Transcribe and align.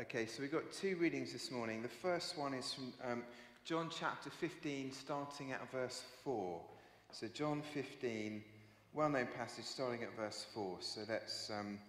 Okay, 0.00 0.26
so 0.26 0.42
we've 0.42 0.52
got 0.52 0.70
two 0.70 0.94
readings 1.00 1.32
this 1.32 1.50
morning. 1.50 1.82
The 1.82 1.88
first 1.88 2.38
one 2.38 2.54
is 2.54 2.72
from 2.72 2.92
um, 3.04 3.24
John 3.64 3.90
chapter 3.90 4.30
15, 4.30 4.92
starting 4.92 5.50
at 5.50 5.72
verse 5.72 6.04
4. 6.22 6.60
So, 7.10 7.26
John 7.26 7.62
15, 7.74 8.44
well 8.94 9.08
known 9.08 9.26
passage, 9.36 9.64
starting 9.64 10.04
at 10.04 10.16
verse 10.16 10.46
4. 10.54 10.76
So, 10.78 11.00
let's, 11.08 11.50
um, 11.50 11.80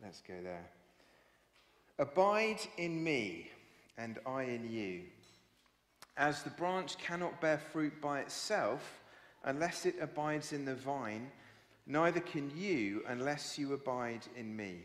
let's 0.00 0.20
go 0.20 0.34
there. 0.40 0.64
Abide 1.98 2.60
in 2.78 3.02
me, 3.02 3.50
and 3.98 4.20
I 4.24 4.44
in 4.44 4.70
you. 4.70 5.00
As 6.16 6.44
the 6.44 6.50
branch 6.50 6.96
cannot 6.98 7.40
bear 7.40 7.58
fruit 7.58 8.00
by 8.00 8.20
itself 8.20 9.00
unless 9.42 9.84
it 9.84 9.96
abides 10.00 10.52
in 10.52 10.64
the 10.64 10.76
vine, 10.76 11.28
neither 11.88 12.20
can 12.20 12.52
you 12.56 13.02
unless 13.08 13.58
you 13.58 13.72
abide 13.72 14.22
in 14.36 14.54
me. 14.56 14.84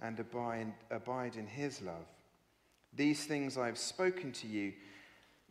and 0.00 0.18
abide, 0.20 0.72
abide 0.90 1.36
in 1.36 1.46
his 1.46 1.82
love. 1.82 2.06
These 2.94 3.24
things 3.24 3.58
I 3.58 3.66
have 3.66 3.78
spoken 3.78 4.32
to 4.32 4.46
you, 4.46 4.72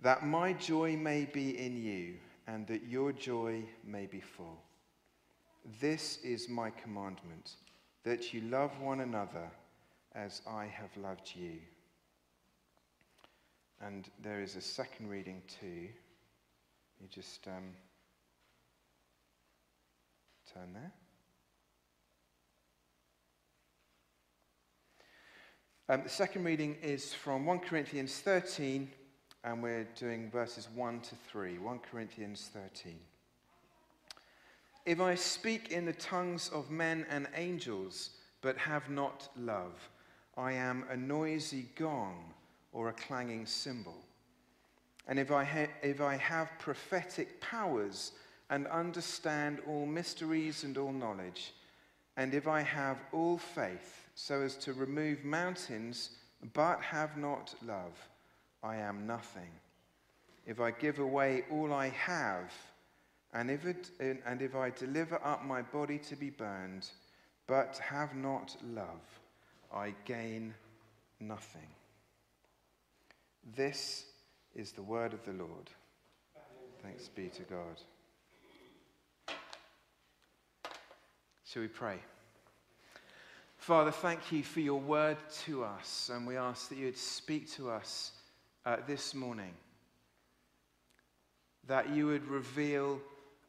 that 0.01 0.25
my 0.25 0.53
joy 0.53 0.95
may 0.95 1.25
be 1.25 1.57
in 1.57 1.77
you, 1.77 2.15
and 2.47 2.65
that 2.67 2.83
your 2.87 3.11
joy 3.11 3.63
may 3.85 4.05
be 4.05 4.21
full. 4.21 4.61
This 5.81 6.19
is 6.23 6.47
my 6.47 6.69
commandment, 6.69 7.55
that 8.03 8.33
you 8.33 8.41
love 8.41 8.79
one 8.79 9.01
another 9.01 9.49
as 10.15 10.41
I 10.47 10.65
have 10.65 10.95
loved 10.95 11.31
you. 11.35 11.59
And 13.81 14.09
there 14.23 14.41
is 14.41 14.55
a 14.55 14.61
second 14.61 15.09
reading 15.09 15.41
too. 15.59 15.89
You 16.99 17.07
just 17.09 17.47
um, 17.47 17.75
turn 20.51 20.73
there. 20.73 20.91
Um, 25.89 26.03
the 26.03 26.09
second 26.09 26.43
reading 26.43 26.75
is 26.83 27.13
from 27.13 27.45
1 27.45 27.59
Corinthians 27.59 28.19
13, 28.19 28.91
and 29.45 29.63
we're 29.63 29.87
doing 29.97 30.29
verses 30.29 30.67
1 30.75 30.99
to 30.99 31.15
3. 31.31 31.59
1 31.59 31.79
Corinthians 31.79 32.49
13. 32.51 32.99
If 34.85 34.99
I 34.99 35.15
speak 35.15 35.71
in 35.71 35.85
the 35.85 35.93
tongues 35.93 36.49
of 36.49 36.69
men 36.69 37.05
and 37.09 37.29
angels, 37.33 38.09
but 38.41 38.57
have 38.57 38.89
not 38.89 39.29
love, 39.37 39.89
I 40.35 40.51
am 40.51 40.83
a 40.89 40.97
noisy 40.97 41.67
gong 41.77 42.33
or 42.73 42.89
a 42.89 42.93
clanging 42.93 43.45
cymbal. 43.45 44.03
And 45.07 45.17
if 45.17 45.31
I, 45.31 45.45
ha- 45.45 45.71
if 45.81 46.01
I 46.01 46.17
have 46.17 46.49
prophetic 46.59 47.39
powers 47.39 48.11
and 48.49 48.67
understand 48.67 49.59
all 49.65 49.85
mysteries 49.85 50.65
and 50.65 50.77
all 50.77 50.91
knowledge, 50.91 51.53
and 52.17 52.33
if 52.33 52.45
I 52.45 52.59
have 52.59 52.97
all 53.13 53.37
faith, 53.37 54.06
so 54.19 54.41
as 54.41 54.55
to 54.55 54.73
remove 54.73 55.23
mountains, 55.23 56.09
but 56.53 56.81
have 56.81 57.17
not 57.17 57.53
love, 57.63 57.93
I 58.63 58.77
am 58.77 59.05
nothing. 59.05 59.51
If 60.47 60.59
I 60.59 60.71
give 60.71 60.97
away 60.97 61.43
all 61.51 61.71
I 61.71 61.89
have, 61.89 62.51
and 63.31 63.51
if, 63.51 63.63
it, 63.65 63.91
and 63.99 64.41
if 64.41 64.55
I 64.55 64.71
deliver 64.71 65.23
up 65.23 65.45
my 65.45 65.61
body 65.61 65.99
to 65.99 66.15
be 66.15 66.31
burned, 66.31 66.89
but 67.45 67.77
have 67.77 68.15
not 68.15 68.57
love, 68.73 69.19
I 69.71 69.93
gain 70.05 70.55
nothing. 71.19 71.69
This 73.55 74.05
is 74.55 74.71
the 74.71 74.81
word 74.81 75.13
of 75.13 75.23
the 75.25 75.33
Lord. 75.33 75.69
Thanks 76.81 77.07
be 77.07 77.29
to 77.29 77.43
God. 77.43 79.35
Shall 81.45 81.61
we 81.61 81.67
pray? 81.67 81.99
Father, 83.57 83.91
thank 83.91 84.31
you 84.31 84.43
for 84.43 84.61
your 84.61 84.79
word 84.79 85.17
to 85.45 85.63
us, 85.63 86.09
and 86.13 86.25
we 86.25 86.37
ask 86.37 86.69
that 86.69 86.77
you 86.77 86.85
would 86.85 86.97
speak 86.97 87.51
to 87.53 87.69
us 87.69 88.11
uh, 88.65 88.77
this 88.87 89.13
morning. 89.13 89.53
That 91.67 91.89
you 91.89 92.07
would 92.07 92.25
reveal 92.27 93.01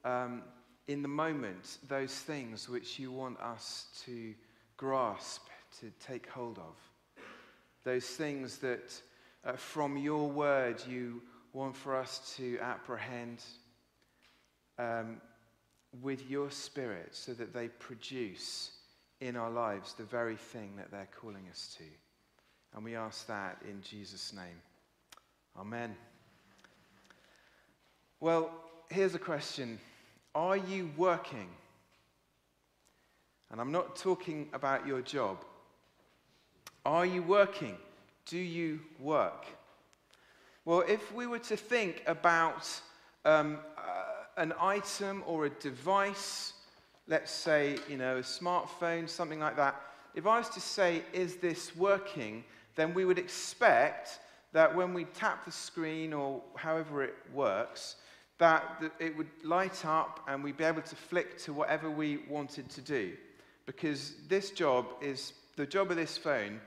um, 0.05 0.43
in 0.89 1.03
the 1.03 1.09
moment 1.09 1.79
those 1.87 2.13
things 2.13 2.69
which 2.69 2.99
you 2.99 3.13
want 3.13 3.39
us 3.39 3.87
to 4.07 4.35
grasp, 4.77 5.47
to 5.81 5.93
take 6.05 6.29
hold 6.29 6.59
of. 6.59 7.23
Those 7.85 8.07
things 8.07 8.57
that 8.59 8.93
uh, 9.45 9.53
from 9.53 9.97
your 9.97 10.29
word 10.29 10.83
you 10.89 11.23
want 11.53 11.77
for 11.77 11.95
us 11.95 12.35
to 12.39 12.59
apprehend 12.61 13.45
um, 14.79 15.21
with 16.03 16.29
your 16.29 16.51
spirit 16.51 17.15
so 17.15 17.35
that 17.35 17.53
they 17.53 17.69
produce 17.69 18.73
in 19.21 19.37
our 19.37 19.51
lives 19.51 19.95
the 19.95 20.05
very 20.05 20.37
thing 20.37 20.73
that 20.77 20.91
they're 20.91 21.09
calling 21.21 21.47
us 21.51 21.75
to. 21.79 21.85
And 22.75 22.85
we 22.85 22.95
ask 22.95 23.27
that 23.27 23.59
in 23.69 23.83
Jesus' 23.83 24.33
name. 24.33 24.63
Amen. 25.59 25.97
Well, 28.21 28.51
here's 28.89 29.15
a 29.15 29.19
question 29.19 29.79
Are 30.35 30.57
you 30.57 30.91
working? 30.97 31.49
And 33.51 33.61
I'm 33.61 33.73
not 33.73 33.97
talking 33.97 34.49
about 34.53 34.87
your 34.87 35.01
job. 35.01 35.39
Are 36.85 37.07
you 37.07 37.23
working? 37.23 37.77
Do 38.27 38.39
you 38.39 38.81
work? 39.01 39.47
Well, 40.67 40.85
if 40.87 41.15
we 41.15 41.27
were 41.27 41.39
to 41.39 41.57
think 41.57 42.03
about 42.07 42.69
um, 43.25 43.59
uh, 43.79 43.83
an 44.37 44.53
item 44.61 45.25
or 45.27 45.47
a 45.47 45.51
device 45.51 46.53
let's 47.09 47.33
say, 47.33 47.79
you 47.89 47.97
know, 47.97 48.19
a 48.19 48.23
smartphone, 48.23 49.09
something 49.09 49.41
like 49.41 49.57
that, 49.57 49.81
if 50.15 50.27
I 50.27 50.39
was 50.39 50.49
to 50.51 50.61
say, 50.61 51.03
is 51.13 51.37
this 51.37 51.75
working, 51.75 52.45
then 52.77 52.95
we 52.95 53.05
would 53.05 53.19
expect 53.19 54.21
that 54.53 54.75
when 54.75 54.95
we 54.95 55.05
tap 55.05 55.45
the 55.45 55.53
screen 55.53 56.13
or 56.13 56.43
however 56.55 57.03
it 57.03 57.15
works, 57.33 57.97
that 58.39 58.83
it 59.01 59.17
would 59.17 59.29
light 59.43 59.85
up 59.85 60.21
and 60.29 60.45
we'd 60.45 60.57
be 60.57 60.65
able 60.65 60.83
to 60.83 60.97
flick 60.97 61.39
to 61.39 61.53
whatever 61.53 61.91
we 61.91 62.19
wanted 62.29 62.69
to 62.71 62.81
do. 62.81 63.13
Because 63.67 64.15
this 64.29 64.51
job 64.51 64.87
is, 65.01 65.33
the 65.57 65.67
job 65.67 65.91
of 65.91 65.97
this 65.97 66.17
phone, 66.17 66.61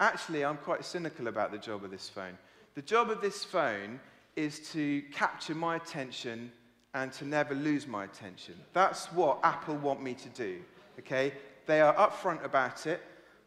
actually, 0.00 0.44
I'm 0.44 0.58
quite 0.58 0.84
cynical 0.84 1.28
about 1.28 1.50
the 1.50 1.58
job 1.58 1.82
of 1.82 1.90
this 1.90 2.08
phone. 2.08 2.36
The 2.74 2.82
job 2.82 3.10
of 3.10 3.20
this 3.20 3.44
phone 3.44 3.98
is 4.36 4.70
to 4.72 5.02
capture 5.12 5.54
my 5.54 5.76
attention 5.76 6.52
and 6.94 7.12
to 7.12 7.24
never 7.24 7.54
lose 7.54 7.86
my 7.86 8.04
attention. 8.04 8.54
That's 8.72 9.06
what 9.12 9.40
Apple 9.42 9.76
want 9.76 10.02
me 10.02 10.14
to 10.14 10.28
do, 10.30 10.58
okay? 10.98 11.32
They 11.66 11.80
are 11.80 11.94
upfront 11.94 12.44
about 12.44 12.86
it, 12.86 13.02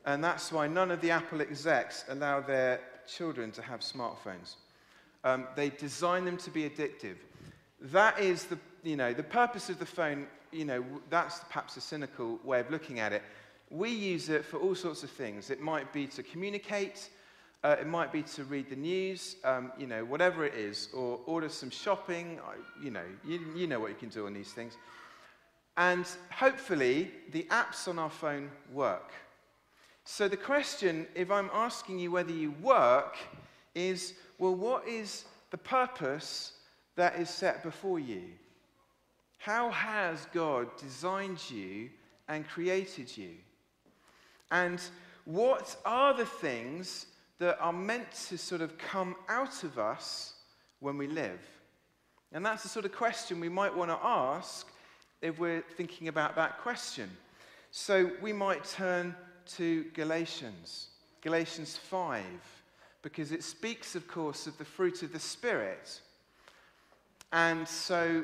and 0.05 0.23
that's 0.23 0.51
why 0.51 0.67
none 0.67 0.91
of 0.91 1.01
the 1.01 1.11
Apple 1.11 1.41
execs 1.41 2.05
allow 2.09 2.39
their 2.39 2.79
children 3.07 3.51
to 3.51 3.61
have 3.61 3.81
smartphones. 3.81 4.55
Um, 5.23 5.47
they 5.55 5.69
design 5.69 6.25
them 6.25 6.38
to 6.38 6.49
be 6.49 6.69
addictive. 6.69 7.17
That 7.81 8.19
is 8.19 8.45
the, 8.45 8.57
you 8.83 8.95
know, 8.95 9.13
the 9.13 9.23
purpose 9.23 9.69
of 9.69 9.79
the 9.79 9.85
phone, 9.85 10.27
you 10.51 10.65
know, 10.65 10.83
that's 11.09 11.39
perhaps 11.49 11.77
a 11.77 11.81
cynical 11.81 12.39
way 12.44 12.59
of 12.59 12.69
looking 12.69 12.99
at 12.99 13.11
it. 13.11 13.23
We 13.69 13.89
use 13.89 14.29
it 14.29 14.45
for 14.45 14.57
all 14.57 14.75
sorts 14.75 15.03
of 15.03 15.09
things. 15.09 15.49
It 15.49 15.61
might 15.61 15.91
be 15.94 16.05
to 16.07 16.23
communicate, 16.23 17.09
uh, 17.63 17.75
it 17.79 17.87
might 17.87 18.11
be 18.11 18.23
to 18.23 18.43
read 18.45 18.69
the 18.69 18.75
news, 18.75 19.35
um, 19.43 19.71
you 19.77 19.85
know, 19.85 20.03
whatever 20.03 20.45
it 20.45 20.55
is, 20.55 20.89
or 20.93 21.19
order 21.25 21.47
some 21.49 21.69
shopping. 21.69 22.39
You 22.81 22.91
know, 22.91 23.05
you, 23.25 23.39
you 23.55 23.67
know 23.67 23.79
what 23.79 23.89
you 23.89 23.95
can 23.95 24.09
do 24.09 24.25
on 24.25 24.33
these 24.33 24.51
things. 24.51 24.77
And 25.77 26.05
hopefully, 26.31 27.11
the 27.31 27.43
apps 27.51 27.87
on 27.87 27.99
our 27.99 28.09
phone 28.09 28.49
work. 28.73 29.11
So 30.05 30.27
the 30.27 30.37
question, 30.37 31.07
if 31.13 31.29
I'm 31.29 31.49
asking 31.53 31.99
you 31.99 32.11
whether 32.11 32.33
you 32.33 32.51
work, 32.61 33.17
is 33.75 34.13
well, 34.39 34.55
what 34.55 34.87
is 34.87 35.25
the 35.51 35.57
purpose 35.57 36.53
that 36.95 37.15
is 37.19 37.29
set 37.29 37.63
before 37.63 37.99
you? 37.99 38.23
How 39.37 39.69
has 39.69 40.27
God 40.33 40.67
designed 40.77 41.39
you 41.49 41.89
and 42.27 42.47
created 42.47 43.15
you? 43.15 43.31
And 44.49 44.81
what 45.25 45.75
are 45.85 46.13
the 46.15 46.25
things 46.25 47.05
that 47.41 47.59
are 47.59 47.73
meant 47.73 48.11
to 48.11 48.38
sort 48.38 48.61
of 48.61 48.77
come 48.77 49.15
out 49.27 49.63
of 49.63 49.79
us 49.79 50.35
when 50.79 50.95
we 50.95 51.07
live? 51.07 51.39
And 52.31 52.45
that's 52.45 52.61
the 52.61 52.69
sort 52.69 52.85
of 52.85 52.91
question 52.91 53.39
we 53.39 53.49
might 53.49 53.75
want 53.75 53.89
to 53.89 53.97
ask 54.03 54.67
if 55.23 55.39
we're 55.39 55.63
thinking 55.75 56.07
about 56.07 56.35
that 56.35 56.59
question. 56.59 57.09
So 57.71 58.11
we 58.21 58.31
might 58.31 58.63
turn 58.63 59.15
to 59.55 59.85
Galatians, 59.95 60.89
Galatians 61.21 61.77
5, 61.77 62.23
because 63.01 63.31
it 63.31 63.44
speaks, 63.44 63.95
of 63.95 64.07
course, 64.07 64.45
of 64.45 64.55
the 64.59 64.65
fruit 64.65 65.01
of 65.01 65.11
the 65.11 65.19
Spirit. 65.19 65.99
And 67.33 67.67
so, 67.67 68.23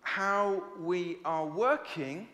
how 0.00 0.62
we 0.80 1.18
are 1.26 1.44
working, 1.44 2.26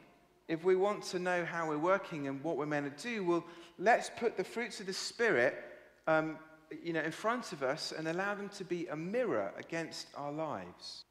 if 0.47 0.63
we 0.63 0.77
want 0.77 1.03
to 1.05 1.19
know 1.19 1.45
how 1.45 1.69
we're 1.69 1.79
working 1.79 2.29
and 2.29 2.41
what 2.45 2.57
we're 2.57 2.65
meant 2.65 2.97
to 2.97 3.03
do, 3.03 3.25
well, 3.25 3.45
let's 3.77 4.09
put 4.17 4.37
the 4.37 4.45
fruits 4.45 4.79
of 4.79 4.87
the 4.87 4.93
Spirit 4.93 5.65
um, 6.07 6.39
you 6.83 6.93
know, 6.93 7.03
in 7.03 7.13
front 7.13 7.53
of 7.53 7.63
us 7.63 7.93
and 7.97 8.09
allow 8.09 8.35
them 8.35 8.49
to 8.51 8.65
be 8.65 8.87
a 8.87 8.97
mirror 8.97 9.53
against 9.57 10.09
our 10.17 10.33
lives. 10.33 11.05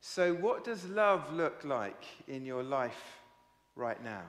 So, 0.00 0.34
what 0.34 0.64
does 0.64 0.86
love 0.86 1.32
look 1.32 1.64
like 1.64 2.04
in 2.26 2.46
your 2.46 2.62
life 2.62 3.20
right 3.76 4.02
now? 4.02 4.24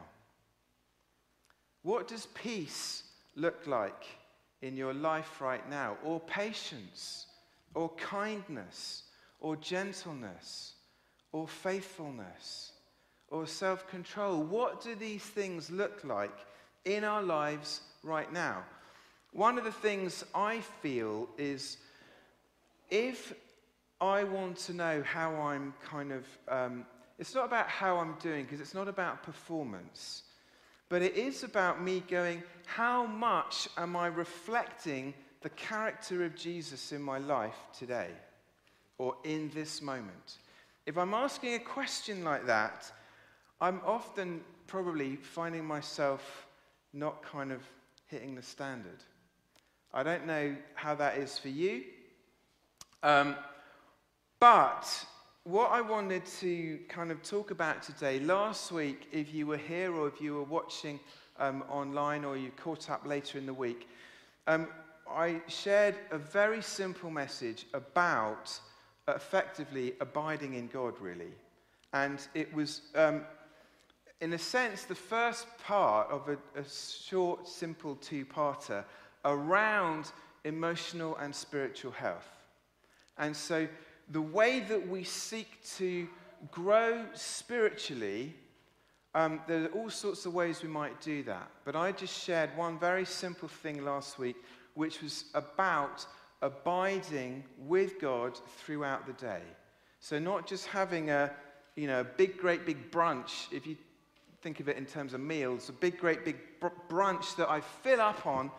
What 1.84 2.08
does 2.08 2.28
peace 2.28 3.04
look 3.36 3.66
like 3.66 4.06
in 4.62 4.76
your 4.76 4.94
life 4.94 5.40
right 5.42 5.68
now? 5.70 5.98
Or 6.04 6.20
patience, 6.20 7.28
or 7.74 7.90
kindness, 7.96 9.04
or 9.40 9.56
gentleness, 9.56 10.74
or 11.32 11.48
faithfulness, 11.48 12.74
or 13.30 13.48
self 13.48 13.88
control? 13.88 14.44
What 14.44 14.82
do 14.84 14.94
these 14.94 15.24
things 15.24 15.72
look 15.72 16.04
like 16.04 16.38
in 16.84 17.06
our 17.06 17.24
lives 17.24 17.82
right 18.04 18.32
now? 18.32 18.64
One 19.34 19.58
of 19.58 19.64
the 19.64 19.72
things 19.72 20.26
I 20.36 20.60
feel 20.82 21.30
is 21.38 21.78
if 22.90 23.34
I 24.02 24.26
want 24.26 24.58
to 24.58 24.74
know 24.74 25.04
how 25.04 25.34
I'm 25.36 25.74
kind 25.86 26.12
of, 26.12 26.26
um, 26.50 26.86
it's 27.18 27.34
not 27.34 27.46
about 27.46 27.70
how 27.70 27.98
I'm 27.98 28.16
doing 28.20 28.44
because 28.44 28.60
it's 28.60 28.74
not 28.74 28.90
about 28.90 29.24
performance, 29.24 30.24
but 30.90 31.02
it 31.02 31.16
is 31.16 31.44
about 31.44 31.82
me 31.82 32.04
going, 32.10 32.44
how 32.66 33.06
much 33.06 33.70
am 33.78 33.96
I 33.96 34.08
reflecting 34.08 35.14
the 35.42 35.50
character 35.50 36.26
of 36.26 36.36
Jesus 36.36 36.92
in 36.92 37.02
my 37.02 37.18
life 37.18 37.56
today 37.78 38.10
or 38.98 39.16
in 39.24 39.50
this 39.54 39.82
moment? 39.82 40.40
If 40.86 40.98
I'm 40.98 41.14
asking 41.14 41.54
a 41.54 41.60
question 41.60 42.26
like 42.26 42.48
that, 42.48 42.92
I'm 43.62 43.80
often 43.86 44.42
probably 44.68 45.16
finding 45.16 45.64
myself 45.64 46.48
not 46.92 47.24
kind 47.24 47.52
of 47.52 47.62
hitting 48.08 48.36
the 48.36 48.42
standard. 48.42 49.04
I 49.94 50.04
don't 50.04 50.26
know 50.26 50.56
how 50.74 50.96
that 50.96 51.18
is 51.18 51.38
for 51.38 51.50
you. 51.50 51.84
Um, 53.04 53.36
but 54.40 54.88
what 55.44 55.72
I 55.72 55.82
wanted 55.82 56.26
to 56.40 56.80
kind 56.88 57.12
of 57.12 57.22
talk 57.24 57.52
about 57.52 57.84
today, 57.84 58.20
last 58.20 58.72
week, 58.72 59.08
if 59.12 59.34
you 59.34 59.48
were 59.48 59.58
here 59.58 59.94
or 59.94 60.08
if 60.08 60.22
you 60.22 60.36
were 60.36 60.44
watching 60.44 61.00
um, 61.40 61.64
online 61.70 62.24
or 62.24 62.38
you 62.38 62.52
caught 62.52 62.90
up 62.90 63.06
later 63.06 63.38
in 63.38 63.46
the 63.46 63.54
week, 63.54 63.90
um, 64.48 64.68
I 65.10 65.42
shared 65.48 65.96
a 66.12 66.18
very 66.18 66.62
simple 66.62 67.10
message 67.10 67.66
about 67.74 68.58
effectively 69.10 69.94
abiding 70.00 70.54
in 70.54 70.68
God, 70.68 70.94
really. 71.02 71.34
And 71.92 72.26
it 72.34 72.54
was, 72.54 72.82
um, 72.96 73.24
in 74.22 74.32
a 74.32 74.38
sense, 74.38 74.84
the 74.86 74.96
first 74.96 75.48
part 75.66 76.10
of 76.10 76.30
a, 76.30 76.38
a 76.58 76.64
short, 76.64 77.46
simple 77.46 77.96
two 77.96 78.24
parter 78.24 78.86
around 79.26 80.12
emotional 80.44 81.16
and 81.18 81.34
spiritual 81.34 81.92
health. 81.92 82.28
And 83.18 83.36
so, 83.36 83.68
the 84.10 84.22
way 84.22 84.60
that 84.62 84.88
we 84.88 85.04
seek 85.04 85.64
to 85.78 86.08
grow 86.52 87.06
spiritually, 87.14 88.34
um, 89.14 89.42
there 89.48 89.66
are 89.66 89.68
all 89.68 89.90
sorts 89.90 90.26
of 90.26 90.34
ways 90.34 90.64
we 90.64 90.70
might 90.70 91.00
do 91.02 91.24
that. 91.24 91.50
But 91.64 91.76
I 91.76 91.92
just 91.92 92.24
shared 92.24 92.56
one 92.58 92.80
very 92.80 93.06
simple 93.06 93.48
thing 93.48 93.86
last 93.86 94.18
week, 94.18 94.38
which 94.74 95.02
was 95.02 95.26
about 95.34 96.06
abiding 96.42 97.44
with 97.60 98.00
God 98.00 98.40
throughout 98.58 99.06
the 99.06 99.14
day. 99.14 99.42
So, 100.00 100.18
not 100.18 100.48
just 100.48 100.66
having 100.66 101.10
a 101.10 101.32
you 101.76 101.88
know, 101.88 102.02
a 102.02 102.04
big, 102.04 102.38
great 102.38 102.66
big 102.66 102.92
brunch, 102.92 103.52
if 103.52 103.66
you 103.66 103.78
think 104.42 104.60
of 104.60 104.68
it 104.68 104.78
in 104.78 104.86
terms 104.86 105.14
of 105.14 105.20
meals, 105.20 105.70
a 105.70 105.74
big, 105.74 105.98
great 105.98 106.26
big 106.26 106.38
br- 106.60 106.68
brunch 106.90 107.36
that 107.38 107.50
I 107.50 107.62
fill 107.62 108.02
up 108.02 108.26
on 108.26 108.52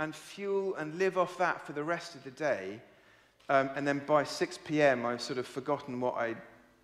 and 0.00 0.14
fuel 0.14 0.74
and 0.74 0.96
live 0.96 1.16
off 1.16 1.38
that 1.38 1.64
for 1.64 1.72
the 1.72 1.84
rest 1.84 2.16
of 2.16 2.24
the 2.24 2.30
day. 2.32 2.80
Um, 3.48 3.70
and 3.76 3.86
then 3.86 4.02
by 4.06 4.24
6 4.24 4.58
p.m., 4.64 5.06
I've 5.06 5.20
sort 5.20 5.38
of 5.38 5.46
forgotten 5.46 6.00
what 6.00 6.16
I 6.16 6.34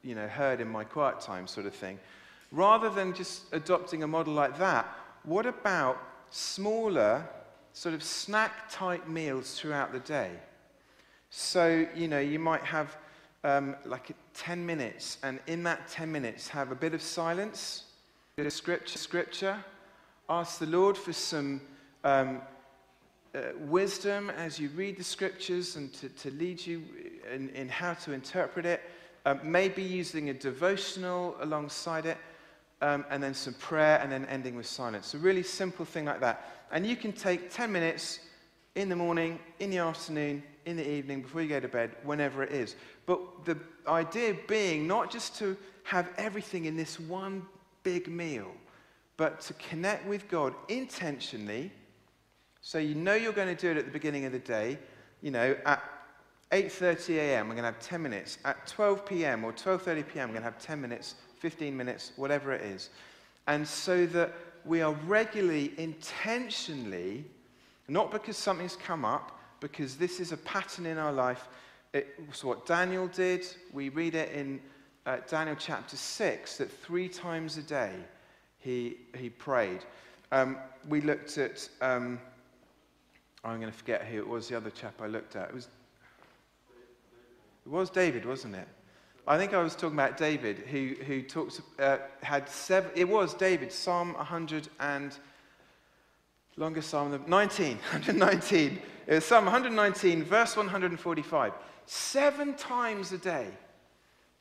you 0.02 0.14
know, 0.14 0.28
heard 0.28 0.60
in 0.60 0.68
my 0.68 0.84
quiet 0.84 1.20
time, 1.20 1.48
sort 1.48 1.66
of 1.66 1.74
thing. 1.74 1.98
Rather 2.52 2.88
than 2.88 3.12
just 3.12 3.52
adopting 3.52 4.04
a 4.04 4.06
model 4.06 4.32
like 4.32 4.56
that, 4.58 4.86
what 5.24 5.46
about 5.46 5.98
smaller, 6.30 7.28
sort 7.72 7.94
of 7.94 8.02
snack 8.04 8.70
type 8.70 9.08
meals 9.08 9.58
throughout 9.58 9.92
the 9.92 9.98
day? 9.98 10.30
So, 11.30 11.86
you 11.96 12.06
know, 12.06 12.20
you 12.20 12.38
might 12.38 12.62
have 12.62 12.96
um, 13.42 13.74
like 13.84 14.14
10 14.34 14.64
minutes, 14.64 15.18
and 15.24 15.40
in 15.48 15.64
that 15.64 15.88
10 15.88 16.10
minutes, 16.12 16.48
have 16.48 16.70
a 16.70 16.76
bit 16.76 16.94
of 16.94 17.02
silence, 17.02 17.84
a 18.36 18.42
bit 18.42 18.46
of 18.46 18.52
scripture, 18.52 18.98
scripture 18.98 19.64
ask 20.28 20.58
the 20.58 20.66
Lord 20.66 20.96
for 20.96 21.12
some 21.12 21.60
um, 22.04 22.40
uh, 23.36 23.40
wisdom 23.58 24.30
as 24.30 24.58
you 24.58 24.70
read 24.70 24.96
the 24.96 25.04
scriptures 25.04 25.76
and 25.76 25.92
to, 25.92 26.08
to 26.08 26.30
lead 26.32 26.64
you 26.64 26.82
in, 27.32 27.50
in, 27.50 27.68
how 27.68 27.92
to 27.92 28.12
interpret 28.12 28.64
it. 28.64 28.82
Um, 29.26 29.40
maybe 29.42 29.82
using 29.82 30.30
a 30.30 30.34
devotional 30.34 31.36
alongside 31.40 32.06
it, 32.06 32.16
um, 32.80 33.04
and 33.10 33.22
then 33.22 33.34
some 33.34 33.54
prayer, 33.54 33.98
and 34.00 34.10
then 34.10 34.24
ending 34.26 34.54
with 34.54 34.66
silence. 34.66 35.14
A 35.14 35.18
really 35.18 35.42
simple 35.42 35.84
thing 35.84 36.04
like 36.04 36.20
that. 36.20 36.48
And 36.70 36.86
you 36.86 36.96
can 36.96 37.12
take 37.12 37.50
10 37.50 37.70
minutes 37.70 38.20
in 38.74 38.88
the 38.88 38.96
morning, 38.96 39.38
in 39.58 39.70
the 39.70 39.78
afternoon, 39.78 40.42
in 40.64 40.76
the 40.76 40.88
evening, 40.88 41.22
before 41.22 41.42
you 41.42 41.48
go 41.48 41.60
to 41.60 41.68
bed, 41.68 41.90
whenever 42.04 42.42
it 42.42 42.52
is. 42.52 42.76
But 43.04 43.44
the 43.44 43.58
idea 43.86 44.36
being 44.46 44.86
not 44.86 45.10
just 45.10 45.36
to 45.38 45.56
have 45.82 46.08
everything 46.16 46.64
in 46.66 46.76
this 46.76 47.00
one 47.00 47.44
big 47.82 48.08
meal, 48.08 48.52
but 49.16 49.40
to 49.40 49.54
connect 49.54 50.06
with 50.06 50.28
God 50.28 50.54
intentionally 50.68 51.72
so 52.66 52.78
you 52.78 52.96
know 52.96 53.14
you're 53.14 53.32
going 53.32 53.46
to 53.46 53.54
do 53.54 53.70
it 53.70 53.76
at 53.76 53.84
the 53.84 53.92
beginning 53.92 54.24
of 54.24 54.32
the 54.32 54.40
day. 54.40 54.76
You 55.22 55.30
know, 55.30 55.56
at 55.66 55.80
8:30 56.50 57.14
a.m. 57.14 57.46
we're 57.46 57.54
going 57.54 57.62
to 57.62 57.70
have 57.70 57.78
10 57.78 58.02
minutes. 58.02 58.38
At 58.44 58.66
12 58.66 59.06
p.m. 59.06 59.44
or 59.44 59.52
12:30 59.52 60.08
p.m. 60.08 60.28
we're 60.30 60.40
going 60.40 60.42
to 60.42 60.50
have 60.50 60.58
10 60.58 60.80
minutes, 60.80 61.14
15 61.38 61.76
minutes, 61.76 62.10
whatever 62.16 62.52
it 62.52 62.62
is. 62.62 62.90
And 63.46 63.64
so 63.64 64.04
that 64.06 64.32
we 64.64 64.82
are 64.82 64.94
regularly, 65.06 65.74
intentionally, 65.78 67.24
not 67.86 68.10
because 68.10 68.36
something's 68.36 68.74
come 68.74 69.04
up, 69.04 69.38
because 69.60 69.94
this 69.94 70.18
is 70.18 70.32
a 70.32 70.36
pattern 70.38 70.86
in 70.86 70.98
our 70.98 71.12
life. 71.12 71.46
It's 71.94 72.42
what 72.42 72.66
Daniel 72.66 73.06
did. 73.06 73.46
We 73.72 73.90
read 73.90 74.16
it 74.16 74.32
in 74.32 74.60
uh, 75.06 75.18
Daniel 75.28 75.54
chapter 75.56 75.96
6 75.96 76.56
that 76.56 76.72
three 76.82 77.08
times 77.08 77.58
a 77.58 77.62
day 77.62 77.92
he, 78.58 78.96
he 79.16 79.30
prayed. 79.30 79.84
Um, 80.32 80.56
we 80.88 81.00
looked 81.00 81.38
at. 81.38 81.68
Um, 81.80 82.18
I'm 83.46 83.60
going 83.60 83.70
to 83.70 83.78
forget 83.78 84.04
who 84.04 84.18
it 84.18 84.28
was, 84.28 84.48
the 84.48 84.56
other 84.56 84.70
chap 84.70 84.94
I 85.00 85.06
looked 85.06 85.36
at. 85.36 85.50
It 85.50 85.54
was, 85.54 85.68
it 87.64 87.68
was 87.70 87.90
David, 87.90 88.26
wasn't 88.26 88.56
it? 88.56 88.66
I 89.28 89.38
think 89.38 89.54
I 89.54 89.62
was 89.62 89.74
talking 89.74 89.94
about 89.94 90.16
David, 90.16 90.58
who, 90.58 90.94
who 91.04 91.22
talks, 91.22 91.60
uh, 91.78 91.98
had 92.22 92.48
seven, 92.48 92.90
it 92.96 93.08
was 93.08 93.34
David, 93.34 93.70
Psalm 93.72 94.14
100 94.14 94.68
and, 94.80 95.16
longest 96.56 96.90
Psalm, 96.90 97.24
19, 97.26 97.76
119. 97.90 98.82
It 99.06 99.14
was 99.14 99.24
Psalm 99.24 99.44
119, 99.44 100.24
verse 100.24 100.56
145. 100.56 101.52
Seven 101.86 102.54
times 102.54 103.12
a 103.12 103.18
day, 103.18 103.46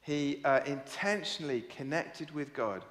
he 0.01 0.41
uh, 0.43 0.61
intentionally 0.65 1.61
connected 1.61 2.31
with 2.31 2.53
God 2.53 2.83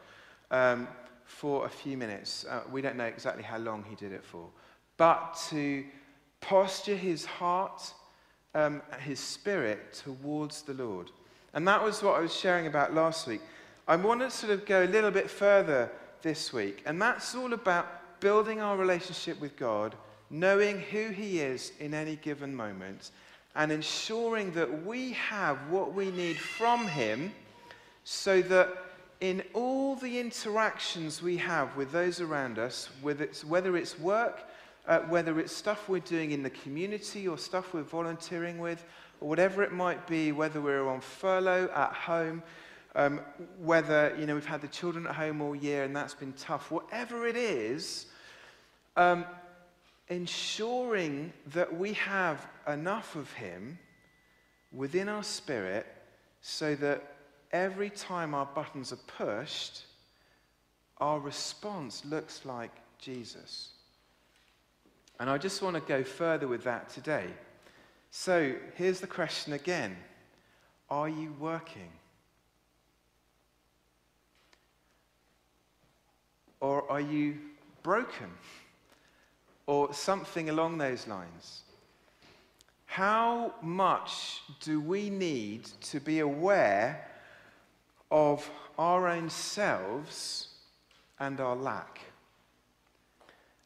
um, 0.52 0.86
for 1.24 1.66
a 1.66 1.68
few 1.68 1.96
minutes. 1.96 2.44
Uh, 2.48 2.62
we 2.70 2.82
don't 2.82 2.96
know 2.96 3.04
exactly 3.04 3.42
how 3.42 3.58
long 3.58 3.84
he 3.88 3.96
did 3.96 4.12
it 4.12 4.24
for, 4.24 4.48
but 4.96 5.36
to 5.50 5.84
posture 6.44 6.96
his 6.96 7.24
heart, 7.24 7.92
um, 8.54 8.82
his 9.00 9.18
spirit 9.18 9.94
towards 10.04 10.62
the 10.62 10.74
Lord. 10.74 11.10
And 11.54 11.66
that 11.66 11.82
was 11.82 12.02
what 12.02 12.16
I 12.16 12.20
was 12.20 12.34
sharing 12.34 12.66
about 12.66 12.94
last 12.94 13.26
week. 13.26 13.40
I 13.88 13.96
want 13.96 14.20
to 14.20 14.30
sort 14.30 14.52
of 14.52 14.66
go 14.66 14.84
a 14.84 14.86
little 14.86 15.10
bit 15.10 15.30
further 15.30 15.90
this 16.22 16.52
week, 16.52 16.82
and 16.86 17.00
that's 17.00 17.34
all 17.34 17.52
about 17.52 18.20
building 18.20 18.60
our 18.60 18.76
relationship 18.76 19.40
with 19.40 19.56
God, 19.56 19.94
knowing 20.30 20.80
who 20.80 21.08
He 21.08 21.40
is 21.40 21.72
in 21.80 21.94
any 21.94 22.16
given 22.16 22.54
moment, 22.54 23.10
and 23.56 23.72
ensuring 23.72 24.52
that 24.52 24.84
we 24.84 25.12
have 25.12 25.58
what 25.70 25.94
we 25.94 26.10
need 26.10 26.36
from 26.36 26.86
Him 26.86 27.32
so 28.04 28.42
that 28.42 28.68
in 29.20 29.42
all 29.54 29.96
the 29.96 30.18
interactions 30.20 31.22
we 31.22 31.38
have 31.38 31.74
with 31.76 31.90
those 31.92 32.20
around 32.20 32.58
us, 32.58 32.90
whether 33.00 33.24
it's, 33.24 33.44
whether 33.44 33.76
it's 33.76 33.98
work, 33.98 34.46
uh, 34.86 35.00
whether 35.00 35.38
it's 35.40 35.54
stuff 35.54 35.88
we're 35.88 36.00
doing 36.00 36.32
in 36.32 36.42
the 36.42 36.50
community 36.50 37.26
or 37.26 37.38
stuff 37.38 37.72
we're 37.72 37.82
volunteering 37.82 38.58
with, 38.58 38.84
or 39.20 39.28
whatever 39.28 39.62
it 39.62 39.72
might 39.72 40.06
be, 40.06 40.32
whether 40.32 40.60
we're 40.60 40.88
on 40.88 41.00
furlough 41.00 41.70
at 41.74 41.92
home, 41.92 42.42
um, 42.94 43.20
whether 43.58 44.14
you 44.18 44.26
know 44.26 44.34
we've 44.34 44.44
had 44.44 44.60
the 44.60 44.68
children 44.68 45.06
at 45.06 45.14
home 45.14 45.40
all 45.40 45.54
year 45.56 45.84
and 45.84 45.94
that's 45.94 46.14
been 46.14 46.32
tough, 46.34 46.70
whatever 46.70 47.26
it 47.26 47.36
is, 47.36 48.06
um, 48.96 49.24
ensuring 50.08 51.32
that 51.46 51.76
we 51.76 51.94
have 51.94 52.46
enough 52.68 53.16
of 53.16 53.32
Him 53.32 53.78
within 54.72 55.08
our 55.08 55.22
spirit 55.22 55.86
so 56.40 56.74
that 56.74 57.16
every 57.52 57.90
time 57.90 58.34
our 58.34 58.46
buttons 58.46 58.92
are 58.92 58.96
pushed, 59.18 59.84
our 60.98 61.18
response 61.18 62.04
looks 62.04 62.44
like 62.44 62.70
Jesus. 62.98 63.73
And 65.20 65.30
I 65.30 65.38
just 65.38 65.62
want 65.62 65.74
to 65.76 65.80
go 65.80 66.02
further 66.02 66.48
with 66.48 66.64
that 66.64 66.88
today. 66.88 67.26
So 68.10 68.54
here's 68.74 69.00
the 69.00 69.06
question 69.06 69.52
again 69.52 69.96
Are 70.90 71.08
you 71.08 71.34
working? 71.38 71.90
Or 76.60 76.90
are 76.90 77.00
you 77.00 77.38
broken? 77.82 78.30
Or 79.66 79.92
something 79.94 80.50
along 80.50 80.78
those 80.78 81.06
lines? 81.06 81.62
How 82.86 83.54
much 83.62 84.42
do 84.60 84.80
we 84.80 85.10
need 85.10 85.64
to 85.82 85.98
be 86.00 86.20
aware 86.20 87.08
of 88.10 88.48
our 88.78 89.08
own 89.08 89.28
selves 89.30 90.48
and 91.18 91.40
our 91.40 91.56
lack? 91.56 92.00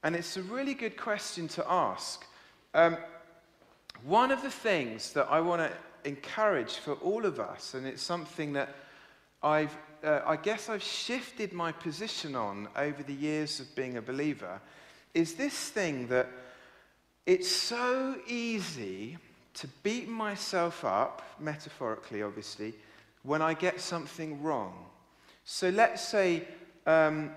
And 0.03 0.15
it's 0.15 0.37
a 0.37 0.43
really 0.43 0.75
good 0.75 0.97
question 0.97 1.49
to 1.49 1.65
ask. 1.69 2.25
Um, 2.75 2.97
one 4.05 4.31
of 4.31 4.43
the 4.43 4.51
things 4.51 5.13
that 5.15 5.27
I 5.29 5.41
want 5.41 5.61
to 5.63 6.09
encourage 6.09 6.77
for 6.77 6.93
all 6.95 7.27
of 7.27 7.41
us, 7.41 7.75
and 7.75 7.87
it's 7.87 8.03
something 8.03 8.53
that 8.53 8.75
I've, 9.43 9.77
uh, 10.05 10.21
I 10.25 10.37
guess 10.37 10.69
I've 10.69 10.83
shifted 10.83 11.53
my 11.53 11.73
position 11.73 12.37
on 12.37 12.69
over 12.77 13.03
the 13.03 13.15
years 13.15 13.59
of 13.59 13.75
being 13.75 13.97
a 13.97 14.03
believer, 14.03 14.61
is 15.15 15.35
this 15.35 15.71
thing 15.71 16.07
that 16.09 16.29
it's 17.27 17.49
so 17.49 18.17
easy 18.27 19.19
to 19.55 19.67
beat 19.83 20.09
myself 20.09 20.85
up, 20.85 21.23
metaphorically, 21.41 22.23
obviously, 22.23 22.75
when 23.25 23.43
I 23.43 23.55
get 23.55 23.81
something 23.81 24.41
wrong. 24.43 24.87
So 25.45 25.71
let's 25.71 26.07
say, 26.07 26.47
um, 26.87 27.33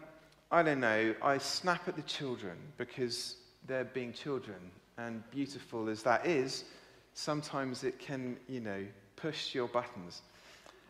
I 0.52 0.64
don't 0.64 0.82
know, 0.82 1.16
I 1.22 1.38
snap 1.38 1.88
at 1.88 1.96
the 1.96 2.02
children 2.02 2.58
because 2.78 3.38
they're 3.68 3.86
being 3.86 4.12
children. 4.12 4.58
And 4.98 5.24
beautiful 5.32 5.88
as 5.90 6.04
that 6.04 6.26
is, 6.26 6.66
sometimes 7.14 7.84
it 7.84 7.98
can, 8.00 8.38
you 8.50 8.60
know, 8.60 8.86
push 9.16 9.56
your 9.56 9.68
buttons. 9.68 10.22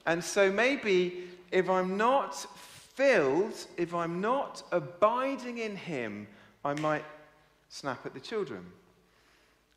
And 0.05 0.23
so 0.23 0.51
maybe 0.51 1.27
if 1.51 1.69
I'm 1.69 1.95
not 1.95 2.35
filled, 2.35 3.53
if 3.77 3.93
I'm 3.93 4.19
not 4.19 4.63
abiding 4.71 5.59
in 5.59 5.75
Him, 5.75 6.27
I 6.65 6.73
might 6.75 7.05
snap 7.69 8.05
at 8.05 8.13
the 8.13 8.19
children. 8.19 8.65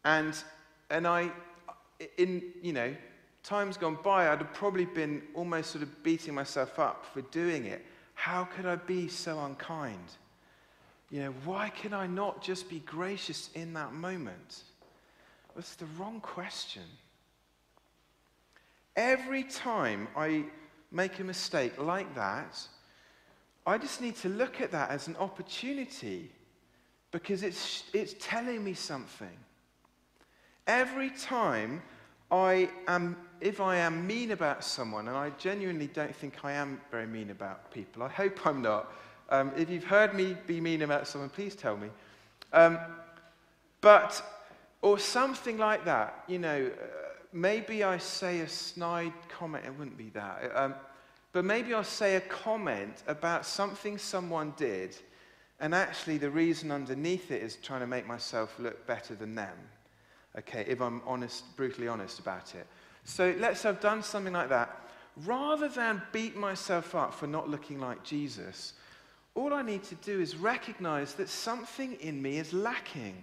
And, 0.05 0.35
and 0.91 1.07
I, 1.07 1.31
in, 2.17 2.43
you 2.63 2.73
know, 2.73 2.95
times 3.43 3.77
gone 3.77 3.99
by, 4.03 4.29
I'd 4.29 4.39
have 4.39 4.55
probably 4.55 4.87
been 4.87 5.23
almost 5.35 5.71
sort 5.71 5.83
of 5.83 6.03
beating 6.03 6.35
myself 6.35 6.79
up 6.79 7.05
for 7.13 7.21
doing 7.23 7.67
it. 7.67 7.85
How 8.15 8.45
could 8.45 8.67
I 8.67 8.77
be 8.77 9.09
so 9.09 9.45
unkind? 9.45 10.13
You 11.11 11.21
know, 11.21 11.35
why 11.45 11.69
can 11.71 11.93
I 11.93 12.07
not 12.07 12.43
just 12.43 12.69
be 12.69 12.81
gracious 12.81 13.51
in 13.55 13.75
that 13.75 13.93
moment? 13.93 14.63
That's 15.55 15.77
the 15.77 15.87
wrong 15.99 16.21
question. 16.21 16.83
Every 18.97 19.45
time 19.45 20.09
I 20.17 20.45
make 20.91 21.19
a 21.19 21.25
mistake 21.25 21.79
like 21.79 22.15
that, 22.15 22.59
I 23.67 23.79
just 23.79 24.01
need 24.01 24.17
to 24.17 24.29
look 24.29 24.61
at 24.61 24.71
that 24.73 24.91
as 24.91 25.09
an 25.09 25.17
opportunity 25.17 26.31
because 27.11 27.43
it's, 27.43 27.85
it's 27.93 28.15
telling 28.21 28.63
me 28.63 28.75
something. 28.75 29.37
Every 30.67 31.11
time 31.11 31.83
I 32.31 32.69
am, 32.89 33.17
if 33.45 33.61
I 33.61 33.77
am 33.77 34.07
mean 34.07 34.31
about 34.31 34.65
someone, 34.65 35.07
and 35.07 35.17
I 35.17 35.29
genuinely 35.39 35.87
don't 35.89 36.17
think 36.17 36.45
I 36.45 36.53
am 36.53 36.81
very 36.91 37.07
mean 37.07 37.29
about 37.29 37.71
people, 37.71 38.03
I 38.03 38.09
hope 38.09 38.47
I'm 38.47 38.63
not. 38.63 38.91
Um, 39.29 39.53
if 39.55 39.69
you've 39.69 39.85
heard 39.85 40.15
me 40.15 40.35
be 40.47 40.63
mean 40.63 40.81
about 40.81 41.07
someone, 41.07 41.29
please 41.29 41.55
tell 41.55 41.77
me. 41.77 41.89
Um, 42.55 42.79
but, 43.83 44.23
or 44.81 44.99
something 44.99 45.59
like 45.59 45.85
that, 45.85 46.25
you 46.27 46.39
know, 46.39 46.71
uh, 46.73 46.87
maybe 47.35 47.85
I 47.85 47.99
say 47.99 48.41
a 48.41 48.49
snide 48.49 49.13
comment, 49.29 49.67
it 49.67 49.79
wouldn't 49.79 49.99
be 49.99 50.09
that. 50.15 50.51
Um, 50.55 50.75
but 51.33 51.45
maybe 51.45 51.75
I'll 51.75 51.85
say 51.85 52.17
a 52.17 52.23
comment 52.23 53.03
about 53.09 53.45
something 53.45 53.99
someone 53.99 54.55
did, 54.57 54.97
and 55.61 55.75
actually 55.75 56.17
the 56.17 56.31
reason 56.31 56.71
underneath 56.71 57.31
it 57.31 57.43
is 57.43 57.57
trying 57.57 57.81
to 57.81 57.87
make 57.87 58.07
myself 58.07 58.59
look 58.59 58.87
better 58.87 59.15
than 59.15 59.35
them 59.35 59.59
okay, 60.39 60.65
if 60.67 60.81
I'm 60.81 61.01
honest, 61.07 61.57
brutally 61.57 61.89
honest 61.89 62.19
about 62.19 62.55
it. 62.55 62.67
So 63.05 63.35
let's 63.39 63.63
have 63.63 63.81
done 63.81 64.03
something 64.03 64.33
like 64.33 64.49
that. 64.49 64.81
Rather 65.25 65.69
than 65.69 66.03
beat 66.11 66.37
myself 66.37 66.95
up 66.95 67.15
for 67.15 67.27
not 67.27 67.49
looking 67.49 67.79
like 67.79 68.03
Jesus, 68.03 68.73
all 69.35 69.53
I 69.53 69.63
need 69.63 69.85
to 69.85 69.95
do 69.97 70.21
is 70.21 70.37
recognize 70.37 71.15
that 71.15 71.29
something 71.29 71.95
in 71.95 72.21
me 72.21 72.39
is 72.39 72.53
lacking. 72.53 73.23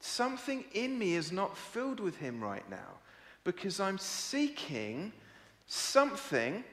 Something 0.00 0.64
in 0.72 0.98
me 0.98 1.14
is 1.14 1.32
not 1.32 1.56
filled 1.56 2.00
with 2.00 2.16
Him 2.16 2.42
right 2.42 2.68
now 2.70 2.98
because 3.44 3.80
I'm 3.80 3.98
seeking 3.98 5.12
something 5.66 6.64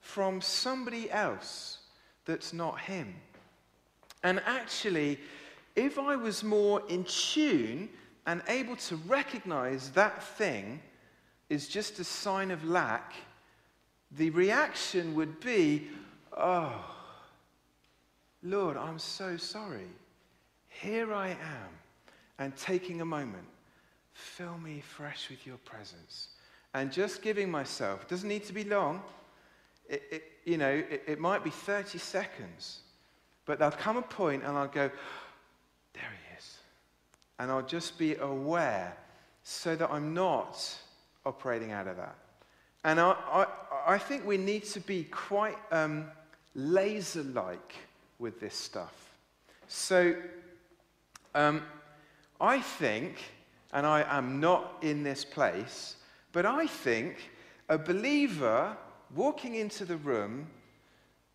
from 0.00 0.40
somebody 0.40 1.10
else 1.10 1.78
that's 2.24 2.52
not 2.52 2.78
Him. 2.80 3.14
And 4.22 4.40
actually, 4.46 5.18
if 5.74 5.98
I 5.98 6.16
was 6.16 6.44
more 6.44 6.82
in 6.88 7.04
tune 7.04 7.88
and 8.26 8.42
able 8.48 8.76
to 8.76 8.96
recognize 8.96 9.90
that 9.90 10.22
thing 10.22 10.80
is 11.52 11.68
just 11.68 11.98
a 11.98 12.04
sign 12.04 12.50
of 12.50 12.64
lack, 12.64 13.12
the 14.12 14.30
reaction 14.30 15.14
would 15.14 15.38
be, 15.40 15.88
Oh, 16.34 16.72
Lord, 18.42 18.78
I'm 18.78 18.98
so 18.98 19.36
sorry. 19.36 19.90
Here 20.68 21.12
I 21.12 21.28
am. 21.28 21.68
And 22.38 22.56
taking 22.56 23.02
a 23.02 23.04
moment, 23.04 23.46
fill 24.14 24.56
me 24.56 24.80
fresh 24.80 25.28
with 25.28 25.46
your 25.46 25.58
presence. 25.58 26.28
And 26.72 26.90
just 26.90 27.20
giving 27.20 27.50
myself, 27.50 28.08
doesn't 28.08 28.28
need 28.28 28.44
to 28.44 28.54
be 28.54 28.64
long. 28.64 29.02
It, 29.90 30.02
it, 30.10 30.24
you 30.46 30.56
know, 30.56 30.70
it, 30.70 31.02
it 31.06 31.20
might 31.20 31.44
be 31.44 31.50
30 31.50 31.98
seconds. 31.98 32.80
But 33.44 33.58
there'll 33.58 33.76
come 33.76 33.98
a 33.98 34.02
point 34.02 34.42
and 34.42 34.56
I'll 34.56 34.68
go, 34.68 34.90
there 35.92 36.12
he 36.30 36.36
is. 36.38 36.56
and 37.38 37.50
I'll 37.50 37.60
just 37.60 37.98
be 37.98 38.14
aware 38.14 38.96
so 39.42 39.76
that 39.76 39.90
I'm 39.90 40.14
not 40.14 40.78
operating 41.24 41.72
out 41.72 41.86
of 41.86 41.96
that. 41.96 42.16
And 42.84 42.98
I, 42.98 43.10
I, 43.30 43.46
I 43.94 43.98
think 43.98 44.26
we 44.26 44.36
need 44.36 44.64
to 44.64 44.80
be 44.80 45.04
quite 45.04 45.58
um, 45.70 46.06
laser 46.54 47.22
like 47.22 47.74
with 48.18 48.40
this 48.40 48.54
stuff. 48.54 48.94
So 49.68 50.14
um, 51.34 51.62
I 52.40 52.60
think, 52.60 53.16
and 53.72 53.86
I 53.86 54.04
am 54.08 54.40
not 54.40 54.78
in 54.82 55.02
this 55.02 55.24
place, 55.24 55.96
but 56.32 56.44
I 56.44 56.66
think 56.66 57.30
a 57.68 57.78
believer 57.78 58.76
walking 59.14 59.54
into 59.54 59.84
the 59.84 59.96
room 59.98 60.46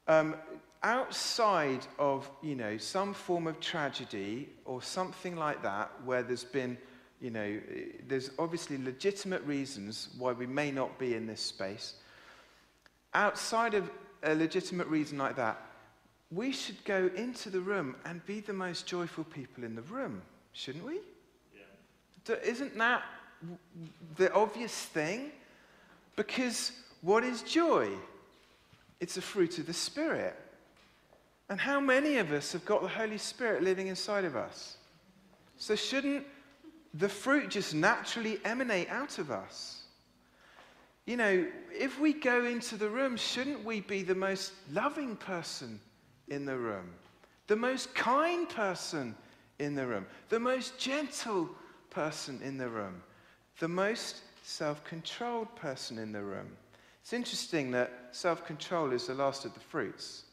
um, 0.08 0.36
outside 0.84 1.86
of, 1.98 2.30
you 2.42 2.56
know, 2.56 2.78
some 2.78 3.14
form 3.14 3.48
of 3.48 3.60
tragedy 3.60 4.50
or 4.66 4.82
something 4.82 5.36
like 5.36 5.64
that, 5.64 5.92
where 6.06 6.24
there's 6.24 6.44
been, 6.44 6.78
you 7.22 7.32
know, 7.32 7.60
there's 8.08 8.32
obviously 8.38 8.78
legitimate 8.78 9.44
reasons 9.44 10.10
why 10.18 10.34
we 10.34 10.46
may 10.46 10.72
not 10.72 10.98
be 11.00 11.16
in 11.16 11.26
this 11.26 11.42
space, 11.42 11.96
outside 13.14 13.74
of 13.74 13.90
a 14.24 14.36
legitimate 14.36 14.88
reason 14.88 15.18
like 15.18 15.36
that, 15.36 15.60
we 16.32 16.52
should 16.52 16.84
go 16.84 17.10
into 17.16 17.50
the 17.50 17.60
room 17.60 17.96
and 18.06 18.26
be 18.26 18.42
the 18.42 18.54
most 18.54 18.86
joyful 18.86 19.24
people 19.24 19.64
in 19.64 19.76
the 19.76 19.82
room, 19.84 20.22
shouldn't 20.54 20.86
we? 20.86 21.00
Yeah. 21.56 22.36
Isn't 22.44 22.78
that 22.78 23.04
the 24.18 24.32
obvious 24.34 24.74
thing? 24.74 25.32
Because 26.16 26.72
what 27.02 27.24
is 27.24 27.44
joy? 27.44 27.90
It's 29.00 29.18
a 29.18 29.22
fruit 29.22 29.58
of 29.60 29.68
the 29.68 29.74
Spirit. 29.74 30.36
And 31.50 31.60
how 31.62 31.80
many 31.80 32.18
of 32.18 32.32
us 32.34 32.52
have 32.52 32.66
got 32.66 32.82
the 32.82 32.90
Holy 32.90 33.18
Spirit 33.18 33.64
living 33.64 33.88
inside 33.88 34.26
of 34.26 34.36
us? 34.36 34.76
So, 35.58 35.76
shouldn't 35.76 36.26
the 36.94 37.10
fruit 37.10 37.50
just 37.50 37.74
naturally 37.74 38.40
emanate 38.46 38.90
out 38.90 39.20
of 39.20 39.32
us? 39.32 39.84
You 41.06 41.16
know, 41.16 41.48
if 41.72 42.00
we 42.00 42.12
go 42.12 42.46
into 42.46 42.76
the 42.76 42.90
room, 42.90 43.16
shouldn't 43.16 43.64
we 43.64 43.80
be 43.82 44.04
the 44.04 44.16
most 44.16 44.54
loving 44.72 45.16
person 45.16 45.80
in 46.28 46.46
the 46.46 46.58
room? 46.58 46.94
The 47.48 47.56
most 47.56 47.96
kind 47.96 48.48
person 48.50 49.16
in 49.60 49.74
the 49.74 49.88
room? 49.88 50.06
The 50.28 50.40
most 50.40 50.78
gentle 50.78 51.50
person 51.90 52.42
in 52.44 52.58
the 52.58 52.68
room? 52.68 53.02
The 53.60 53.70
most 53.70 54.22
self 54.44 54.84
controlled 54.84 55.56
person 55.56 55.98
in 55.98 56.12
the 56.12 56.22
room? 56.22 56.58
It's 57.02 57.14
interesting 57.14 57.72
that 57.72 58.10
self 58.12 58.46
control 58.46 58.92
is 58.92 59.08
the 59.08 59.14
last 59.14 59.46
of 59.46 59.54
the 59.54 59.62
fruits. 59.62 60.26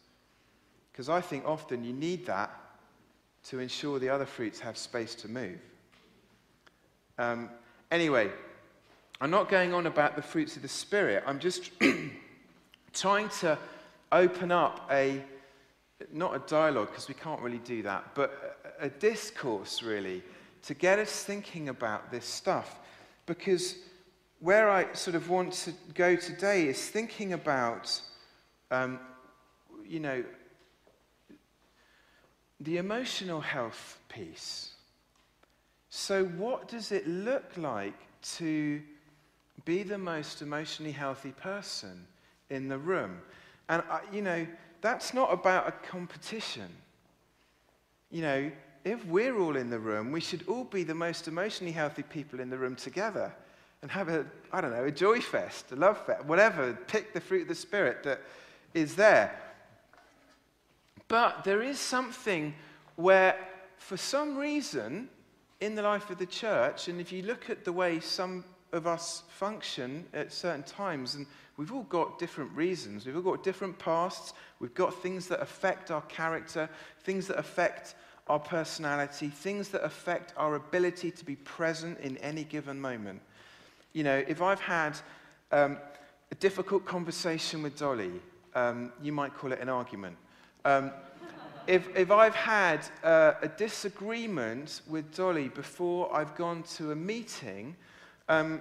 Because 0.90 1.08
I 1.08 1.20
think 1.20 1.44
often 1.46 1.84
you 1.84 1.92
need 1.92 2.26
that 2.26 2.50
to 3.44 3.60
ensure 3.60 4.00
the 4.00 4.08
other 4.08 4.26
fruits 4.26 4.58
have 4.58 4.76
space 4.76 5.14
to 5.16 5.28
move. 5.28 5.60
Um, 7.18 7.48
anyway, 7.90 8.30
I'm 9.20 9.30
not 9.30 9.48
going 9.48 9.72
on 9.72 9.86
about 9.86 10.16
the 10.16 10.22
fruits 10.22 10.56
of 10.56 10.62
the 10.62 10.68
Spirit. 10.68 11.22
I'm 11.26 11.38
just 11.38 11.70
trying 12.92 13.28
to 13.40 13.56
open 14.10 14.50
up 14.50 14.88
a, 14.90 15.22
not 16.12 16.34
a 16.34 16.40
dialogue, 16.48 16.88
because 16.88 17.08
we 17.08 17.14
can't 17.14 17.40
really 17.40 17.58
do 17.58 17.82
that, 17.82 18.14
but 18.14 18.58
a, 18.80 18.88
discourse, 18.88 19.82
really, 19.82 20.22
to 20.62 20.74
get 20.74 20.98
us 20.98 21.22
thinking 21.22 21.68
about 21.68 22.10
this 22.10 22.24
stuff. 22.24 22.80
Because 23.26 23.76
where 24.40 24.68
I 24.68 24.92
sort 24.92 25.14
of 25.14 25.30
want 25.30 25.52
to 25.52 25.72
go 25.94 26.16
today 26.16 26.66
is 26.66 26.88
thinking 26.88 27.32
about, 27.32 28.00
um, 28.70 28.98
you 29.86 30.00
know, 30.00 30.24
the 32.60 32.78
emotional 32.78 33.40
health 33.40 33.98
piece. 34.08 34.73
So, 35.96 36.24
what 36.24 36.66
does 36.66 36.90
it 36.90 37.06
look 37.06 37.56
like 37.56 37.94
to 38.38 38.82
be 39.64 39.84
the 39.84 39.96
most 39.96 40.42
emotionally 40.42 40.90
healthy 40.90 41.30
person 41.30 42.08
in 42.50 42.66
the 42.66 42.76
room? 42.76 43.20
And, 43.68 43.80
uh, 43.88 44.00
you 44.12 44.20
know, 44.20 44.44
that's 44.80 45.14
not 45.14 45.32
about 45.32 45.68
a 45.68 45.70
competition. 45.70 46.66
You 48.10 48.22
know, 48.22 48.50
if 48.84 49.06
we're 49.06 49.38
all 49.38 49.54
in 49.54 49.70
the 49.70 49.78
room, 49.78 50.10
we 50.10 50.20
should 50.20 50.42
all 50.48 50.64
be 50.64 50.82
the 50.82 50.96
most 50.96 51.28
emotionally 51.28 51.72
healthy 51.72 52.02
people 52.02 52.40
in 52.40 52.50
the 52.50 52.58
room 52.58 52.74
together 52.74 53.32
and 53.80 53.88
have 53.88 54.08
a, 54.08 54.26
I 54.52 54.60
don't 54.60 54.72
know, 54.72 54.86
a 54.86 54.90
joy 54.90 55.20
fest, 55.20 55.70
a 55.70 55.76
love 55.76 56.04
fest, 56.04 56.24
whatever. 56.24 56.76
Pick 56.88 57.14
the 57.14 57.20
fruit 57.20 57.42
of 57.42 57.48
the 57.48 57.54
Spirit 57.54 58.02
that 58.02 58.20
is 58.74 58.96
there. 58.96 59.40
But 61.06 61.44
there 61.44 61.62
is 61.62 61.78
something 61.78 62.52
where, 62.96 63.38
for 63.76 63.96
some 63.96 64.36
reason, 64.36 65.08
in 65.64 65.74
the 65.74 65.82
life 65.82 66.10
of 66.10 66.18
the 66.18 66.26
church, 66.26 66.88
and 66.88 67.00
if 67.00 67.10
you 67.10 67.22
look 67.22 67.48
at 67.48 67.64
the 67.64 67.72
way 67.72 67.98
some 67.98 68.44
of 68.72 68.86
us 68.86 69.22
function 69.28 70.04
at 70.12 70.32
certain 70.32 70.62
times, 70.62 71.14
and 71.14 71.26
we've 71.56 71.72
all 71.72 71.84
got 71.84 72.18
different 72.18 72.50
reasons, 72.52 73.06
we've 73.06 73.16
all 73.16 73.22
got 73.22 73.42
different 73.42 73.78
pasts, 73.78 74.34
we've 74.60 74.74
got 74.74 74.94
things 75.02 75.26
that 75.28 75.40
affect 75.40 75.90
our 75.90 76.02
character, 76.02 76.68
things 77.02 77.26
that 77.26 77.38
affect 77.38 77.94
our 78.26 78.38
personality, 78.38 79.28
things 79.28 79.68
that 79.68 79.82
affect 79.84 80.34
our 80.36 80.56
ability 80.56 81.10
to 81.10 81.24
be 81.24 81.36
present 81.36 81.98
in 82.00 82.18
any 82.18 82.44
given 82.44 82.80
moment. 82.80 83.20
You 83.92 84.04
know, 84.04 84.22
if 84.28 84.42
I've 84.42 84.60
had 84.60 84.98
um, 85.52 85.78
a 86.30 86.34
difficult 86.36 86.84
conversation 86.84 87.62
with 87.62 87.78
Dolly, 87.78 88.12
um, 88.54 88.92
you 89.02 89.12
might 89.12 89.34
call 89.34 89.52
it 89.52 89.60
an 89.60 89.68
argument. 89.68 90.16
Um, 90.64 90.90
if, 91.66 91.94
if 91.96 92.10
I've 92.10 92.34
had 92.34 92.80
uh, 93.02 93.34
a 93.42 93.48
disagreement 93.48 94.82
with 94.88 95.14
Dolly 95.14 95.48
before 95.48 96.14
I've 96.14 96.34
gone 96.34 96.62
to 96.74 96.92
a 96.92 96.96
meeting, 96.96 97.76
um, 98.28 98.60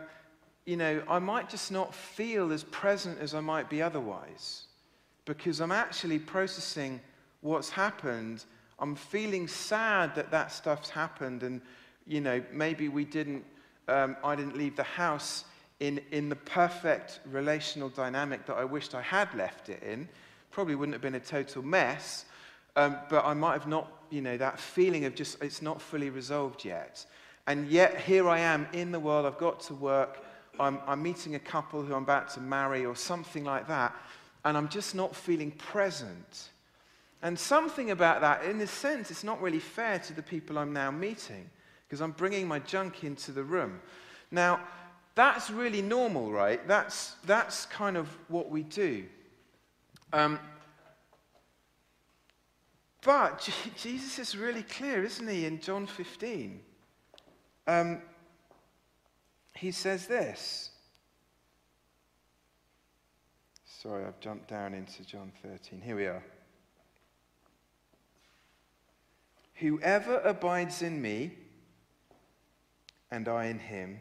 you 0.66 0.77
know, 0.77 1.03
I 1.09 1.20
might 1.20 1.50
just 1.50 1.72
not 1.72 1.94
feel 1.94 2.51
as 2.51 2.63
present 2.63 3.20
as 3.20 3.33
I 3.33 3.42
might 3.42 3.70
be 3.70 3.81
otherwise 3.81 4.63
because 5.25 5.59
I'm 5.59 5.72
actually 5.72 6.20
processing 6.20 7.01
what's 7.42 7.70
happened. 7.70 8.46
I'm 8.79 8.96
feeling 8.96 9.48
sad 9.48 10.16
that 10.16 10.31
that 10.31 10.51
stuff's 10.51 10.89
happened, 10.89 11.44
and, 11.44 11.61
you 12.07 12.22
know, 12.22 12.42
maybe 12.51 12.89
we 12.89 13.05
didn't, 13.05 13.44
um, 13.87 14.18
I 14.24 14.35
didn't 14.35 14.57
leave 14.57 14.75
the 14.75 14.83
house 14.83 15.46
in, 15.79 16.01
in 16.11 16.29
the 16.29 16.35
perfect 16.35 17.20
relational 17.31 17.89
dynamic 17.89 18.46
that 18.46 18.55
I 18.55 18.66
wished 18.66 18.96
I 18.96 19.01
had 19.01 19.33
left 19.35 19.70
it 19.70 19.83
in. 19.83 20.07
Probably 20.51 20.75
wouldn't 20.75 20.94
have 20.94 21.01
been 21.01 21.16
a 21.16 21.20
total 21.20 21.63
mess, 21.63 22.25
um, 22.75 22.98
but 23.09 23.25
I 23.25 23.33
might 23.33 23.53
have 23.53 23.68
not, 23.68 23.92
you 24.09 24.22
know, 24.22 24.38
that 24.38 24.59
feeling 24.59 25.05
of 25.05 25.16
just 25.16 25.42
it's 25.44 25.62
not 25.62 25.81
fully 25.81 26.09
resolved 26.09 26.66
yet. 26.66 27.05
And 27.48 27.68
yet 27.68 28.00
here 28.00 28.29
I 28.29 28.40
am 28.40 28.68
in 28.74 28.92
the 28.92 29.00
world, 29.00 29.25
I've 29.25 29.38
got 29.38 29.59
to 29.62 29.74
work, 29.74 30.24
I'm, 30.59 30.79
I'm 30.88 31.01
meeting 31.03 31.36
a 31.36 31.40
couple 31.40 31.83
who 31.83 31.94
I'm 31.94 32.03
about 32.03 32.29
to 32.31 32.40
marry 32.40 32.86
or 32.86 32.96
something 32.96 33.44
like 33.44 33.68
that, 33.68 33.96
and 34.46 34.55
I'm 34.57 34.70
just 34.70 34.96
not 34.96 35.16
feeling 35.16 35.51
present. 35.51 36.50
And 37.22 37.38
something 37.38 37.92
about 37.92 38.22
that, 38.22 38.44
in 38.46 38.59
a 38.62 38.68
sense, 38.68 39.09
it's 39.12 39.24
not 39.24 39.42
really 39.42 39.59
fair 39.59 40.00
to 40.00 40.14
the 40.14 40.22
people 40.22 40.57
I'm 40.57 40.74
now 40.74 40.92
meeting 40.92 41.50
because 41.88 42.01
I'm 42.01 42.12
bringing 42.12 42.48
my 42.48 42.59
junk 42.59 43.03
into 43.03 43.31
the 43.31 43.44
room. 43.44 43.79
Now, 44.31 44.59
that's 45.16 45.50
really 45.50 45.81
normal, 45.81 46.31
right? 46.31 46.66
That's, 46.68 47.16
that's 47.25 47.66
kind 47.68 47.98
of 47.98 48.07
what 48.27 48.50
we 48.50 48.64
do. 48.64 49.05
Um, 50.12 50.40
but 53.05 53.50
Jesus 53.77 54.20
is 54.20 54.37
really 54.37 54.63
clear, 54.63 55.03
isn't 55.03 55.27
he, 55.27 55.46
in 55.46 55.59
John 55.59 55.87
15? 55.87 56.59
Um, 57.68 58.01
he 59.55 59.72
says 59.72 60.07
this. 60.07 60.72
Sorry, 63.66 64.05
I've 64.05 64.20
jumped 64.20 64.48
down 64.48 64.74
into 64.74 65.05
John 65.05 65.31
13. 65.42 65.81
Here 65.81 65.96
we 65.96 66.05
are. 66.05 66.24
Whoever 69.55 70.20
abides 70.20 70.81
in 70.81 71.01
me 71.01 71.31
and 73.11 73.27
I 73.27 73.46
in 73.46 73.59
him, 73.59 74.00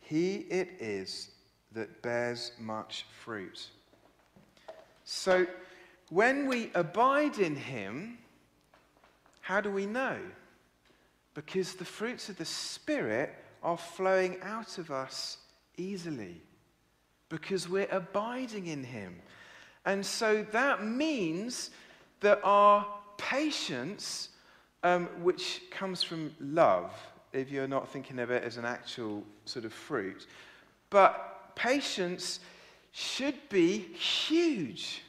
he 0.00 0.36
it 0.50 0.70
is 0.80 1.30
that 1.72 2.02
bears 2.02 2.52
much 2.58 3.06
fruit. 3.22 3.68
So, 5.04 5.46
when 6.14 6.46
we 6.46 6.70
abide 6.76 7.38
in 7.38 7.56
him, 7.56 8.16
how 9.40 9.60
do 9.60 9.68
we 9.68 9.84
know? 9.84 10.16
Because 11.34 11.74
the 11.74 11.84
fruits 11.84 12.28
of 12.28 12.36
the 12.36 12.44
Spirit 12.44 13.34
are 13.64 13.76
flowing 13.76 14.36
out 14.40 14.78
of 14.78 14.92
us 14.92 15.38
easily. 15.76 16.40
Because 17.30 17.68
we're 17.68 17.88
abiding 17.90 18.68
in 18.68 18.84
him. 18.84 19.16
And 19.86 20.06
so 20.06 20.46
that 20.52 20.84
means 20.84 21.70
that 22.20 22.38
our 22.44 22.86
patience, 23.16 24.28
um, 24.84 25.06
which 25.20 25.62
comes 25.72 26.04
from 26.04 26.32
love, 26.38 26.92
if 27.32 27.50
you're 27.50 27.66
not 27.66 27.88
thinking 27.88 28.20
of 28.20 28.30
it 28.30 28.44
as 28.44 28.56
an 28.56 28.64
actual 28.64 29.24
sort 29.46 29.64
of 29.64 29.72
fruit, 29.72 30.28
but 30.90 31.56
patience 31.56 32.38
should 32.92 33.48
be 33.48 33.78
huge 33.78 35.02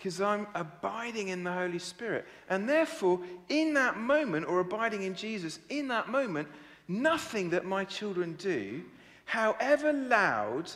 because 0.00 0.18
I'm 0.18 0.46
abiding 0.54 1.28
in 1.28 1.44
the 1.44 1.52
Holy 1.52 1.78
Spirit. 1.78 2.24
And 2.48 2.66
therefore, 2.66 3.20
in 3.50 3.74
that 3.74 3.98
moment, 3.98 4.46
or 4.46 4.60
abiding 4.60 5.02
in 5.02 5.14
Jesus, 5.14 5.58
in 5.68 5.88
that 5.88 6.08
moment, 6.08 6.48
nothing 6.88 7.50
that 7.50 7.66
my 7.66 7.84
children 7.84 8.34
do, 8.38 8.82
however 9.26 9.92
loud 9.92 10.72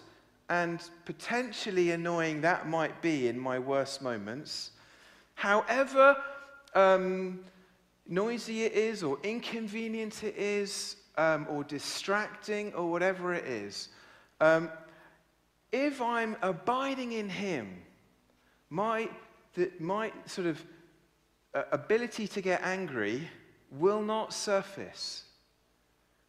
and 0.51 0.79
potentially 1.07 1.93
annoying 1.93 2.43
that 2.43 2.69
might 2.69 3.01
be 3.01 3.29
in 3.29 3.39
my 3.39 3.59
worst 3.59 4.03
moments, 4.03 4.73
however 5.37 6.19
um, 6.75 7.41
noisy 8.07 8.65
it 8.65 8.73
is, 8.73 9.03
or 9.03 9.17
inconvenient 9.23 10.23
it 10.23 10.37
is, 10.37 10.97
um, 11.17 11.47
or 11.49 11.65
distracting, 11.65 12.75
or 12.75 12.91
whatever 12.91 13.33
it 13.33 13.47
is, 13.47 13.89
um, 14.43 14.69
if 15.73 16.03
I'm 16.03 16.37
abiding 16.43 17.13
in 17.13 17.31
Him, 17.31 17.81
my, 18.75 19.09
the, 19.55 19.71
my 19.79 20.11
sort 20.27 20.49
of 20.49 20.61
uh, 21.55 21.63
ability 21.71 22.27
to 22.27 22.41
get 22.41 22.61
angry 22.65 23.29
will 23.71 24.03
not 24.03 24.35
surface 24.35 25.23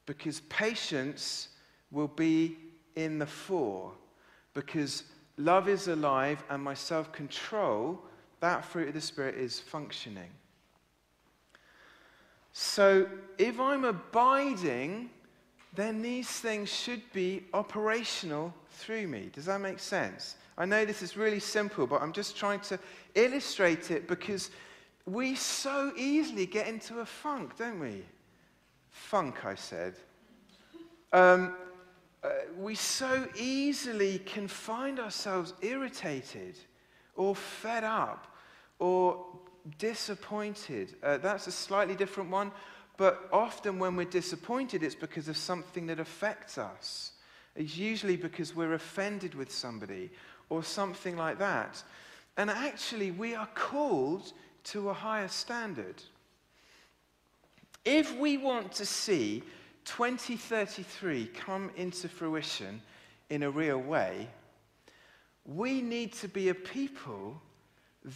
because 0.05 0.41
patience 0.41 1.49
will 1.89 2.08
be 2.08 2.55
in 2.95 3.17
the 3.17 3.25
fore 3.25 3.91
because 4.53 5.05
love 5.38 5.67
is 5.67 5.88
alive 5.88 6.43
and 6.51 6.63
my 6.63 6.75
self 6.75 7.12
control, 7.12 7.99
that 8.41 8.63
fruit 8.63 8.89
of 8.89 8.93
the 8.93 9.01
Spirit, 9.01 9.34
is 9.34 9.60
functioning. 9.60 10.29
So 12.53 13.10
if 13.39 13.60
I'm 13.60 13.86
abiding, 13.86 15.10
then 15.73 16.03
these 16.03 16.29
things 16.29 16.71
should 16.71 17.01
be 17.12 17.45
operational 17.55 18.53
through 18.69 19.08
me. 19.08 19.31
Does 19.34 19.45
that 19.45 19.60
make 19.60 19.79
sense? 19.79 20.36
I 20.57 20.65
know 20.65 20.85
this 20.85 21.01
is 21.01 21.17
really 21.17 21.39
simple, 21.39 21.85
but 21.85 22.01
I'm 22.01 22.13
just 22.13 22.37
trying 22.37 22.61
to 22.61 22.79
illustrate 23.13 23.91
it 23.91 24.07
because 24.07 24.51
we 25.05 25.35
so 25.35 25.91
easily 25.97 26.45
get 26.45 26.67
into 26.67 26.99
a 26.99 27.05
funk, 27.05 27.57
don't 27.57 27.79
we? 27.79 28.03
Funk, 28.89 29.45
I 29.45 29.55
said. 29.55 29.95
Um, 31.11 31.55
uh, 32.23 32.29
we 32.57 32.73
so 32.73 33.27
easily 33.37 34.19
can 34.19 34.47
find 34.47 34.99
ourselves 34.99 35.53
irritated 35.61 36.57
or 37.15 37.35
fed 37.35 37.83
up 37.83 38.35
or 38.79 39.25
disappointed. 39.77 40.95
Uh, 41.03 41.17
that's 41.17 41.47
a 41.47 41.51
slightly 41.51 41.95
different 41.95 42.31
one, 42.31 42.51
but 42.97 43.27
often 43.31 43.77
when 43.77 43.95
we're 43.95 44.05
disappointed, 44.05 44.83
it's 44.83 44.95
because 44.95 45.27
of 45.27 45.37
something 45.37 45.85
that 45.87 45.99
affects 45.99 46.57
us. 46.57 47.11
It's 47.55 47.77
usually 47.77 48.17
because 48.17 48.55
we're 48.55 48.73
offended 48.73 49.35
with 49.35 49.51
somebody 49.51 50.11
or 50.49 50.63
something 50.63 51.17
like 51.17 51.39
that. 51.39 51.84
And 52.38 52.49
actually, 52.49 53.12
we 53.12 53.36
are 53.36 53.47
called 53.53 54.34
to 54.65 54.89
a 54.89 54.93
higher 54.93 55.27
standard. 55.27 56.01
If 57.84 58.17
we 58.17 58.38
want 58.38 58.71
to 58.73 58.86
see 58.86 59.43
2033 59.86 61.27
come 61.27 61.69
into 61.75 62.10
fruition 62.10 62.81
in 63.29 63.43
a 63.43 63.49
real 63.49 63.79
way, 63.79 64.27
we 65.45 65.81
need 65.81 66.13
to 66.13 66.27
be 66.27 66.49
a 66.49 66.55
people 66.55 67.39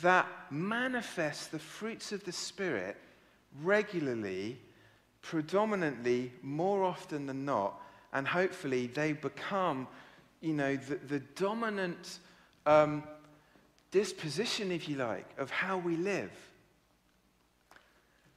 that 0.02 0.28
manifest 0.50 1.52
the 1.52 1.60
fruits 1.60 2.12
of 2.12 2.24
the 2.24 2.32
Spirit 2.32 2.98
regularly, 3.62 4.60
predominantly, 5.22 6.32
more 6.42 6.84
often 6.84 7.26
than 7.26 7.46
not, 7.46 7.82
and 8.14 8.28
hopefully 8.28 8.88
they 8.88 9.14
become, 9.14 9.88
you 10.42 10.54
know, 10.54 10.76
the, 10.76 10.96
the 10.96 11.20
dominant 11.36 12.20
um, 12.66 13.04
disposition, 13.92 14.72
if 14.72 14.88
you 14.88 14.96
like, 14.96 15.28
of 15.38 15.50
how 15.50 15.78
we 15.78 15.96
live. 15.98 16.32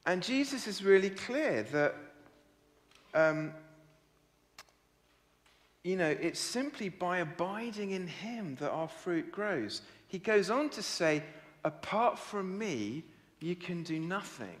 And 0.05 0.21
Jesus 0.21 0.67
is 0.67 0.83
really 0.83 1.09
clear 1.09 1.63
that, 1.71 1.95
um, 3.13 3.53
you 5.83 5.95
know, 5.95 6.09
it's 6.09 6.39
simply 6.39 6.89
by 6.89 7.19
abiding 7.19 7.91
in 7.91 8.07
Him 8.07 8.55
that 8.59 8.71
our 8.71 8.87
fruit 8.87 9.31
grows. 9.31 9.81
He 10.07 10.19
goes 10.19 10.49
on 10.49 10.69
to 10.69 10.81
say, 10.81 11.23
apart 11.63 12.19
from 12.19 12.57
me, 12.57 13.03
you 13.39 13.55
can 13.55 13.83
do 13.83 13.99
nothing. 13.99 14.57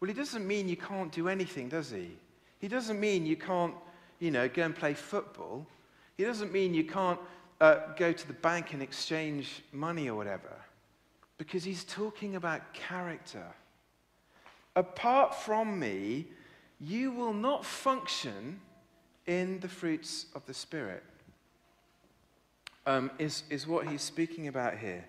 Well, 0.00 0.08
he 0.08 0.14
doesn't 0.14 0.46
mean 0.46 0.68
you 0.68 0.76
can't 0.76 1.12
do 1.12 1.28
anything, 1.28 1.68
does 1.68 1.90
he? 1.90 2.10
He 2.58 2.68
doesn't 2.68 3.00
mean 3.00 3.24
you 3.24 3.36
can't, 3.36 3.74
you 4.18 4.30
know, 4.30 4.48
go 4.48 4.62
and 4.62 4.74
play 4.74 4.94
football. 4.94 5.66
He 6.16 6.24
doesn't 6.24 6.52
mean 6.52 6.74
you 6.74 6.84
can't 6.84 7.18
uh, 7.60 7.78
go 7.96 8.12
to 8.12 8.26
the 8.26 8.34
bank 8.34 8.72
and 8.72 8.82
exchange 8.82 9.62
money 9.72 10.08
or 10.08 10.16
whatever. 10.16 10.52
Because 11.38 11.64
he's 11.64 11.84
talking 11.84 12.36
about 12.36 12.72
character. 12.72 13.46
Apart 14.76 15.34
from 15.34 15.78
me, 15.78 16.26
you 16.80 17.10
will 17.10 17.32
not 17.32 17.64
function 17.64 18.60
in 19.26 19.60
the 19.60 19.68
fruits 19.68 20.26
of 20.34 20.44
the 20.46 20.54
Spirit, 20.54 21.02
um, 22.86 23.10
is, 23.18 23.44
is 23.50 23.66
what 23.66 23.88
he's 23.88 24.02
speaking 24.02 24.48
about 24.48 24.76
here. 24.78 25.04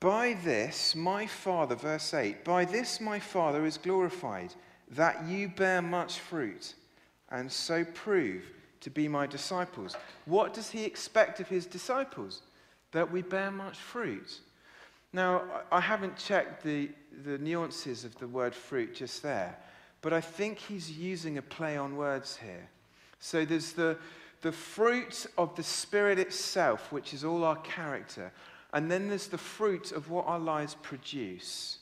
By 0.00 0.36
this, 0.44 0.94
my 0.94 1.26
Father, 1.26 1.74
verse 1.74 2.12
8, 2.12 2.44
by 2.44 2.64
this 2.64 3.00
my 3.00 3.18
Father 3.18 3.64
is 3.64 3.78
glorified, 3.78 4.52
that 4.90 5.26
you 5.26 5.48
bear 5.48 5.82
much 5.82 6.20
fruit, 6.20 6.74
and 7.30 7.50
so 7.50 7.84
prove 7.84 8.42
to 8.80 8.90
be 8.90 9.08
my 9.08 9.26
disciples. 9.26 9.96
What 10.26 10.54
does 10.54 10.70
he 10.70 10.84
expect 10.84 11.40
of 11.40 11.48
his 11.48 11.66
disciples? 11.66 12.42
That 12.92 13.10
we 13.10 13.22
bear 13.22 13.50
much 13.50 13.76
fruit. 13.76 14.40
Now, 15.12 15.42
I 15.72 15.80
haven't 15.80 16.16
checked 16.16 16.62
the, 16.62 16.90
the 17.24 17.38
nuances 17.38 18.04
of 18.04 18.16
the 18.18 18.28
word 18.28 18.54
fruit 18.54 18.94
just 18.94 19.22
there, 19.22 19.58
but 20.02 20.12
I 20.12 20.20
think 20.20 20.58
he's 20.58 20.90
using 20.90 21.38
a 21.38 21.42
play 21.42 21.76
on 21.76 21.96
words 21.96 22.36
here. 22.36 22.68
So 23.18 23.44
there's 23.44 23.72
the, 23.72 23.96
the 24.42 24.52
fruit 24.52 25.26
of 25.36 25.56
the 25.56 25.62
Spirit 25.62 26.18
itself, 26.18 26.92
which 26.92 27.12
is 27.12 27.24
all 27.24 27.44
our 27.44 27.56
character, 27.56 28.30
and 28.72 28.90
then 28.90 29.08
there's 29.08 29.28
the 29.28 29.38
fruit 29.38 29.90
of 29.90 30.10
what 30.10 30.26
our 30.26 30.38
lives 30.38 30.76
produce. 30.82 31.78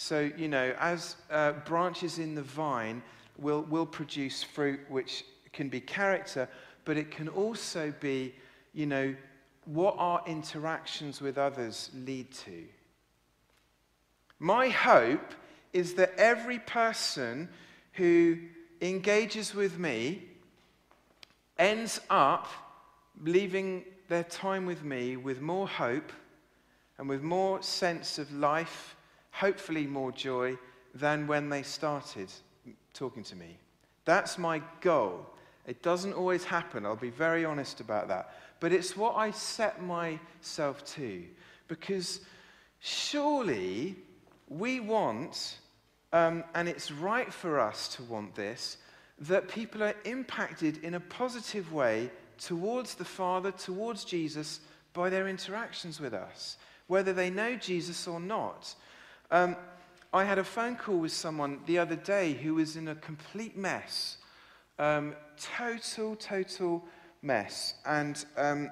So, 0.00 0.30
you 0.36 0.46
know, 0.46 0.76
as 0.78 1.16
uh, 1.28 1.54
branches 1.64 2.20
in 2.20 2.36
the 2.36 2.42
vine 2.42 3.02
will, 3.36 3.62
will 3.62 3.84
produce 3.84 4.44
fruit 4.44 4.78
which 4.88 5.24
can 5.52 5.68
be 5.68 5.80
character, 5.80 6.48
but 6.84 6.96
it 6.96 7.10
can 7.10 7.28
also 7.28 7.92
be, 7.98 8.32
you 8.72 8.86
know, 8.86 9.12
what 9.64 9.96
our 9.98 10.22
interactions 10.24 11.20
with 11.20 11.36
others 11.36 11.90
lead 12.06 12.30
to. 12.30 12.62
My 14.38 14.68
hope 14.68 15.34
is 15.72 15.94
that 15.94 16.14
every 16.16 16.60
person 16.60 17.48
who 17.94 18.38
engages 18.80 19.52
with 19.52 19.80
me 19.80 20.22
ends 21.58 22.00
up 22.08 22.46
leaving 23.24 23.82
their 24.06 24.22
time 24.22 24.64
with 24.64 24.84
me 24.84 25.16
with 25.16 25.40
more 25.40 25.66
hope 25.66 26.12
and 26.98 27.08
with 27.08 27.22
more 27.22 27.60
sense 27.62 28.20
of 28.20 28.32
life, 28.32 28.94
hopefully 29.38 29.86
more 29.86 30.10
joy, 30.12 30.56
than 30.94 31.26
when 31.26 31.48
they 31.48 31.62
started 31.62 32.28
talking 32.92 33.22
to 33.22 33.36
me. 33.36 33.56
That's 34.04 34.36
my 34.38 34.62
goal. 34.80 35.26
It 35.66 35.82
doesn't 35.82 36.14
always 36.14 36.44
happen, 36.44 36.84
I'll 36.84 36.96
be 36.96 37.10
very 37.10 37.44
honest 37.44 37.80
about 37.80 38.08
that. 38.08 38.34
But 38.58 38.72
it's 38.72 38.96
what 38.96 39.16
I 39.16 39.30
set 39.30 39.82
myself 39.82 40.84
to. 40.94 41.22
Because 41.68 42.20
surely 42.80 43.96
we 44.48 44.80
want, 44.80 45.58
um, 46.12 46.42
and 46.54 46.68
it's 46.68 46.90
right 46.90 47.32
for 47.32 47.60
us 47.60 47.88
to 47.96 48.02
want 48.04 48.34
this, 48.34 48.78
that 49.20 49.48
people 49.48 49.82
are 49.82 49.94
impacted 50.04 50.82
in 50.82 50.94
a 50.94 51.00
positive 51.00 51.72
way 51.72 52.10
towards 52.38 52.94
the 52.94 53.04
Father, 53.04 53.52
towards 53.52 54.04
Jesus, 54.04 54.60
by 54.94 55.10
their 55.10 55.28
interactions 55.28 56.00
with 56.00 56.14
us, 56.14 56.56
whether 56.86 57.12
they 57.12 57.30
know 57.30 57.54
Jesus 57.56 58.08
or 58.08 58.20
not. 58.20 58.74
Um, 59.30 59.56
I 60.12 60.24
had 60.24 60.38
a 60.38 60.44
phone 60.44 60.76
call 60.76 60.98
with 60.98 61.12
someone 61.12 61.60
the 61.66 61.78
other 61.78 61.96
day 61.96 62.32
who 62.32 62.54
was 62.54 62.76
in 62.76 62.88
a 62.88 62.94
complete 62.94 63.58
mess. 63.58 64.16
Um, 64.78 65.14
total, 65.38 66.16
total 66.16 66.82
mess. 67.20 67.74
And, 67.84 68.24
um, 68.38 68.70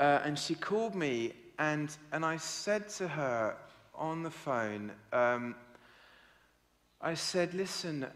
uh, 0.00 0.20
and 0.24 0.36
she 0.36 0.56
called 0.56 0.96
me, 0.96 1.32
and, 1.60 1.96
and 2.12 2.24
I 2.24 2.38
said 2.38 2.88
to 2.90 3.06
her 3.06 3.56
on 3.94 4.24
the 4.24 4.30
phone, 4.30 4.90
um, 5.12 5.54
I 7.00 7.14
said, 7.14 7.54
listen, 7.54 8.06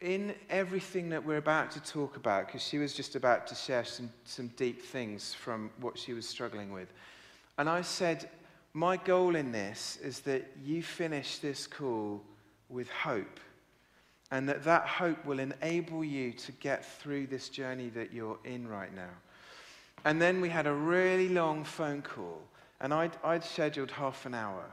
in 0.00 0.34
everything 0.48 1.10
that 1.10 1.24
we're 1.24 1.36
about 1.36 1.70
to 1.72 1.80
talk 1.80 2.16
about, 2.16 2.46
because 2.46 2.62
she 2.62 2.78
was 2.78 2.94
just 2.94 3.14
about 3.14 3.46
to 3.46 3.54
share 3.54 3.84
some, 3.84 4.10
some 4.24 4.48
deep 4.56 4.82
things 4.82 5.34
from 5.34 5.70
what 5.80 5.96
she 5.96 6.14
was 6.14 6.26
struggling 6.26 6.72
with. 6.72 6.92
And 7.58 7.68
I 7.68 7.82
said, 7.82 8.28
my 8.72 8.96
goal 8.96 9.34
in 9.34 9.52
this 9.52 9.98
is 10.02 10.20
that 10.20 10.48
you 10.62 10.82
finish 10.82 11.38
this 11.38 11.66
call 11.66 12.22
with 12.68 12.88
hope 12.88 13.40
and 14.30 14.48
that 14.48 14.62
that 14.64 14.86
hope 14.86 15.24
will 15.24 15.40
enable 15.40 16.04
you 16.04 16.32
to 16.32 16.52
get 16.52 16.84
through 16.84 17.26
this 17.26 17.48
journey 17.48 17.88
that 17.88 18.12
you're 18.12 18.38
in 18.44 18.68
right 18.68 18.94
now. 18.94 19.10
And 20.04 20.22
then 20.22 20.40
we 20.40 20.48
had 20.48 20.66
a 20.66 20.72
really 20.72 21.28
long 21.28 21.64
phone 21.64 22.00
call, 22.00 22.40
and 22.80 22.94
I'd, 22.94 23.16
I'd 23.24 23.44
scheduled 23.44 23.90
half 23.90 24.24
an 24.24 24.34
hour. 24.34 24.64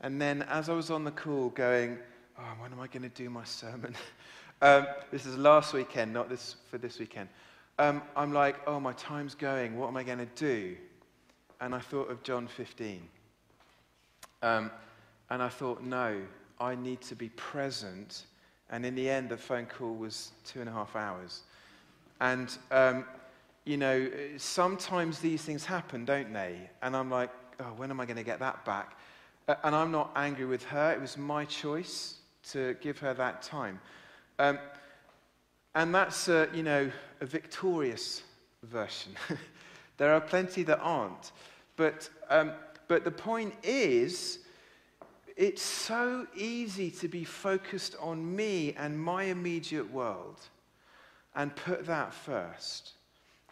And 0.00 0.20
then 0.20 0.42
as 0.42 0.68
I 0.68 0.74
was 0.74 0.90
on 0.90 1.04
the 1.04 1.10
call 1.10 1.48
going, 1.50 1.98
oh, 2.38 2.42
when 2.60 2.70
am 2.70 2.80
I 2.80 2.86
going 2.86 3.02
to 3.02 3.08
do 3.08 3.30
my 3.30 3.44
sermon? 3.44 3.94
um, 4.62 4.86
this 5.10 5.24
is 5.24 5.38
last 5.38 5.72
weekend, 5.72 6.12
not 6.12 6.28
this 6.28 6.56
for 6.70 6.76
this 6.76 6.98
weekend. 6.98 7.28
Um, 7.78 8.02
I'm 8.14 8.32
like, 8.32 8.56
oh, 8.68 8.78
my 8.78 8.92
time's 8.92 9.34
going. 9.34 9.76
What 9.76 9.88
am 9.88 9.96
I 9.96 10.04
going 10.04 10.18
to 10.18 10.28
do? 10.36 10.76
And 11.64 11.74
I 11.74 11.80
thought 11.80 12.10
of 12.10 12.22
John 12.22 12.46
15. 12.46 13.02
Um, 14.42 14.70
and 15.30 15.42
I 15.42 15.48
thought, 15.48 15.82
no, 15.82 16.20
I 16.60 16.74
need 16.74 17.00
to 17.02 17.16
be 17.16 17.30
present 17.30 18.24
and 18.70 18.84
in 18.84 18.94
the 18.94 19.08
end, 19.08 19.28
the 19.28 19.36
phone 19.36 19.66
call 19.66 19.94
was 19.94 20.32
two 20.44 20.60
and 20.60 20.68
a 20.68 20.72
half 20.72 20.96
hours. 20.96 21.42
And, 22.20 22.56
um, 22.70 23.04
you 23.64 23.76
know, 23.76 24.10
sometimes 24.36 25.18
these 25.18 25.42
things 25.42 25.64
happen, 25.64 26.04
don't 26.04 26.32
they? 26.32 26.70
And 26.82 26.96
I'm 26.96 27.10
like, 27.10 27.30
oh, 27.60 27.72
when 27.76 27.90
am 27.90 28.00
I 28.00 28.06
going 28.06 28.16
to 28.16 28.24
get 28.24 28.40
that 28.40 28.64
back? 28.64 28.98
And 29.46 29.74
I'm 29.76 29.92
not 29.92 30.10
angry 30.16 30.46
with 30.46 30.64
her. 30.64 30.92
It 30.92 31.00
was 31.00 31.18
my 31.18 31.44
choice 31.44 32.16
to 32.50 32.76
give 32.80 32.98
her 32.98 33.12
that 33.14 33.42
time. 33.42 33.80
Um, 34.38 34.58
and 35.74 35.94
that's, 35.94 36.28
uh, 36.28 36.46
you 36.54 36.62
know, 36.62 36.90
a 37.20 37.26
victorious 37.26 38.22
version. 38.62 39.12
there 39.98 40.12
are 40.14 40.20
plenty 40.20 40.62
that 40.64 40.80
aren't. 40.80 41.32
But, 41.76 42.08
um, 42.30 42.52
but 42.88 43.04
the 43.04 43.10
point 43.10 43.54
is, 43.62 44.40
it's 45.36 45.62
so 45.62 46.26
easy 46.36 46.90
to 46.92 47.08
be 47.08 47.24
focused 47.24 47.96
on 48.00 48.36
me 48.36 48.74
and 48.78 48.98
my 48.98 49.24
immediate 49.24 49.90
world 49.90 50.40
and 51.34 51.54
put 51.56 51.86
that 51.86 52.14
first. 52.14 52.92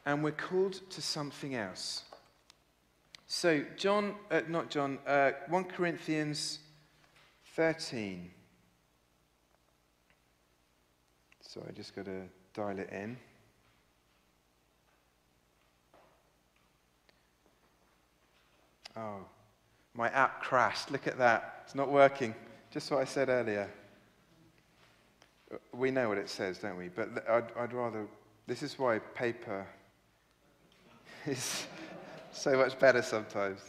And 0.06 0.22
we're 0.22 0.32
called 0.32 0.80
to 0.90 1.02
something 1.02 1.54
else. 1.54 2.02
So, 3.26 3.64
John, 3.76 4.14
uh, 4.30 4.42
not 4.48 4.70
John, 4.70 4.98
uh, 5.06 5.32
1 5.48 5.64
Corinthians 5.64 6.58
13. 7.56 8.30
So 11.40 11.64
I 11.68 11.72
just 11.72 11.94
got 11.94 12.06
to 12.06 12.22
dial 12.54 12.78
it 12.78 12.90
in. 12.90 13.16
Oh, 18.96 19.24
my 19.94 20.08
app 20.10 20.42
crashed. 20.42 20.90
Look 20.90 21.06
at 21.06 21.18
that. 21.18 21.62
It's 21.64 21.74
not 21.74 21.90
working. 21.90 22.34
Just 22.70 22.90
what 22.90 23.00
I 23.00 23.04
said 23.04 23.28
earlier. 23.28 23.68
We 25.72 25.90
know 25.90 26.08
what 26.08 26.18
it 26.18 26.30
says, 26.30 26.58
don't 26.58 26.76
we? 26.76 26.88
But 26.88 27.28
I'd, 27.28 27.52
I'd 27.56 27.72
rather. 27.72 28.06
This 28.46 28.62
is 28.62 28.78
why 28.78 28.98
paper 28.98 29.66
is 31.26 31.66
so 32.32 32.56
much 32.56 32.78
better 32.78 33.02
sometimes. 33.02 33.60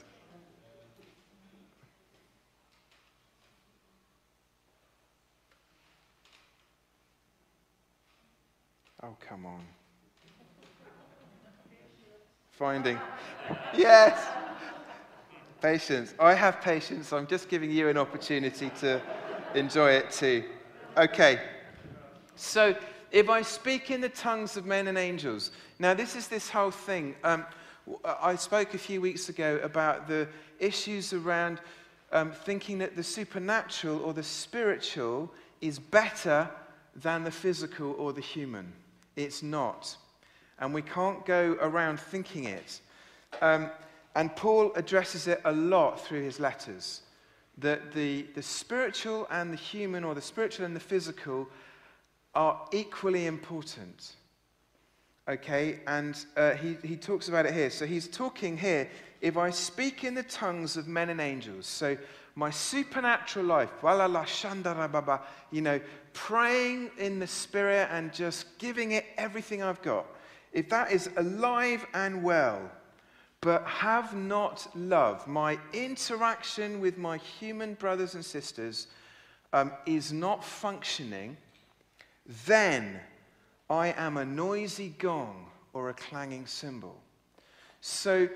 Oh, 9.02 9.16
come 9.20 9.46
on. 9.46 9.62
Finding. 12.52 13.00
Yes. 13.76 14.43
Patience. 15.64 16.14
I 16.20 16.34
have 16.34 16.60
patience. 16.60 17.14
I'm 17.14 17.26
just 17.26 17.48
giving 17.48 17.72
you 17.72 17.88
an 17.88 17.98
opportunity 17.98 18.70
to 18.82 19.02
enjoy 19.56 19.92
it 19.92 20.12
too. 20.12 20.44
Okay. 20.98 21.40
So, 22.36 22.76
if 23.14 23.30
I 23.30 23.44
speak 23.44 23.90
in 23.90 24.02
the 24.02 24.10
tongues 24.10 24.58
of 24.58 24.66
men 24.66 24.90
and 24.90 24.98
angels, 24.98 25.52
now 25.80 25.94
this 25.94 26.18
is 26.18 26.28
this 26.28 26.50
whole 26.50 26.70
thing. 26.70 27.16
Um, 27.24 27.46
I 28.04 28.36
spoke 28.36 28.74
a 28.74 28.78
few 28.78 29.00
weeks 29.00 29.30
ago 29.30 29.62
about 29.64 30.06
the 30.06 30.28
issues 30.60 31.14
around 31.14 31.62
um, 32.12 32.34
thinking 32.34 32.78
that 32.80 32.98
the 32.98 33.04
supernatural 33.04 34.02
or 34.02 34.12
the 34.12 34.22
spiritual 34.22 35.32
is 35.62 35.80
better 35.80 36.50
than 36.94 37.24
the 37.24 37.32
physical 37.32 37.94
or 37.94 38.12
the 38.12 38.20
human. 38.20 38.74
It's 39.16 39.42
not. 39.42 39.96
And 40.60 40.74
we 40.74 40.82
can't 40.82 41.26
go 41.26 41.58
around 41.62 42.02
thinking 42.02 42.44
it. 42.44 42.82
Um, 43.42 43.72
and 44.16 44.36
Paul 44.36 44.72
addresses 44.76 45.28
it 45.28 45.42
a 45.46 45.52
lot 45.52 46.00
through 46.00 46.22
his 46.22 46.40
letters 46.40 47.02
that 47.58 47.94
the, 47.94 48.26
the 48.36 48.42
spiritual 48.42 49.28
and 49.30 49.52
the 49.52 49.58
human, 49.58 50.04
or 50.04 50.16
the 50.16 50.22
spiritual 50.22 50.66
and 50.66 50.76
the 50.76 50.80
physical, 50.80 51.48
are 52.34 52.68
equally 52.72 53.28
important. 53.28 54.14
Okay, 55.28 55.80
and 55.88 56.26
uh, 56.36 56.52
he, 56.52 56.78
he 56.84 56.96
talks 56.96 57.30
about 57.30 57.46
it 57.46 57.54
here. 57.54 57.70
So 57.70 57.86
he's 57.86 58.08
talking 58.08 58.58
here 58.58 58.90
if 59.22 59.38
I 59.38 59.52
speak 59.52 60.04
in 60.04 60.16
the 60.16 60.24
tongues 60.24 60.76
of 60.76 60.88
men 60.88 61.10
and 61.10 61.22
angels, 61.22 61.66
so 61.66 61.98
my 62.36 62.50
supernatural 62.50 63.46
life, 63.46 63.70
you 65.52 65.62
know, 65.62 65.80
praying 66.12 66.92
in 66.98 67.20
the 67.20 67.28
Spirit 67.28 67.88
and 67.90 68.12
just 68.12 68.58
giving 68.58 68.92
it 68.92 69.06
everything 69.18 69.64
I've 69.64 69.82
got, 69.82 70.06
if 70.52 70.68
that 70.70 70.92
is 70.92 71.10
alive 71.16 71.86
and 71.94 72.22
well, 72.22 72.70
but 73.44 73.66
have 73.68 74.16
not 74.16 74.68
love, 74.74 75.28
my 75.28 75.60
interaction 75.74 76.80
with 76.80 76.98
my 76.98 77.18
human 77.18 77.74
brothers 77.74 78.16
and 78.16 78.24
sisters 78.24 78.88
um, 79.52 79.72
is 79.86 80.14
not 80.14 80.44
functioning, 80.44 81.36
then 82.46 83.00
I 83.70 83.90
am 83.98 84.16
a 84.16 84.24
noisy 84.24 84.96
gong 84.98 85.48
or 85.74 85.90
a 85.90 85.94
clanging 85.94 86.46
cymbal. 86.46 86.96
So 87.82 88.30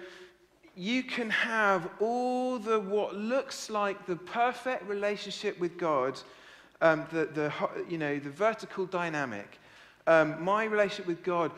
you 0.75 1.03
can 1.03 1.29
have 1.29 1.89
all 2.01 2.59
the 2.59 2.79
what 2.79 3.15
looks 3.15 3.69
like 3.69 4.05
the 4.05 4.15
perfect 4.17 4.83
relationship 4.89 5.57
with 5.57 5.77
God, 5.77 6.19
um, 6.81 7.05
the, 7.11 7.25
the, 7.25 7.53
you 7.87 7.97
know, 7.97 8.19
the 8.19 8.29
vertical 8.29 8.85
dynamic. 8.85 9.57
Um, 10.07 10.41
my 10.41 10.63
relationship 10.63 11.05
with 11.05 11.21
God, 11.21 11.51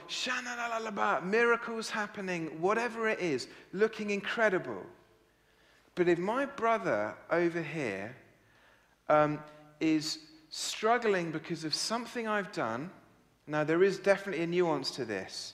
miracles 1.23 1.89
happening, 1.89 2.47
whatever 2.59 3.07
it 3.07 3.19
is, 3.19 3.47
looking 3.73 4.09
incredible. 4.09 4.83
But 5.95 6.07
if 6.07 6.17
my 6.17 6.45
brother 6.45 7.15
over 7.29 7.61
here 7.61 8.15
um, 9.07 9.39
is 9.79 10.19
struggling 10.49 11.31
because 11.31 11.63
of 11.63 11.73
something 11.75 12.27
I've 12.27 12.51
done, 12.51 12.89
now, 13.49 13.63
there 13.63 13.81
is 13.81 13.97
definitely 13.97 14.43
a 14.43 14.47
nuance 14.47 14.91
to 14.91 15.05
this 15.05 15.53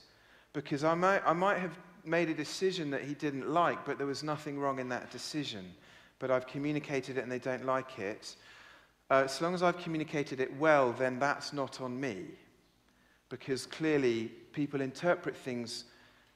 because 0.51 0.83
I 0.83 0.95
might, 0.95 1.21
I 1.25 1.31
might 1.31 1.59
have 1.59 1.79
made 2.03 2.29
a 2.29 2.33
decision 2.33 2.91
that 2.91 3.03
he 3.03 3.13
didn't 3.13 3.49
like, 3.49 3.85
but 3.85 3.97
there 3.97 4.05
was 4.05 4.21
nothing 4.21 4.59
wrong 4.59 4.79
in 4.79 4.89
that 4.89 5.11
decision. 5.11 5.73
But 6.19 6.29
I've 6.29 6.45
communicated 6.45 7.17
it 7.17 7.21
and 7.21 7.31
they 7.31 7.39
don't 7.39 7.65
like 7.65 7.97
it. 7.97 8.35
Uh, 9.09 9.23
as 9.23 9.39
long 9.39 9.53
as 9.53 9.63
I've 9.63 9.77
communicated 9.77 10.41
it 10.41 10.53
well, 10.57 10.91
then 10.91 11.19
that's 11.19 11.53
not 11.53 11.79
on 11.79 11.97
me. 11.97 12.25
Because 13.29 13.65
clearly, 13.65 14.31
people 14.53 14.81
interpret 14.81 15.35
things 15.35 15.85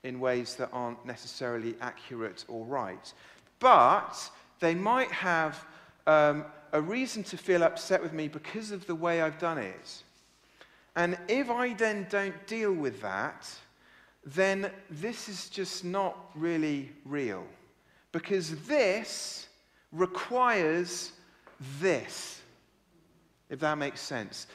in 0.04 0.20
ways 0.20 0.56
that 0.56 0.70
aren't 0.72 1.06
necessarily 1.06 1.76
accurate 1.82 2.46
or 2.48 2.66
right. 2.66 3.14
But 3.60 4.18
they 4.60 4.76
might 4.76 5.12
have 5.12 5.66
um, 6.08 6.46
a 6.72 6.82
reason 6.82 7.24
to 7.24 7.38
feel 7.38 7.64
upset 7.64 8.02
with 8.02 8.14
me 8.14 8.28
because 8.28 8.72
of 8.72 8.86
the 8.88 8.96
way 8.96 9.22
I've 9.22 9.40
done 9.40 9.58
it. 9.58 10.04
And 10.96 11.18
if 11.28 11.50
I 11.50 11.74
then 11.74 12.08
don't 12.10 12.48
deal 12.48 12.74
with 12.74 13.02
that, 13.02 13.48
then 14.26 14.72
this 14.90 15.30
is 15.30 15.50
just 15.50 15.86
not 15.86 16.18
really 16.36 16.92
real. 17.06 17.46
Because 18.12 18.56
this 18.66 19.48
requires 19.92 21.12
this, 21.80 22.42
if 23.50 23.60
that 23.60 23.78
makes 23.78 24.02
sense. 24.02 24.48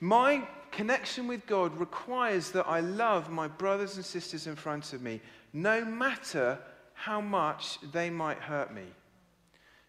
My 0.00 0.46
connection 0.72 1.28
with 1.28 1.46
God 1.46 1.78
requires 1.78 2.50
that 2.50 2.66
I 2.66 2.80
love 2.80 3.30
my 3.30 3.46
brothers 3.46 3.96
and 3.96 4.04
sisters 4.04 4.46
in 4.46 4.56
front 4.56 4.92
of 4.92 5.02
me, 5.02 5.20
no 5.52 5.84
matter 5.84 6.58
how 6.94 7.20
much 7.20 7.78
they 7.92 8.10
might 8.10 8.38
hurt 8.38 8.74
me, 8.74 8.86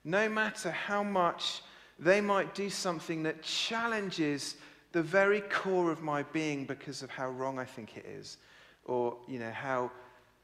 no 0.03 0.29
matter 0.29 0.69
how 0.69 1.01
much 1.01 1.61
they 1.97 2.21
might 2.21 2.53
do 2.53 2.69
something 2.69 3.23
that 3.23 3.41
challenges 3.41 4.57
the 4.91 5.01
very 5.01 5.41
core 5.41 5.91
of 5.91 6.01
my 6.01 6.23
being 6.23 6.65
because 6.65 7.01
of 7.01 7.09
how 7.09 7.29
wrong 7.29 7.57
I 7.57 7.65
think 7.65 7.97
it 7.97 8.05
is, 8.05 8.37
or 8.85 9.17
you 9.27 9.39
know, 9.39 9.51
how, 9.51 9.91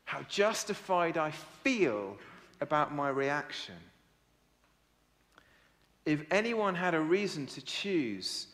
how 0.05 0.21
justified 0.23 1.17
I 1.17 1.31
feel 1.31 2.17
about 2.61 2.93
my 2.93 3.09
reaction. 3.09 3.75
If 6.05 6.23
anyone 6.31 6.75
had 6.75 6.95
a 6.95 6.99
reason 6.99 7.45
to 7.47 7.61
choose 7.61 8.47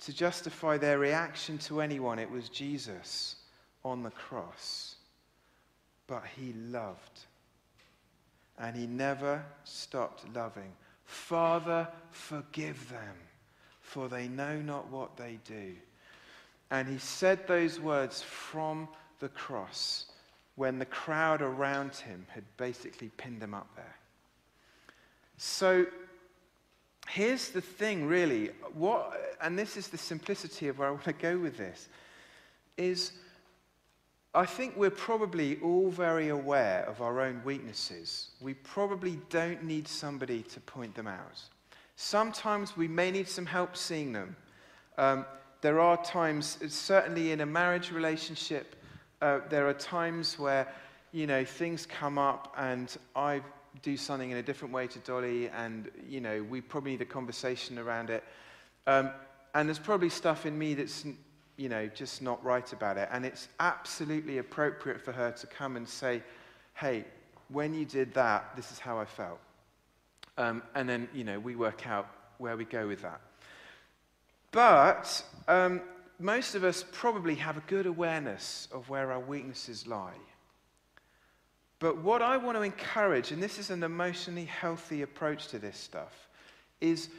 to 0.00 0.12
justify 0.12 0.76
their 0.76 0.98
reaction 0.98 1.58
to 1.58 1.80
anyone, 1.80 2.18
it 2.18 2.30
was 2.30 2.48
Jesus 2.48 3.36
on 3.84 4.02
the 4.02 4.10
cross. 4.10 4.96
But 6.06 6.24
he 6.36 6.52
loved. 6.54 7.20
And 8.58 8.76
he 8.76 8.86
never 8.86 9.44
stopped 9.64 10.24
loving. 10.34 10.72
Father, 11.04 11.88
forgive 12.10 12.88
them 12.90 13.16
for 13.80 14.08
they 14.08 14.26
know 14.28 14.60
not 14.60 14.90
what 14.90 15.16
they 15.16 15.38
do. 15.44 15.72
And 16.70 16.88
he 16.88 16.98
said 16.98 17.46
those 17.46 17.78
words 17.78 18.22
from 18.22 18.88
the 19.20 19.28
cross 19.28 20.06
when 20.56 20.78
the 20.78 20.86
crowd 20.86 21.40
around 21.40 21.94
him 21.94 22.26
had 22.28 22.44
basically 22.56 23.10
pinned 23.16 23.42
him 23.42 23.54
up 23.54 23.68
there. 23.76 23.96
So 25.36 25.86
here's 27.16 27.48
the 27.48 27.62
thing, 27.62 28.06
really. 28.06 28.50
What, 28.74 29.36
and 29.40 29.58
this 29.58 29.78
is 29.78 29.88
the 29.88 29.96
simplicity 29.96 30.68
of 30.68 30.78
where 30.78 30.88
I 30.88 30.90
want 30.90 31.04
to 31.04 31.14
go 31.14 31.38
with 31.38 31.56
this, 31.56 31.88
is 32.76 33.12
I 34.34 34.44
think 34.44 34.76
we're 34.76 34.90
probably 34.90 35.58
all 35.62 35.88
very 35.88 36.28
aware 36.28 36.84
of 36.86 37.00
our 37.00 37.22
own 37.22 37.40
weaknesses. 37.42 38.32
We 38.42 38.52
probably 38.52 39.18
don't 39.30 39.64
need 39.64 39.88
somebody 39.88 40.42
to 40.42 40.60
point 40.60 40.94
them 40.94 41.06
out. 41.06 41.40
Sometimes 41.96 42.76
we 42.76 42.86
may 42.86 43.10
need 43.10 43.28
some 43.28 43.46
help 43.46 43.78
seeing 43.78 44.12
them. 44.12 44.36
Um, 44.98 45.24
there 45.62 45.80
are 45.80 45.96
times, 46.04 46.58
certainly 46.68 47.32
in 47.32 47.40
a 47.40 47.46
marriage 47.46 47.92
relationship, 47.92 48.76
uh, 49.22 49.40
there 49.48 49.66
are 49.66 49.72
times 49.72 50.38
where, 50.38 50.68
you 51.12 51.26
know, 51.26 51.46
things 51.46 51.86
come 51.86 52.18
up 52.18 52.54
and 52.58 52.94
I 53.14 53.40
do 53.82 53.96
something 53.96 54.30
in 54.30 54.36
a 54.36 54.42
different 54.42 54.72
way 54.72 54.86
to 54.86 54.98
Dolly, 55.00 55.48
and, 55.48 55.90
you 56.08 56.20
know, 56.20 56.42
we 56.42 56.60
probably 56.60 56.92
need 56.92 57.02
a 57.02 57.06
conversation 57.06 57.78
around 57.78 58.10
it. 58.10 58.24
Um, 58.86 59.10
and 59.54 59.68
there's 59.68 59.78
probably 59.78 60.08
stuff 60.08 60.46
in 60.46 60.58
me 60.58 60.74
that's, 60.74 61.04
you 61.56 61.68
know, 61.68 61.86
just 61.86 62.22
not 62.22 62.42
right 62.44 62.70
about 62.72 62.98
it. 62.98 63.08
And 63.10 63.24
it's 63.24 63.48
absolutely 63.60 64.38
appropriate 64.38 65.00
for 65.00 65.12
her 65.12 65.30
to 65.32 65.46
come 65.46 65.76
and 65.76 65.88
say, 65.88 66.22
hey, 66.74 67.04
when 67.48 67.74
you 67.74 67.84
did 67.84 68.12
that, 68.14 68.54
this 68.56 68.70
is 68.70 68.78
how 68.78 68.98
I 68.98 69.04
felt. 69.04 69.38
Um, 70.38 70.62
and 70.74 70.88
then, 70.88 71.08
you 71.14 71.24
know, 71.24 71.38
we 71.38 71.56
work 71.56 71.86
out 71.86 72.08
where 72.38 72.56
we 72.56 72.64
go 72.64 72.86
with 72.86 73.02
that. 73.02 73.20
But 74.52 75.24
um, 75.48 75.80
most 76.18 76.54
of 76.54 76.64
us 76.64 76.84
probably 76.92 77.34
have 77.36 77.56
a 77.56 77.62
good 77.66 77.86
awareness 77.86 78.68
of 78.72 78.88
where 78.88 79.12
our 79.12 79.20
weaknesses 79.20 79.86
lie. 79.86 80.12
But 81.78 81.98
what 81.98 82.22
I 82.22 82.36
want 82.36 82.56
to 82.56 82.62
encourage, 82.62 83.32
and 83.32 83.42
this 83.42 83.58
is 83.58 83.70
an 83.70 83.82
emotionally 83.82 84.46
healthy 84.46 85.02
approach 85.02 85.48
to 85.48 85.58
this 85.58 85.76
stuff, 85.76 86.28
is 86.80 87.10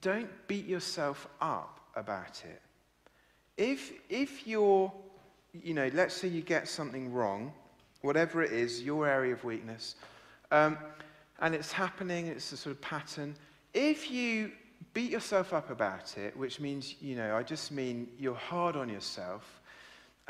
don't 0.00 0.30
beat 0.46 0.66
yourself 0.66 1.26
up 1.40 1.80
about 1.96 2.42
it. 2.44 2.62
If, 3.56 3.92
if 4.08 4.46
you're, 4.46 4.92
you 5.52 5.74
know, 5.74 5.90
let's 5.92 6.14
say 6.14 6.28
you 6.28 6.40
get 6.40 6.68
something 6.68 7.12
wrong, 7.12 7.52
whatever 8.02 8.42
it 8.42 8.52
is, 8.52 8.82
your 8.82 9.06
area 9.08 9.32
of 9.32 9.44
weakness, 9.44 9.96
um, 10.50 10.78
and 11.40 11.54
it's 11.54 11.72
happening, 11.72 12.28
it's 12.28 12.52
a 12.52 12.56
sort 12.56 12.76
of 12.76 12.80
pattern, 12.80 13.34
if 13.74 14.10
you 14.10 14.52
beat 14.94 15.10
yourself 15.10 15.52
up 15.52 15.70
about 15.70 16.16
it, 16.16 16.36
which 16.36 16.60
means, 16.60 16.94
you 17.00 17.16
know, 17.16 17.36
I 17.36 17.42
just 17.42 17.70
mean 17.70 18.08
you're 18.18 18.34
hard 18.34 18.76
on 18.76 18.88
yourself, 18.88 19.59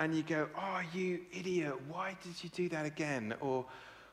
and 0.00 0.14
you 0.14 0.22
go, 0.22 0.48
oh, 0.56 0.80
you 0.94 1.20
idiot, 1.30 1.74
why 1.86 2.16
did 2.22 2.42
you 2.42 2.48
do 2.48 2.70
that 2.70 2.86
again? 2.86 3.34
Or, 3.40 3.66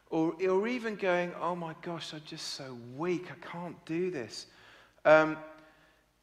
or, 0.10 0.34
or 0.47 0.67
even 0.67 0.97
going, 0.97 1.32
oh 1.39 1.56
my 1.56 1.73
gosh, 1.82 2.13
I'm 2.13 2.21
just 2.26 2.56
so 2.56 2.78
weak, 2.97 3.28
I 3.32 3.47
can't 3.47 3.84
do 3.86 4.12
this. 4.12 4.47
Um, 5.06 5.38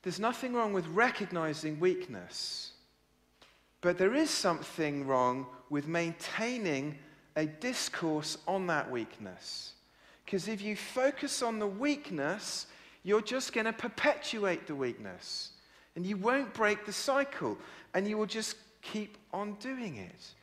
there's 0.03 0.20
nothing 0.20 0.53
wrong 0.53 0.74
with 0.74 0.87
recognizing 0.88 1.81
weakness, 1.81 2.72
but 3.81 3.96
there 3.96 4.12
is 4.12 4.29
something 4.29 5.07
wrong 5.07 5.46
with 5.70 5.88
maintaining 5.88 6.98
a 7.37 7.46
discourse 7.46 8.37
on 8.46 8.66
that 8.66 8.90
weakness. 8.90 9.72
Because 10.27 10.46
if 10.46 10.61
you 10.61 10.77
focus 10.77 11.42
on 11.42 11.59
the 11.59 11.66
weakness, 11.66 12.66
you're 13.03 13.22
just 13.22 13.55
going 13.55 13.64
to 13.64 13.72
perpetuate 13.72 14.66
the 14.66 14.74
weakness. 14.74 15.53
And 15.96 16.05
you 16.05 16.18
won't 16.18 16.53
break 16.53 16.85
the 16.85 16.92
cycle. 16.92 17.57
And 17.94 18.07
you 18.07 18.18
will 18.18 18.27
just 18.27 18.57
keep 18.85 19.18
on 19.33 19.55
doing 19.55 19.97
it. 19.97 20.35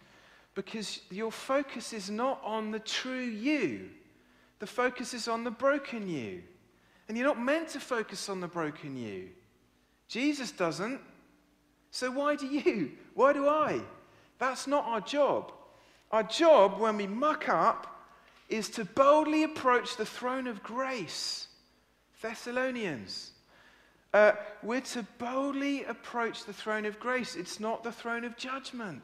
Because 0.53 0.99
your 1.09 1.31
focus 1.31 1.93
is 1.93 2.09
not 2.09 2.41
on 2.43 2.71
the 2.71 2.79
true 2.79 3.21
you, 3.21 3.89
the 4.59 4.67
focus 4.67 5.13
is 5.13 5.27
on 5.27 5.43
the 5.43 5.51
broken 5.51 6.07
you. 6.07 6.43
And 7.07 7.17
you're 7.17 7.27
not 7.27 7.41
meant 7.41 7.69
to 7.69 7.79
focus 7.79 8.29
on 8.29 8.41
the 8.41 8.47
broken 8.47 8.95
you. 8.95 9.29
Jesus 10.07 10.51
doesn't. 10.51 10.99
So 11.89 12.11
why 12.11 12.35
do 12.35 12.47
you? 12.47 12.91
Why 13.13 13.33
do 13.33 13.49
I? 13.49 13.81
That's 14.39 14.67
not 14.67 14.85
our 14.85 15.01
job. 15.01 15.51
Our 16.11 16.23
job 16.23 16.79
when 16.79 16.95
we 16.95 17.07
muck 17.07 17.49
up 17.49 18.05
is 18.47 18.69
to 18.69 18.85
boldly 18.85 19.43
approach 19.43 19.97
the 19.97 20.05
throne 20.05 20.47
of 20.47 20.63
grace. 20.63 21.47
Thessalonians. 22.21 23.30
Uh, 24.13 24.33
we're 24.61 24.81
to 24.81 25.03
boldly 25.17 25.85
approach 25.85 26.43
the 26.43 26.53
throne 26.53 26.85
of 26.85 26.99
grace. 26.99 27.35
It's 27.35 27.59
not 27.59 27.83
the 27.83 27.91
throne 27.91 28.25
of 28.25 28.35
judgment. 28.35 29.03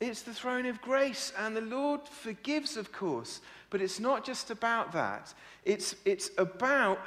It's 0.00 0.22
the 0.22 0.32
throne 0.32 0.66
of 0.66 0.80
grace, 0.80 1.32
and 1.36 1.56
the 1.56 1.60
Lord 1.60 2.02
forgives, 2.06 2.76
of 2.76 2.92
course, 2.92 3.40
but 3.70 3.82
it's 3.82 3.98
not 3.98 4.24
just 4.24 4.50
about 4.50 4.92
that. 4.92 5.34
It's, 5.64 5.96
it's 6.04 6.30
about 6.38 7.00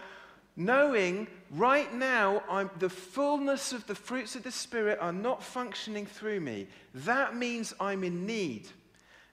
knowing 0.58 1.28
right 1.52 1.94
now 1.94 2.44
I'm, 2.50 2.70
the 2.80 2.90
fullness 2.90 3.72
of 3.72 3.88
the 3.88 3.96
fruits 3.96 4.36
of 4.36 4.44
the 4.44 4.52
Spirit 4.52 5.00
are 5.00 5.14
not 5.14 5.42
functioning 5.42 6.06
through 6.06 6.42
me. 6.42 6.68
That 6.94 7.38
means 7.38 7.74
I'm 7.80 8.04
in 8.04 8.26
need. 8.26 8.68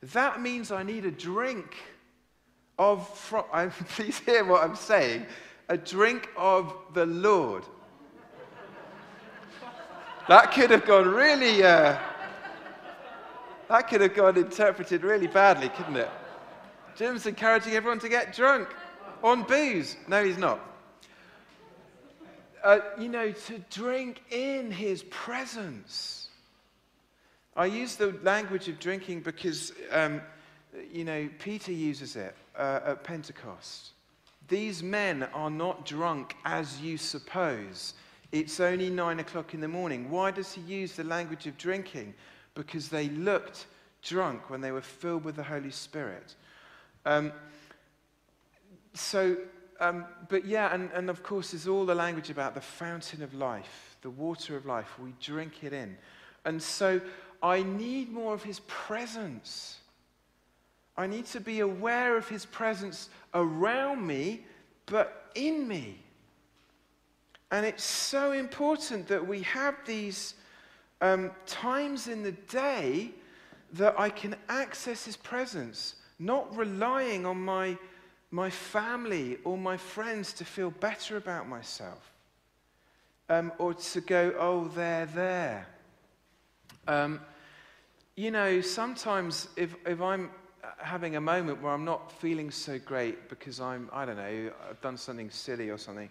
That 0.03 0.40
means 0.40 0.71
I 0.71 0.85
need 0.85 1.05
a 1.05 1.11
drink 1.11 1.75
of, 2.79 3.09
from, 3.18 3.44
please 3.88 4.21
hear 4.21 4.44
what 4.44 4.62
I'm 4.62 4.77
saying, 4.77 5.27
a 5.68 5.76
drink 5.76 6.28
of 6.37 6.74
the 6.94 7.07
Lord. 7.07 7.64
That 10.28 10.52
could 10.52 10.70
have 10.70 10.85
gone 10.85 11.09
really, 11.09 11.62
uh, 11.62 11.98
that 13.68 13.88
could 13.88 14.00
have 14.02 14.14
gone 14.14 14.37
interpreted 14.37 15.02
really 15.02 15.26
badly, 15.26 15.70
couldn't 15.70 15.96
it? 15.96 16.11
Jim's 16.96 17.26
encouraging 17.26 17.74
everyone 17.74 17.98
to 18.00 18.09
get 18.09 18.35
drunk 18.35 18.68
on 19.22 19.44
booze. 19.44 19.96
No, 20.07 20.24
he's 20.24 20.37
not. 20.37 20.61
Uh, 22.62 22.81
you 22.98 23.09
know, 23.09 23.31
to 23.31 23.59
drink 23.70 24.22
in 24.31 24.70
his 24.70 25.04
presence. 25.04 26.28
I 27.57 27.66
use 27.66 27.96
the 27.96 28.14
language 28.22 28.68
of 28.68 28.78
drinking 28.78 29.20
because, 29.20 29.72
um, 29.90 30.20
you 30.92 31.04
know, 31.04 31.28
Peter 31.38 31.72
uses 31.72 32.16
it 32.16 32.35
uh, 32.57 32.81
at 32.85 33.04
Pentecost. 33.04 33.92
These 34.49 34.83
men 34.83 35.29
are 35.35 35.51
not 35.51 35.85
drunk 35.85 36.35
as 36.45 36.81
you 36.81 36.97
suppose. 36.97 37.95
It's 38.33 38.61
only 38.61 38.91
nine 38.91 39.21
o'clock 39.21 39.55
in 39.55 39.61
the 39.61 39.69
morning. 39.69 40.11
Why 40.11 40.31
does 40.31 40.53
he 40.53 40.61
use 40.63 40.93
the 40.93 41.05
language 41.05 41.47
of 41.47 41.57
drinking? 41.57 42.15
Because 42.55 42.89
they 42.89 43.09
looked 43.11 43.67
drunk 44.03 44.51
when 44.51 44.61
they 44.61 44.73
were 44.73 44.81
filled 44.81 45.25
with 45.25 45.37
the 45.37 45.43
Holy 45.43 45.71
Spirit. 45.71 46.35
Um, 47.05 47.33
so, 48.95 49.37
um, 49.81 50.05
but 50.29 50.45
yeah, 50.45 50.75
and, 50.75 50.91
and 50.93 51.09
of 51.09 51.23
course, 51.23 51.53
there's 51.53 51.69
all 51.69 51.87
the 51.87 51.95
language 51.95 52.31
about 52.31 52.55
the 52.55 52.61
fountain 52.61 53.23
of 53.23 53.35
life, 53.35 53.97
the 54.03 54.11
water 54.11 54.57
of 54.57 54.67
life. 54.67 54.99
We 54.99 55.15
drink 55.21 55.63
it 55.63 55.73
in. 55.73 55.97
And 56.45 56.63
so 56.63 57.01
I 57.43 57.63
need 57.63 58.11
more 58.11 58.35
of 58.35 58.43
his 58.43 58.61
presence. 58.61 59.79
I 60.97 61.07
need 61.07 61.27
to 61.27 61.41
be 61.41 61.61
aware 61.61 62.17
of 62.17 62.29
his 62.29 62.45
presence 62.45 63.09
around 63.35 64.07
me, 64.07 64.45
but 64.87 65.31
in 65.35 65.67
me. 65.67 65.99
And 67.51 67.64
it's 67.64 67.85
so 67.85 68.33
important 68.33 69.09
that 69.09 69.27
we 69.27 69.43
have 69.43 69.75
these 69.87 70.35
um, 71.01 71.31
times 71.47 72.09
in 72.09 72.23
the 72.23 72.33
day 72.33 73.12
that 73.73 73.99
I 73.99 74.11
can 74.11 74.35
access 74.49 75.05
his 75.05 75.17
presence, 75.17 75.95
not 76.19 76.55
relying 76.57 77.25
on 77.25 77.41
my, 77.41 77.77
my 78.31 78.51
family 78.51 79.38
or 79.45 79.57
my 79.57 79.77
friends 79.77 80.33
to 80.35 80.45
feel 80.45 80.71
better 80.71 81.17
about 81.17 81.49
myself. 81.49 82.12
Um, 83.31 83.53
or 83.59 83.75
to 83.75 84.01
go, 84.01 84.35
oh, 84.38 84.69
they're 84.69 85.07
there. 85.07 85.67
Um, 86.87 87.21
you 88.17 88.31
know, 88.31 88.62
sometimes 88.62 89.49
if, 89.55 89.77
if 89.87 90.01
I'm 90.01 90.31
having 90.79 91.16
a 91.16 91.21
moment 91.21 91.62
where 91.62 91.73
I'm 91.73 91.85
not 91.85 92.12
feeling 92.12 92.51
so 92.51 92.79
great 92.79 93.29
because 93.29 93.61
I'm, 93.61 93.88
I 93.92 94.05
don't 94.05 94.16
know, 94.16 94.51
I've 94.68 94.81
done 94.81 94.97
something 94.97 95.31
silly 95.31 95.71
or 95.71 95.79
something, 95.79 96.09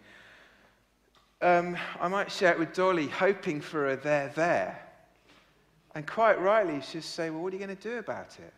um, 1.41 1.77
I 1.99 2.07
might 2.07 2.31
share 2.31 2.51
it 2.51 2.59
with 2.59 2.73
Dolly, 2.73 3.07
hoping 3.07 3.61
for 3.61 3.91
a 3.91 3.97
there, 3.97 4.31
there. 4.35 4.81
And 5.93 6.05
quite 6.05 6.39
rightly, 6.39 6.81
she'll 6.81 7.01
say, 7.01 7.29
Well, 7.29 7.41
what 7.41 7.53
are 7.53 7.57
you 7.57 7.65
going 7.65 7.75
to 7.75 7.89
do 7.89 7.97
about 7.97 8.37
it? 8.39 8.53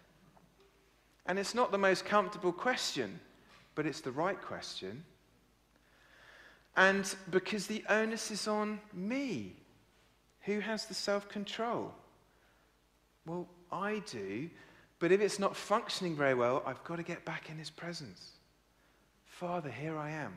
And 1.25 1.37
it's 1.37 1.53
not 1.53 1.71
the 1.71 1.77
most 1.77 2.05
comfortable 2.05 2.51
question, 2.51 3.19
but 3.75 3.85
it's 3.85 4.01
the 4.01 4.11
right 4.11 4.41
question. 4.41 5.03
And 6.75 7.13
because 7.29 7.67
the 7.67 7.83
onus 7.89 8.31
is 8.31 8.47
on 8.47 8.79
me, 8.93 9.55
who 10.41 10.59
has 10.59 10.85
the 10.85 10.93
self 10.93 11.27
control? 11.27 11.93
Well, 13.25 13.47
I 13.71 14.01
do, 14.09 14.49
but 14.99 15.11
if 15.11 15.21
it's 15.21 15.39
not 15.39 15.55
functioning 15.55 16.15
very 16.15 16.33
well, 16.33 16.61
I've 16.65 16.83
got 16.83 16.97
to 16.97 17.03
get 17.03 17.25
back 17.25 17.49
in 17.49 17.57
His 17.57 17.69
presence. 17.69 18.31
Father, 19.25 19.69
here 19.69 19.97
I 19.97 20.11
am. 20.11 20.33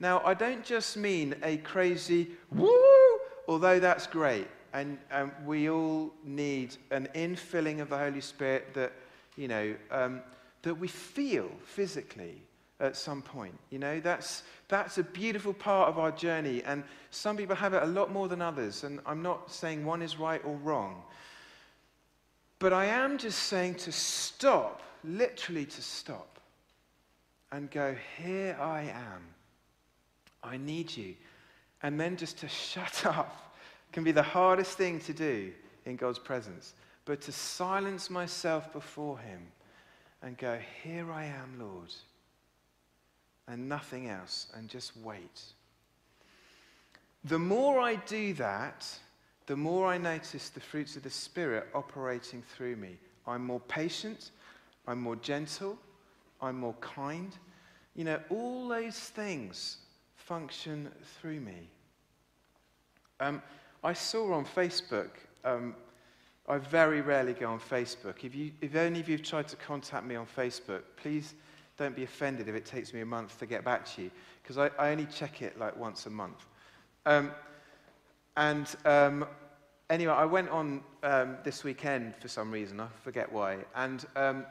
Now, 0.00 0.22
I 0.24 0.34
don't 0.34 0.64
just 0.64 0.96
mean 0.96 1.34
a 1.42 1.58
crazy 1.58 2.28
woo, 2.50 3.18
although 3.46 3.78
that's 3.78 4.06
great. 4.06 4.48
And 4.72 4.98
um, 5.10 5.32
we 5.44 5.68
all 5.70 6.12
need 6.24 6.76
an 6.90 7.08
infilling 7.14 7.80
of 7.80 7.90
the 7.90 7.98
Holy 7.98 8.20
Spirit 8.20 8.74
that, 8.74 8.92
you 9.36 9.48
know, 9.48 9.74
um, 9.90 10.20
that 10.62 10.74
we 10.74 10.88
feel 10.88 11.50
physically 11.64 12.40
at 12.80 12.96
some 12.96 13.22
point. 13.22 13.54
You 13.70 13.78
know, 13.78 14.00
that's, 14.00 14.44
that's 14.68 14.98
a 14.98 15.02
beautiful 15.02 15.52
part 15.52 15.88
of 15.88 15.98
our 15.98 16.12
journey. 16.12 16.62
And 16.64 16.84
some 17.10 17.36
people 17.36 17.56
have 17.56 17.74
it 17.74 17.82
a 17.82 17.86
lot 17.86 18.12
more 18.12 18.28
than 18.28 18.40
others. 18.40 18.84
And 18.84 19.00
I'm 19.04 19.22
not 19.22 19.50
saying 19.50 19.84
one 19.84 20.02
is 20.02 20.18
right 20.18 20.42
or 20.44 20.56
wrong. 20.56 21.02
But 22.58 22.72
I 22.72 22.86
am 22.86 23.18
just 23.18 23.38
saying 23.44 23.76
to 23.76 23.92
stop, 23.92 24.82
literally 25.04 25.64
to 25.66 25.82
stop, 25.82 26.40
and 27.52 27.70
go, 27.70 27.94
Here 28.16 28.56
I 28.60 28.82
am. 28.82 29.22
I 30.42 30.56
need 30.56 30.96
you. 30.96 31.14
And 31.82 31.98
then 31.98 32.16
just 32.16 32.38
to 32.38 32.48
shut 32.48 33.06
up 33.06 33.54
can 33.92 34.04
be 34.04 34.12
the 34.12 34.22
hardest 34.22 34.76
thing 34.76 35.00
to 35.00 35.12
do 35.12 35.52
in 35.84 35.96
God's 35.96 36.18
presence. 36.18 36.74
But 37.04 37.20
to 37.22 37.32
silence 37.32 38.10
myself 38.10 38.72
before 38.72 39.18
Him 39.18 39.40
and 40.22 40.36
go, 40.36 40.58
Here 40.82 41.10
I 41.12 41.24
am, 41.24 41.58
Lord, 41.58 41.94
and 43.46 43.68
nothing 43.68 44.08
else, 44.08 44.48
and 44.54 44.68
just 44.68 44.96
wait. 44.96 45.42
The 47.24 47.38
more 47.38 47.80
I 47.80 47.96
do 47.96 48.34
that, 48.34 48.86
the 49.48 49.56
more 49.56 49.86
I 49.86 49.96
notice 49.96 50.50
the 50.50 50.60
fruits 50.60 50.94
of 50.96 51.02
the 51.02 51.10
Spirit 51.10 51.68
operating 51.74 52.42
through 52.42 52.76
me. 52.76 52.98
I'm 53.26 53.44
more 53.44 53.60
patient, 53.60 54.30
I'm 54.86 55.00
more 55.00 55.16
gentle, 55.16 55.78
I'm 56.42 56.60
more 56.60 56.74
kind. 56.82 57.34
You 57.96 58.04
know, 58.04 58.20
all 58.28 58.68
those 58.68 58.98
things 58.98 59.78
function 60.16 60.90
through 61.18 61.40
me. 61.40 61.70
Um, 63.20 63.42
I 63.82 63.94
saw 63.94 64.34
on 64.34 64.44
Facebook, 64.44 65.08
um, 65.46 65.74
I 66.46 66.58
very 66.58 67.00
rarely 67.00 67.32
go 67.32 67.50
on 67.50 67.58
Facebook. 67.58 68.24
If, 68.24 68.34
you, 68.34 68.52
if 68.60 68.74
any 68.74 69.00
of 69.00 69.08
you 69.08 69.16
have 69.16 69.26
tried 69.26 69.48
to 69.48 69.56
contact 69.56 70.04
me 70.04 70.14
on 70.14 70.26
Facebook, 70.26 70.82
please 70.96 71.34
don't 71.78 71.96
be 71.96 72.04
offended 72.04 72.48
if 72.48 72.54
it 72.54 72.66
takes 72.66 72.92
me 72.92 73.00
a 73.00 73.06
month 73.06 73.38
to 73.38 73.46
get 73.46 73.64
back 73.64 73.86
to 73.94 74.02
you, 74.02 74.10
because 74.42 74.58
I, 74.58 74.70
I, 74.78 74.90
only 74.90 75.06
check 75.06 75.40
it 75.40 75.58
like 75.58 75.74
once 75.74 76.04
a 76.04 76.10
month. 76.10 76.44
Um, 77.06 77.30
and 78.36 78.66
um, 78.84 79.26
anyway, 79.90 80.12
I 80.12 80.24
went 80.24 80.48
on 80.50 80.82
um, 81.02 81.36
this 81.44 81.64
weekend 81.64 82.14
for 82.16 82.28
some 82.28 82.50
reason, 82.50 82.80
I 82.80 82.88
forget 83.02 83.32
why, 83.32 83.58
and 83.74 84.04
um, 84.16 84.46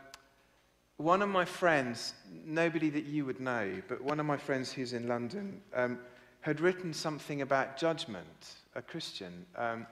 one 0.98 1.22
of 1.22 1.30
my 1.30 1.46
friends, 1.46 2.14
nobody 2.46 2.90
that 2.90 3.06
you 3.06 3.24
would 3.26 3.40
know, 3.40 3.72
but 3.88 4.02
one 4.02 4.20
of 4.20 4.26
my 4.26 4.38
friends 4.38 4.72
who's 4.72 4.94
in 4.94 5.08
London, 5.08 5.62
um, 5.76 6.00
had 6.42 6.60
written 6.60 6.94
something 6.94 7.42
about 7.42 7.78
judgment, 7.78 8.56
a 8.76 8.82
Christian. 8.82 9.46
Um, 9.56 9.86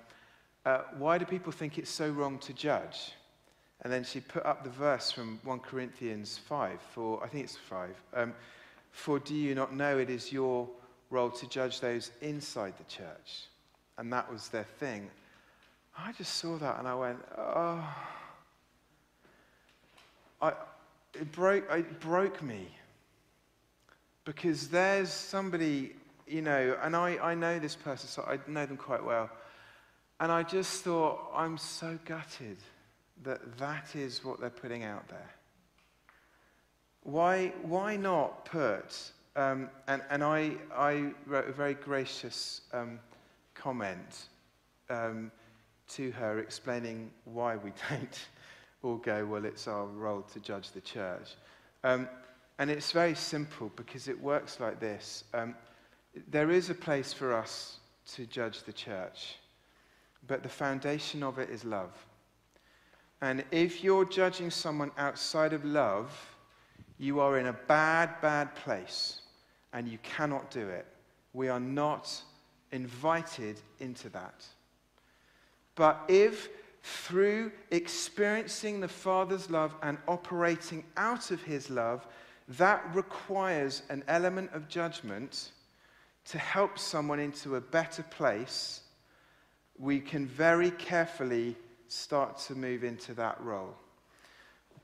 uh, 0.65 0.79
why 0.97 1.17
do 1.17 1.25
people 1.25 1.51
think 1.51 1.77
it's 1.77 1.91
so 1.91 2.09
wrong 2.09 2.39
to 2.39 2.53
judge? 2.53 3.11
And 3.81 3.93
then 3.93 4.03
she 4.03 4.19
put 4.19 4.45
up 4.45 4.63
the 4.63 4.69
verse 4.69 5.11
from 5.11 5.39
1 5.43 5.59
Corinthians 5.59 6.39
5, 6.47 6.81
for, 6.81 7.23
I 7.23 7.27
think 7.27 7.43
it's 7.43 7.55
5. 7.55 7.89
Um, 8.15 8.33
for 8.91 9.19
do 9.19 9.35
you 9.35 9.53
not 9.53 9.75
know 9.75 9.97
it 9.99 10.09
is 10.09 10.31
your 10.31 10.67
role 11.09 11.29
to 11.29 11.47
judge 11.49 11.81
those 11.81 12.11
inside 12.21 12.73
the 12.77 12.83
church? 12.85 13.47
And 13.97 14.11
that 14.11 14.31
was 14.31 14.49
their 14.49 14.65
thing. 14.79 15.09
I 15.97 16.11
just 16.11 16.35
saw 16.35 16.57
that 16.57 16.79
and 16.79 16.87
I 16.87 16.95
went, 16.95 17.19
oh. 17.37 17.95
I, 20.41 20.53
it, 21.13 21.31
broke, 21.31 21.69
it 21.71 21.99
broke 21.99 22.43
me. 22.43 22.67
Because 24.25 24.67
there's 24.67 25.09
somebody, 25.09 25.95
you 26.27 26.41
know, 26.41 26.77
and 26.81 26.95
I, 26.95 27.17
I 27.17 27.35
know 27.35 27.59
this 27.59 27.75
person, 27.75 28.09
so 28.09 28.23
I 28.23 28.39
know 28.49 28.65
them 28.65 28.77
quite 28.77 29.03
well. 29.03 29.29
And 30.19 30.31
I 30.31 30.43
just 30.43 30.83
thought, 30.83 31.31
I'm 31.33 31.57
so 31.57 31.97
gutted 32.05 32.57
that 33.23 33.57
that 33.57 33.95
is 33.95 34.25
what 34.25 34.39
they're 34.39 34.49
putting 34.49 34.83
out 34.83 35.07
there. 35.07 35.29
Why, 37.03 37.53
why 37.61 37.95
not 37.95 38.45
put, 38.45 39.11
um, 39.35 39.69
and, 39.87 40.01
and 40.09 40.23
I, 40.23 40.53
I 40.75 41.11
wrote 41.27 41.47
a 41.47 41.51
very 41.51 41.75
gracious 41.75 42.61
um, 42.73 42.99
comment 43.55 44.27
um, 44.89 45.31
to 45.89 46.11
her 46.11 46.39
explaining 46.39 47.11
why 47.23 47.55
we 47.55 47.71
don't 47.89 48.19
all 48.83 48.97
go, 48.97 49.25
well, 49.25 49.45
it's 49.45 49.67
our 49.67 49.85
role 49.85 50.21
to 50.21 50.39
judge 50.39 50.71
the 50.71 50.81
church. 50.81 51.31
Um, 51.83 52.07
and 52.59 52.69
it's 52.69 52.91
very 52.91 53.15
simple 53.15 53.71
because 53.75 54.07
it 54.07 54.21
works 54.21 54.59
like 54.59 54.79
this. 54.79 55.23
Um, 55.33 55.55
there 56.29 56.51
is 56.51 56.69
a 56.69 56.75
place 56.75 57.11
for 57.11 57.33
us 57.33 57.79
to 58.13 58.25
judge 58.27 58.63
the 58.63 58.73
church 58.73 59.37
but 60.27 60.43
the 60.43 60.49
foundation 60.49 61.23
of 61.23 61.39
it 61.39 61.49
is 61.49 61.63
love. 61.63 61.91
And 63.21 63.43
if 63.51 63.83
you're 63.83 64.05
judging 64.05 64.51
someone 64.51 64.91
outside 64.97 65.53
of 65.53 65.63
love, 65.65 66.11
you 66.97 67.19
are 67.19 67.37
in 67.37 67.47
a 67.47 67.53
bad, 67.53 68.21
bad 68.21 68.55
place 68.55 69.21
and 69.73 69.87
you 69.87 69.97
cannot 70.03 70.51
do 70.51 70.67
it. 70.67 70.85
We 71.33 71.49
are 71.49 71.59
not 71.59 72.11
invited 72.75 73.59
into 73.79 74.09
that. 74.09 74.45
But 75.73 76.03
if 76.07 76.49
through 76.83 77.51
experiencing 77.71 78.79
the 78.79 78.87
Father's 78.87 79.49
love 79.49 79.73
and 79.81 79.97
operating 80.07 80.83
out 80.97 81.31
of 81.31 81.41
his 81.41 81.69
love, 81.71 82.05
that 82.47 82.83
requires 82.93 83.81
an 83.89 84.03
element 84.07 84.51
of 84.53 84.69
judgment 84.69 85.49
to 86.25 86.37
help 86.37 86.77
someone 86.77 87.19
into 87.19 87.55
a 87.55 87.61
better 87.61 88.03
place 88.03 88.81
we 89.77 89.99
can 89.99 90.25
very 90.25 90.71
carefully 90.71 91.55
start 91.87 92.37
to 92.37 92.55
move 92.55 92.83
into 92.83 93.13
that 93.13 93.39
role. 93.41 93.75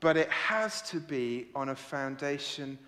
But 0.00 0.16
it 0.16 0.28
has 0.28 0.82
to 0.90 1.00
be 1.00 1.46
on 1.54 1.70
a 1.70 1.76
foundation 1.76 2.78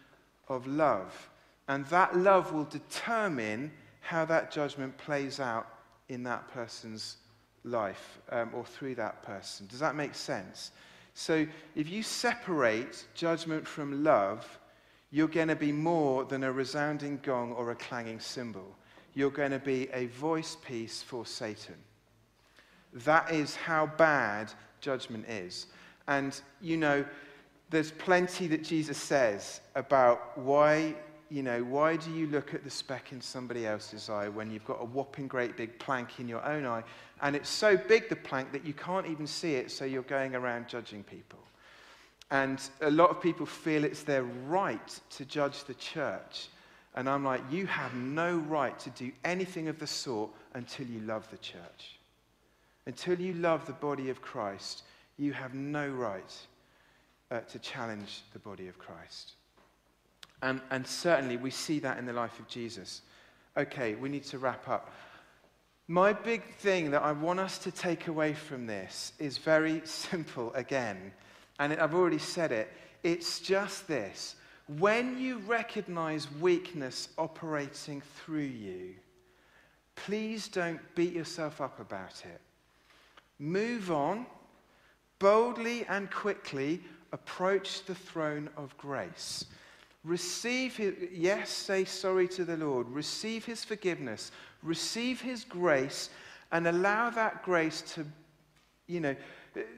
of 0.49 0.67
love. 0.67 1.31
And 1.69 1.87
that 1.87 2.17
love 2.17 2.53
will 2.53 2.65
determine 2.65 3.73
how 4.05 4.25
that 4.27 4.53
judgment 4.53 4.97
plays 4.99 5.41
out 5.41 5.67
in 6.09 6.23
that 6.25 6.47
person's 6.49 7.17
life 7.65 8.19
um, 8.31 8.51
or 8.55 8.65
through 8.65 8.95
that 8.95 9.23
person. 9.23 9.67
Does 9.67 9.81
that 9.81 9.97
make 9.97 10.15
sense? 10.15 10.73
So 11.15 11.47
if 11.75 11.89
you 11.89 12.03
separate 12.03 13.07
judgment 13.15 13.67
from 13.67 14.05
love, 14.05 14.59
you're 15.11 15.29
going 15.29 15.49
to 15.49 15.57
be 15.57 15.73
more 15.73 16.25
than 16.25 16.45
a 16.45 16.53
resounding 16.53 17.19
gong 17.23 17.53
or 17.53 17.71
a 17.71 17.75
clanging 17.77 18.21
cymbal. 18.21 18.77
You're 19.15 19.31
going 19.31 19.53
to 19.53 19.59
be 19.59 19.89
a 19.93 20.07
voice 20.07 20.57
piece 20.67 21.03
for 21.03 21.25
Satan. 21.25 21.77
That 22.93 23.33
is 23.33 23.57
how 23.57 23.87
bad 23.87 24.53
judgment 24.81 25.27
is. 25.29 25.67
And, 26.09 26.39
you 26.61 26.77
know, 26.77 27.05
there's 27.71 27.93
plenty 27.93 28.47
that 28.49 28.63
Jesus 28.63 28.99
says 28.99 29.61
about 29.75 30.37
why, 30.37 30.95
you 31.31 31.43
know, 31.43 31.63
why 31.65 31.97
do 31.97 32.11
you 32.13 32.27
look 32.27 32.55
at 32.55 32.65
the 32.65 32.71
speck 32.71 33.13
in 33.13 33.21
somebody 33.21 33.67
else's 33.67 34.09
eye 34.09 34.29
when 34.29 34.51
you've 34.51 34.65
got 34.65 34.81
a 34.81 34.85
whopping 34.85 35.27
great 35.27 35.57
big 35.57 35.79
plank 35.79 36.21
in 36.21 36.29
your 36.29 36.45
own 36.45 36.67
eye? 36.67 36.83
And 37.23 37.35
it's 37.35 37.49
so 37.49 37.77
big, 37.77 38.09
the 38.09 38.17
plank, 38.17 38.53
that 38.53 38.65
you 38.65 38.73
can't 38.73 39.07
even 39.07 39.27
see 39.27 39.55
it, 39.55 39.71
so 39.71 39.85
you're 39.85 40.03
going 40.03 40.35
around 40.35 40.69
judging 40.69 41.03
people. 41.03 41.39
And 42.31 42.61
a 42.81 42.91
lot 42.91 43.11
of 43.11 43.21
people 43.21 43.47
feel 43.47 43.85
it's 43.85 44.03
their 44.03 44.25
right 44.25 45.01
to 45.11 45.25
judge 45.25 45.65
the 45.65 45.75
church. 45.75 46.49
And 46.95 47.09
I'm 47.09 47.25
like, 47.25 47.43
you 47.51 47.67
have 47.67 47.95
no 47.95 48.37
right 48.37 48.79
to 48.81 48.91
do 48.91 49.13
anything 49.25 49.69
of 49.69 49.79
the 49.79 49.87
sort 49.87 50.31
until 50.55 50.87
you 50.87 51.01
love 51.01 51.29
the 51.31 51.39
church. 51.39 51.99
Until 52.87 53.21
you 53.21 53.35
love 53.35 53.67
the 53.67 53.73
body 53.73 54.11
of 54.11 54.23
Christ, 54.23 54.83
you 55.17 55.33
have 55.33 55.55
no 55.55 55.89
right 55.89 56.33
uh, 57.31 57.41
to 57.41 57.59
challenge 57.59 58.23
the 58.33 58.39
body 58.39 58.69
of 58.69 58.79
Christ. 58.79 59.33
And, 60.45 60.61
and 60.71 60.87
certainly 60.87 61.39
we 61.39 61.51
see 61.51 61.79
that 61.79 61.97
in 61.99 62.05
the 62.05 62.13
life 62.13 62.39
of 62.39 62.47
Jesus. 62.49 63.01
Okay, 63.57 63.95
we 63.95 64.11
need 64.11 64.25
to 64.25 64.39
wrap 64.39 64.69
up. 64.69 64.93
My 65.89 66.13
big 66.13 66.45
thing 66.57 66.91
that 66.91 67.03
I 67.03 67.13
want 67.13 67.41
us 67.41 67.57
to 67.61 67.71
take 67.71 68.09
away 68.09 68.35
from 68.35 68.67
this 68.67 69.15
is 69.19 69.39
very 69.39 69.81
simple 69.85 70.53
again. 70.53 71.13
And 71.59 71.73
I've 71.73 71.95
already 71.95 72.19
said 72.19 72.53
it. 72.53 72.71
It's 73.03 73.41
just 73.41 73.89
this. 73.89 74.37
When 74.79 75.19
you 75.19 75.39
recognize 75.39 76.31
weakness 76.31 77.09
operating 77.17 78.03
through 78.03 78.41
you, 78.41 78.97
please 79.97 80.49
don't 80.49 80.81
beat 80.95 81.15
yourself 81.15 81.63
up 81.63 81.81
about 81.81 82.23
it. 82.27 82.41
Move 83.39 83.91
on, 83.91 84.27
boldly 85.19 85.87
and 85.87 86.11
quickly 86.11 86.83
approach 87.13 87.87
the 87.87 87.95
throne 87.95 88.51
of 88.59 88.77
grace. 88.77 89.47
Receive 90.05 90.77
his, 90.77 90.95
yes, 91.13 91.49
say 91.51 91.85
sorry 91.85 92.29
to 92.29 92.45
the 92.45 92.59
Lord. 92.59 92.89
Receive 92.91 93.45
his 93.45 93.65
forgiveness. 93.65 94.31
Receive 94.63 95.21
his 95.21 95.45
grace 95.45 96.11
and 96.53 96.69
allow 96.69 97.11
that 97.11 97.43
grace 97.43 97.81
to, 97.95 98.07
you 98.87 99.01
know, 99.01 99.17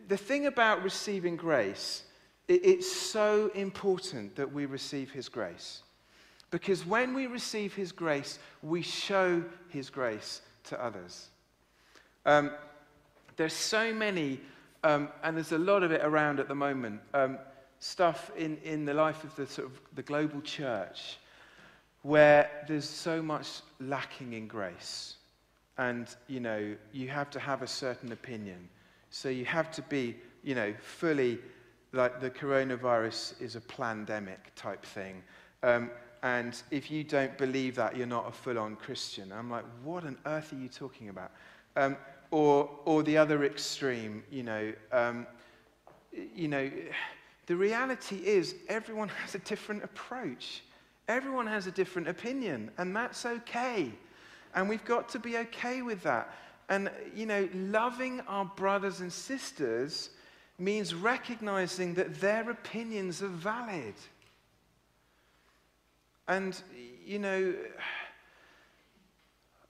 the 0.09 0.17
thing 0.17 0.47
about 0.47 0.83
receiving 0.83 1.37
grace, 1.37 2.03
it, 2.49 2.65
it's 2.65 2.91
so 2.91 3.51
important 3.55 4.35
that 4.37 4.53
we 4.53 4.67
receive 4.67 5.11
his 5.11 5.29
grace. 5.29 5.83
Because 6.51 6.87
when 6.87 7.15
we 7.15 7.27
receive 7.27 7.75
his 7.75 7.93
grace, 7.93 8.39
we 8.63 8.83
show 8.83 9.45
his 9.69 9.91
grace 9.91 10.41
to 10.65 10.83
others. 10.83 11.29
Um, 12.25 12.51
there's 13.37 13.53
so 13.53 13.93
many, 13.93 14.41
um, 14.83 15.09
and 15.23 15.37
there's 15.37 15.53
a 15.53 15.59
lot 15.59 15.83
of 15.83 15.93
it 15.93 16.01
around 16.03 16.41
at 16.41 16.49
the 16.49 16.55
moment, 16.55 17.01
um, 17.15 17.39
stuff 17.79 18.31
in, 18.37 18.59
in 18.65 18.85
the 18.85 18.95
life 18.95 19.25
of 19.25 19.35
the 19.37 19.47
sort 19.47 19.69
of 19.69 19.81
the 19.95 20.03
global 20.03 20.41
church 20.41 21.19
where 22.03 22.49
there's 22.69 22.89
so 22.89 23.21
much 23.21 23.61
lacking 23.81 24.33
in 24.33 24.47
grace. 24.47 25.17
And, 25.79 26.07
you 26.29 26.41
know, 26.41 26.75
you 26.93 27.09
have 27.09 27.31
to 27.31 27.41
have 27.41 27.63
a 27.63 27.67
certain 27.67 28.13
opinion. 28.13 28.69
So 29.11 29.29
you 29.29 29.45
have 29.45 29.71
to 29.73 29.83
be, 29.83 30.17
you 30.43 30.55
know, 30.55 30.73
fully 30.81 31.39
like 31.93 32.21
the 32.21 32.31
coronavirus 32.31 33.41
is 33.41 33.57
a 33.57 33.61
pandemic 33.61 34.55
type 34.55 34.85
thing. 34.85 35.23
Um, 35.63 35.91
and 36.23 36.61
if 36.71 36.91
you 36.91 37.05
don't 37.05 37.37
believe 37.39 37.75
that, 37.77 37.97
you're 37.97 38.07
not 38.07 38.29
a 38.29 38.33
full 38.33 38.59
on 38.59 38.77
Christian. 38.77 39.33
I'm 39.33 39.51
like, 39.51 39.65
what 39.83 40.05
on 40.05 40.17
earth 40.27 40.53
are 40.53 40.57
you 40.57 40.69
talking 40.69 41.09
about? 41.09 41.31
Um, 41.77 41.97
or, 42.31 42.71
or 42.85 43.03
the 43.03 43.17
other 43.17 43.45
extreme, 43.45 44.23
you 44.31 44.43
know, 44.43 44.73
um, 44.93 45.27
you 46.35 46.49
know, 46.49 46.71
the 47.47 47.57
reality 47.57 48.17
is 48.17 48.55
everyone 48.69 49.09
has 49.09 49.35
a 49.35 49.39
different 49.41 49.85
approach. 49.85 50.63
Everyone 51.09 51.47
has 51.47 51.67
a 51.67 51.71
different 51.71 52.09
opinion, 52.09 52.71
and 52.79 52.95
that's 52.95 53.25
okay. 53.25 53.93
And 54.55 54.69
we've 54.69 54.85
got 54.85 55.09
to 55.11 55.19
be 55.19 55.37
okay 55.39 55.83
with 55.83 56.03
that. 56.03 56.35
And, 56.69 56.91
you 57.15 57.27
know, 57.27 57.49
loving 57.55 58.21
our 58.23 58.45
brothers 58.45 59.01
and 59.01 59.13
sisters 59.13 60.11
means 60.59 60.95
recognizing 60.95 61.95
that 61.95 62.21
their 62.21 62.51
opinions 62.51 63.23
are 63.23 63.29
valid. 63.29 63.95
And, 66.27 66.61
you 67.05 67.21
know, 67.21 67.55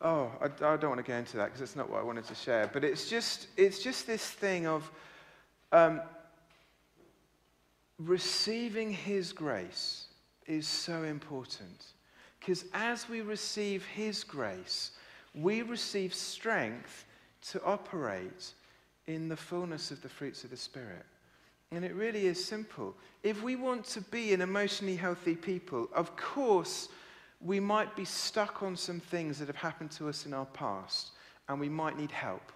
oh, 0.01 0.31
I, 0.41 0.47
I 0.47 0.77
don't 0.77 0.89
want 0.89 1.05
to 1.05 1.11
go 1.11 1.19
into 1.19 1.37
that 1.37 1.47
because 1.47 1.61
it's 1.61 1.77
not 1.77 1.91
what 1.91 2.01
I 2.01 2.05
wanted 2.05 2.27
to 2.29 2.35
share. 2.35 2.71
But 2.73 2.83
it's 2.83 3.11
just, 3.11 3.49
it's 3.59 3.81
just 3.81 4.07
this 4.07 4.25
thing 4.25 4.67
of 4.67 4.91
um, 5.73 6.01
receiving 7.99 8.93
His 8.93 9.33
grace 9.33 10.07
is 10.47 10.67
so 10.67 11.05
important. 11.05 11.87
Because 12.39 12.65
as 12.75 13.09
we 13.09 13.23
receive 13.23 13.85
His 13.87 14.23
grace, 14.23 14.93
we 15.35 15.63
receive 15.63 16.15
strength 16.15 17.05
to 17.51 17.63
operate 17.65 18.53
in 19.07 19.29
the 19.29 19.37
fullness 19.37 19.91
of 19.91 20.03
the 20.03 20.09
fruits 20.09 20.45
of 20.45 20.51
the 20.51 20.57
Spirit. 20.57 21.05
And 21.73 21.85
it 21.85 21.95
really 21.95 22.27
is 22.27 22.43
simple. 22.45 22.95
If 23.23 23.43
we 23.43 23.57
want 23.57 23.85
to 23.87 24.01
be 24.01 24.33
an 24.33 24.41
emotionally 24.41 24.97
healthy 24.97 25.35
people, 25.35 25.89
of 25.95 26.17
course, 26.17 26.89
we 27.41 27.61
might 27.61 27.95
be 27.97 28.05
stuck 28.05 28.63
on 28.63 28.77
some 28.77 29.01
things 29.01 29.39
that 29.39 29.49
have 29.49 29.57
happened 29.57 29.91
to 29.93 30.09
us 30.09 30.27
in 30.27 30.33
our 30.33 30.47
past, 30.47 31.11
and 31.49 31.61
we 31.61 31.69
might 31.69 31.99
need 31.99 32.13
help. 32.13 32.53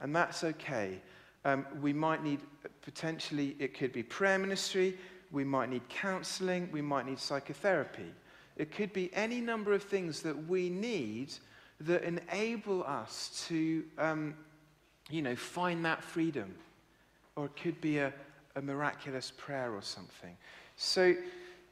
And 0.00 0.14
that's 0.14 0.44
okay. 0.44 1.00
Um, 1.44 1.66
we 1.80 1.92
might 1.92 2.22
need, 2.22 2.40
potentially, 2.82 3.56
it 3.58 3.76
could 3.76 3.92
be 3.92 4.02
prayer 4.02 4.38
ministry, 4.38 4.96
we 5.30 5.44
might 5.44 5.68
need 5.68 5.86
counseling, 5.88 6.68
we 6.72 6.80
might 6.80 7.06
need 7.06 7.18
psychotherapy. 7.18 8.12
It 8.56 8.70
could 8.70 8.92
be 8.92 9.10
any 9.14 9.40
number 9.40 9.72
of 9.72 9.82
things 9.82 10.22
that 10.22 10.48
we 10.48 10.70
need 10.70 11.34
that 11.80 12.04
enable 12.04 12.84
us 12.84 13.44
to, 13.48 13.84
um, 13.98 14.34
you 15.10 15.22
know, 15.22 15.34
find 15.34 15.84
that 15.84 16.02
freedom. 16.02 16.54
Or 17.36 17.46
it 17.46 17.56
could 17.56 17.80
be 17.80 17.98
a, 17.98 18.12
a 18.54 18.62
miraculous 18.62 19.32
prayer 19.36 19.74
or 19.74 19.82
something. 19.82 20.36
So, 20.76 21.14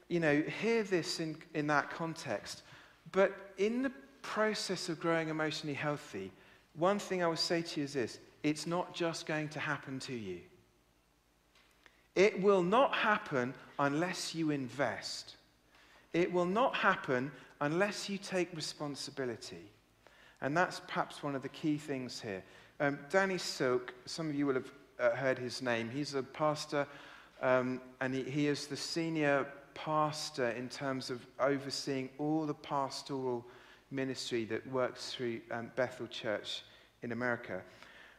you 0.09 0.21
know, 0.21 0.43
hear 0.61 0.83
this 0.83 1.21
in, 1.21 1.37
in 1.55 1.69
that 1.69 1.89
context. 1.91 2.63
But 3.13 3.33
in 3.59 3.83
the 3.83 3.93
process 4.23 4.89
of 4.89 5.01
growing 5.01 5.29
emotionally 5.29 5.75
healthy, 5.75 6.33
one 6.75 6.99
thing 6.99 7.23
I 7.23 7.29
would 7.29 7.39
say 7.39 7.63
to 7.63 7.81
you 7.81 7.85
is 7.85 7.93
this 7.93 8.19
it's 8.43 8.67
not 8.67 8.95
just 8.95 9.27
going 9.27 9.49
to 9.51 9.61
happen 9.61 9.99
to 10.01 10.15
you. 10.15 10.41
It 12.15 12.41
will 12.43 12.63
not 12.63 12.95
happen 12.95 13.55
unless 13.79 14.35
you 14.35 14.51
invest. 14.51 15.37
It 16.13 16.33
will 16.33 16.45
not 16.45 16.75
happen 16.75 17.33
unless 17.61 18.09
you 18.09 18.19
take 18.19 18.55
responsibility. 18.55 19.71
And 20.41 20.57
that's 20.57 20.81
perhaps 20.81 21.23
one 21.23 21.35
of 21.35 21.43
the 21.43 21.49
key 21.49 21.79
things 21.79 22.21
here. 22.21 22.43
Um, 22.81 22.99
Danny 23.11 23.39
Silk, 23.39 23.95
some 24.07 24.29
of 24.29 24.35
you 24.35 24.47
will 24.47 24.55
have 24.55 24.73
uh, 24.99 25.11
heard 25.11 25.39
his 25.39 25.63
name. 25.63 25.89
He's 25.89 26.15
a 26.15 26.23
pastor, 26.23 26.87
um, 27.41 27.81
and 28.01 28.13
he, 28.13 28.25
he 28.25 28.49
is 28.49 28.67
the 28.67 28.77
senior 28.77 29.47
pastor 29.75 30.51
in 30.51 30.69
terms 30.69 31.09
of 31.09 31.25
overseeing 31.39 32.11
all 32.19 32.45
the 32.45 32.55
pastoral 32.55 33.45
ministry 33.91 34.45
that 34.47 34.67
works 34.67 35.13
through 35.13 35.41
um, 35.51 35.71
Bethel 35.77 36.09
Church 36.09 36.63
in 37.03 37.13
America. 37.13 37.63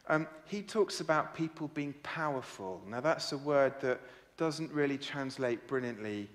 Um, 0.08 0.26
he 0.44 0.60
talks 0.62 1.00
about 1.00 1.34
people 1.34 1.68
being 1.68 1.94
powerful. 2.02 2.82
Now, 2.86 3.00
that's 3.00 3.32
a 3.32 3.38
word 3.38 3.74
that 3.80 4.00
doesn't 4.36 4.70
really 4.72 4.98
translate 4.98 5.66
brilliantly 5.66 6.28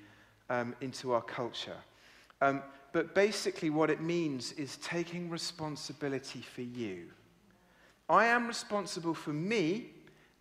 um, 0.50 0.76
into 0.82 1.14
our 1.14 1.22
culture. 1.22 1.78
Um, 2.42 2.64
but 2.92 3.14
basically, 3.14 3.70
what 3.70 3.90
it 3.90 4.02
means 4.02 4.54
is 4.54 4.78
taking 4.78 5.30
responsibility 5.30 6.42
for 6.42 6.62
you. 6.62 7.08
I 8.10 8.26
am 8.26 8.48
responsible 8.48 9.14
for 9.14 9.34
me, 9.34 9.92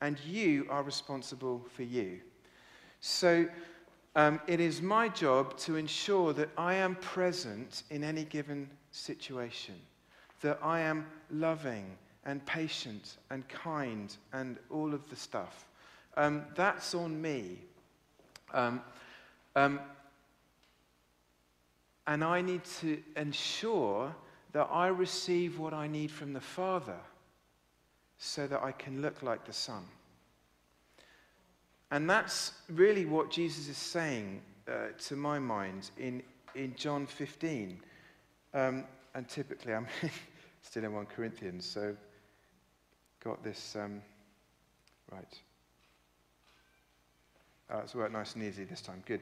and 0.01 0.19
you 0.21 0.67
are 0.71 0.83
responsible 0.83 1.67
for 1.75 1.83
you. 1.83 2.21
So, 3.01 3.47
um, 4.17 4.41
it 4.47 4.59
is 4.59 4.81
my 4.81 5.09
job 5.09 5.57
to 5.59 5.77
ensure 5.77 6.33
that 6.33 6.49
I 6.57 6.75
am 6.75 6.95
present 6.97 7.83
in 7.91 8.03
any 8.03 8.25
given 8.25 8.71
situation, 8.91 9.75
that 10.41 10.59
I 10.63 10.81
am 10.81 11.07
loving 11.31 11.97
and 12.29 12.45
patient 12.45 13.17
and 13.31 13.49
kind 13.49 14.15
and 14.35 14.59
all 14.71 14.93
of 14.93 15.09
the 15.09 15.17
stuff. 15.17 15.65
Um, 16.19 16.45
that's 16.55 16.95
on 16.95 17.21
me. 17.21 17.57
Um, 18.53 18.83
um, 19.57 19.81
and 22.07 22.23
I 22.23 22.43
need 22.43 22.65
to 22.81 22.99
ensure 23.17 24.15
that 24.53 24.69
I 24.71 24.89
receive 24.89 25.59
what 25.59 25.73
I 25.73 25.87
need 25.87 26.11
from 26.11 26.35
the 26.35 26.41
Father 26.41 26.99
so 28.19 28.47
that 28.47 28.63
I 28.63 28.73
can 28.73 29.01
look 29.01 29.23
like 29.23 29.47
the 29.47 29.53
Son. 29.55 29.85
And 31.91 32.11
that's 32.11 32.53
really 32.69 33.07
what 33.07 33.31
Jesus 33.31 33.69
is 33.69 33.79
saying, 33.79 34.43
uh, 34.71 34.89
to 35.07 35.17
my 35.17 35.39
mind, 35.39 35.91
in, 35.97 36.23
in 36.55 36.75
John 36.77 37.07
15. 37.07 37.81
Um, 38.53 38.85
and 39.15 39.27
typically, 39.27 39.73
I'm 39.73 39.87
still 40.63 40.85
in 40.85 40.93
1 40.93 41.07
Corinthians, 41.07 41.65
so 41.65 41.97
got 43.23 43.43
this 43.43 43.77
um, 43.77 44.03
right. 45.13 45.39
Oh, 47.71 47.79
it's 47.79 47.95
worked 47.95 48.13
nice 48.13 48.35
and 48.35 48.45
easy 48.45 48.65
this 48.65 48.81
time. 48.81 49.03
Good. 49.07 49.21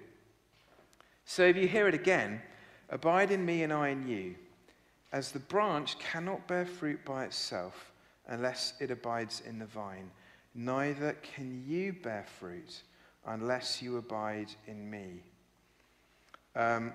So 1.25 1.45
if 1.45 1.57
you 1.57 1.67
hear 1.67 1.89
it 1.89 1.95
again, 1.95 2.41
abide 2.91 3.31
in 3.31 3.45
me 3.45 3.63
and 3.63 3.73
I 3.73 3.89
in 3.89 4.07
you. 4.07 4.35
As 5.13 5.33
the 5.33 5.39
branch 5.39 5.99
cannot 5.99 6.47
bear 6.47 6.67
fruit 6.67 7.05
by 7.05 7.25
itself 7.25 7.93
unless 8.29 8.75
it 8.81 8.91
abides 8.91 9.43
in 9.47 9.59
the 9.59 9.67
vine 9.67 10.11
neither 10.57 11.15
can 11.23 11.63
you 11.67 11.93
bear 11.93 12.25
fruit 12.41 12.83
unless 13.27 13.83
you 13.83 13.99
abide 13.99 14.49
in 14.67 14.91
me. 14.91 15.23
Um, 16.57 16.93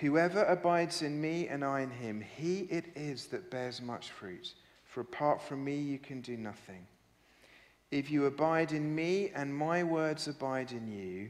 Whoever 0.00 0.44
abides 0.44 1.00
in 1.00 1.18
me 1.18 1.48
and 1.48 1.64
I 1.64 1.80
in 1.80 1.90
him, 1.90 2.20
he 2.20 2.60
it 2.70 2.84
is 2.94 3.28
that 3.28 3.50
bears 3.50 3.80
much 3.80 4.10
fruit. 4.10 4.52
For 4.96 5.02
apart 5.02 5.42
from 5.42 5.62
me, 5.62 5.76
you 5.76 5.98
can 5.98 6.22
do 6.22 6.38
nothing. 6.38 6.86
If 7.90 8.10
you 8.10 8.24
abide 8.24 8.72
in 8.72 8.94
me 8.94 9.30
and 9.34 9.54
my 9.54 9.82
words 9.82 10.26
abide 10.26 10.72
in 10.72 10.90
you, 10.90 11.28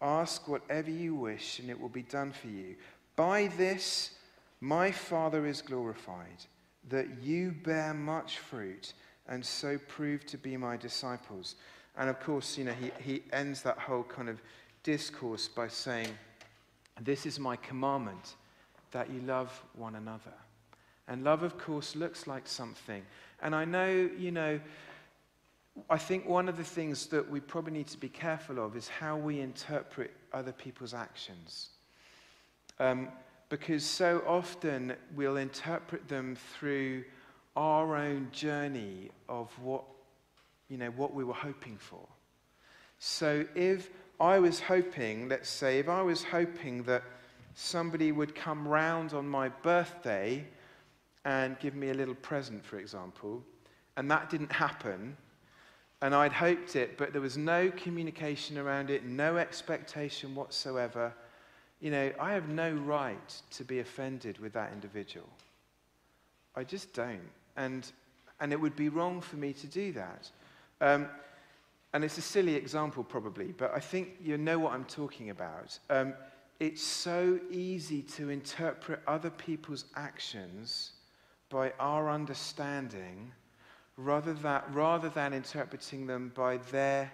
ask 0.00 0.46
whatever 0.46 0.88
you 0.88 1.16
wish 1.16 1.58
and 1.58 1.68
it 1.68 1.80
will 1.80 1.88
be 1.88 2.04
done 2.04 2.30
for 2.30 2.46
you. 2.46 2.76
By 3.16 3.48
this, 3.56 4.12
my 4.60 4.92
Father 4.92 5.46
is 5.46 5.62
glorified, 5.62 6.44
that 6.90 7.08
you 7.20 7.50
bear 7.64 7.92
much 7.92 8.38
fruit 8.38 8.92
and 9.26 9.44
so 9.44 9.78
prove 9.88 10.24
to 10.26 10.38
be 10.38 10.56
my 10.56 10.76
disciples. 10.76 11.56
And 11.96 12.08
of 12.08 12.20
course, 12.20 12.56
you 12.56 12.62
know, 12.62 12.74
he, 12.80 12.92
he 13.02 13.24
ends 13.32 13.62
that 13.62 13.78
whole 13.78 14.04
kind 14.04 14.28
of 14.28 14.40
discourse 14.84 15.48
by 15.48 15.66
saying, 15.66 16.16
This 17.00 17.26
is 17.26 17.40
my 17.40 17.56
commandment, 17.56 18.36
that 18.92 19.10
you 19.10 19.22
love 19.22 19.60
one 19.74 19.96
another. 19.96 20.34
And 21.08 21.24
love, 21.24 21.42
of 21.42 21.58
course, 21.58 21.96
looks 21.96 22.26
like 22.26 22.46
something. 22.46 23.02
And 23.42 23.54
I 23.54 23.64
know, 23.64 24.10
you 24.18 24.30
know, 24.30 24.60
I 25.88 25.96
think 25.96 26.28
one 26.28 26.48
of 26.48 26.56
the 26.56 26.64
things 26.64 27.06
that 27.06 27.28
we 27.28 27.40
probably 27.40 27.72
need 27.72 27.86
to 27.88 27.98
be 27.98 28.08
careful 28.08 28.64
of 28.64 28.76
is 28.76 28.88
how 28.88 29.16
we 29.16 29.40
interpret 29.40 30.10
other 30.32 30.52
people's 30.52 30.92
actions. 30.92 31.68
Um, 32.78 33.08
because 33.48 33.84
so 33.84 34.22
often 34.26 34.94
we'll 35.16 35.38
interpret 35.38 36.06
them 36.08 36.36
through 36.58 37.04
our 37.56 37.96
own 37.96 38.28
journey 38.30 39.10
of 39.28 39.50
what, 39.60 39.84
you 40.68 40.76
know, 40.76 40.90
what 40.90 41.14
we 41.14 41.24
were 41.24 41.32
hoping 41.32 41.76
for. 41.78 42.06
So 42.98 43.46
if 43.54 43.90
I 44.20 44.38
was 44.38 44.60
hoping, 44.60 45.28
let's 45.28 45.48
say, 45.48 45.78
if 45.78 45.88
I 45.88 46.02
was 46.02 46.24
hoping 46.24 46.82
that 46.84 47.02
somebody 47.54 48.12
would 48.12 48.34
come 48.34 48.68
round 48.68 49.14
on 49.14 49.26
my 49.26 49.48
birthday 49.48 50.44
and 51.28 51.58
give 51.58 51.74
me 51.74 51.90
a 51.90 51.94
little 51.94 52.14
present, 52.14 52.64
for 52.64 52.78
example, 52.78 53.44
and 53.98 54.10
that 54.10 54.30
didn't 54.30 54.50
happen, 54.50 55.14
and 56.00 56.14
I'd 56.14 56.32
hoped 56.32 56.74
it, 56.74 56.96
but 56.96 57.12
there 57.12 57.20
was 57.20 57.36
no 57.36 57.70
communication 57.72 58.56
around 58.56 58.88
it, 58.88 59.04
no 59.04 59.36
expectation 59.36 60.34
whatsoever, 60.34 61.12
you 61.80 61.90
know, 61.90 62.10
I 62.18 62.32
have 62.32 62.48
no 62.48 62.72
right 62.72 63.42
to 63.50 63.62
be 63.62 63.80
offended 63.80 64.38
with 64.38 64.54
that 64.54 64.72
individual. 64.72 65.28
I 66.56 66.64
just 66.64 66.94
don't 66.94 67.30
and, 67.58 67.92
and 68.40 68.50
it 68.50 68.58
would 68.58 68.74
be 68.74 68.88
wrong 68.88 69.20
for 69.20 69.36
me 69.36 69.52
to 69.52 69.66
do 69.66 69.92
that. 69.92 70.30
Um, 70.80 71.08
and 71.92 72.04
it's 72.04 72.16
a 72.16 72.22
silly 72.22 72.54
example, 72.54 73.04
probably, 73.04 73.52
but 73.52 73.74
I 73.74 73.80
think 73.80 74.16
you 74.22 74.38
know 74.38 74.58
what 74.58 74.72
I'm 74.72 74.86
talking 74.86 75.28
about. 75.28 75.78
Um, 75.90 76.14
it's 76.58 76.82
so 76.82 77.38
easy 77.50 78.00
to 78.16 78.30
interpret 78.30 79.00
other 79.06 79.30
people's 79.30 79.84
actions 79.94 80.92
by 81.50 81.72
our 81.78 82.10
understanding 82.10 83.32
rather, 83.96 84.32
that, 84.34 84.64
rather 84.72 85.08
than 85.08 85.32
interpreting 85.32 86.06
them 86.06 86.32
by 86.34 86.58
their 86.70 87.10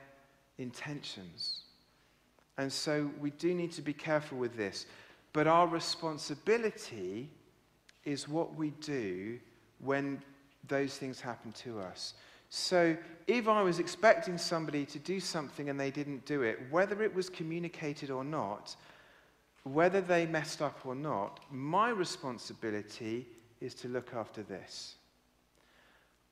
intentions. 0.58 1.62
And 2.58 2.72
so 2.72 3.10
we 3.20 3.30
do 3.30 3.54
need 3.54 3.72
to 3.72 3.82
be 3.82 3.92
careful 3.92 4.38
with 4.38 4.56
this. 4.56 4.86
But 5.32 5.46
our 5.46 5.66
responsibility 5.66 7.28
is 8.04 8.28
what 8.28 8.54
we 8.54 8.70
do 8.70 9.40
when 9.80 10.22
those 10.68 10.96
things 10.96 11.20
happen 11.20 11.52
to 11.52 11.80
us. 11.80 12.14
So 12.50 12.96
if 13.26 13.48
I 13.48 13.62
was 13.62 13.80
expecting 13.80 14.38
somebody 14.38 14.86
to 14.86 14.98
do 15.00 15.18
something 15.18 15.68
and 15.68 15.80
they 15.80 15.90
didn't 15.90 16.24
do 16.24 16.42
it, 16.42 16.60
whether 16.70 17.02
it 17.02 17.12
was 17.12 17.28
communicated 17.28 18.10
or 18.10 18.22
not, 18.22 18.76
whether 19.64 20.00
they 20.00 20.26
messed 20.26 20.62
up 20.62 20.78
or 20.84 20.94
not, 20.94 21.40
my 21.50 21.88
responsibility 21.88 23.26
is 23.60 23.74
to 23.74 23.88
look 23.88 24.14
after 24.14 24.42
this. 24.42 24.96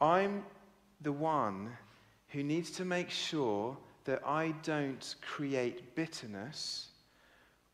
I'm 0.01 0.45
the 1.01 1.13
one 1.13 1.71
who 2.29 2.43
needs 2.43 2.71
to 2.73 2.85
make 2.85 3.11
sure 3.11 3.77
that 4.05 4.27
I 4.27 4.55
don't 4.63 5.15
create 5.21 5.95
bitterness 5.95 6.89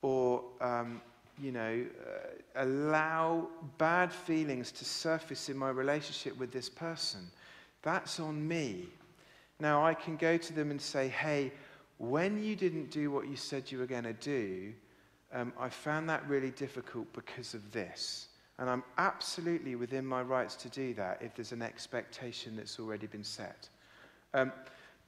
or, 0.03 0.42
um, 0.61 1.01
you 1.40 1.53
know, 1.53 1.84
uh, 2.07 2.62
allow 2.62 3.49
bad 3.78 4.12
feelings 4.12 4.70
to 4.72 4.84
surface 4.84 5.49
in 5.49 5.57
my 5.57 5.70
relationship 5.70 6.38
with 6.38 6.53
this 6.53 6.68
person. 6.68 7.20
That's 7.82 8.20
on 8.20 8.46
me. 8.46 8.88
Now, 9.61 9.84
I 9.84 9.94
can 9.94 10.16
go 10.16 10.36
to 10.36 10.53
them 10.53 10.70
and 10.70 10.80
say, 10.80 11.09
hey, 11.09 11.53
when 11.99 12.42
you 12.42 12.55
didn't 12.55 12.90
do 12.90 13.11
what 13.11 13.26
you 13.28 13.36
said 13.36 13.70
you 13.72 13.78
were 13.78 13.86
going 13.86 14.05
to 14.05 14.12
do, 14.12 14.72
um, 15.32 15.53
I 15.59 15.68
found 15.68 16.09
that 16.09 16.26
really 16.28 16.51
difficult 16.53 17.12
because 17.12 17.55
of 17.55 17.72
this. 17.72 18.28
And 18.59 18.68
I'm 18.68 18.82
absolutely 18.96 19.76
within 19.76 20.04
my 20.04 20.22
rights 20.22 20.56
to 20.56 20.68
do 20.68 20.94
that 20.94 21.22
if 21.22 21.34
there's 21.34 21.52
an 21.52 21.62
expectation 21.62 22.56
that's 22.56 22.80
already 22.80 23.06
been 23.06 23.24
set. 23.24 23.68
Um, 24.34 24.52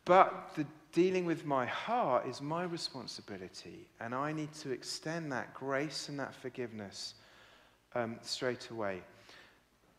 but 0.05 0.53
the 0.57 0.65
dealing 0.93 1.25
with 1.25 1.45
my 1.45 1.67
heart 1.67 2.27
is 2.27 2.41
my 2.41 2.65
responsibility, 2.65 3.89
and 4.01 4.15
I 4.15 4.33
need 4.33 4.53
to 4.55 4.71
extend 4.71 5.31
that 5.33 5.53
grace 5.55 6.09
and 6.09 6.19
that 6.19 6.35
forgiveness 6.35 7.15
um, 7.95 8.19
straight 8.23 8.71
away. 8.71 9.03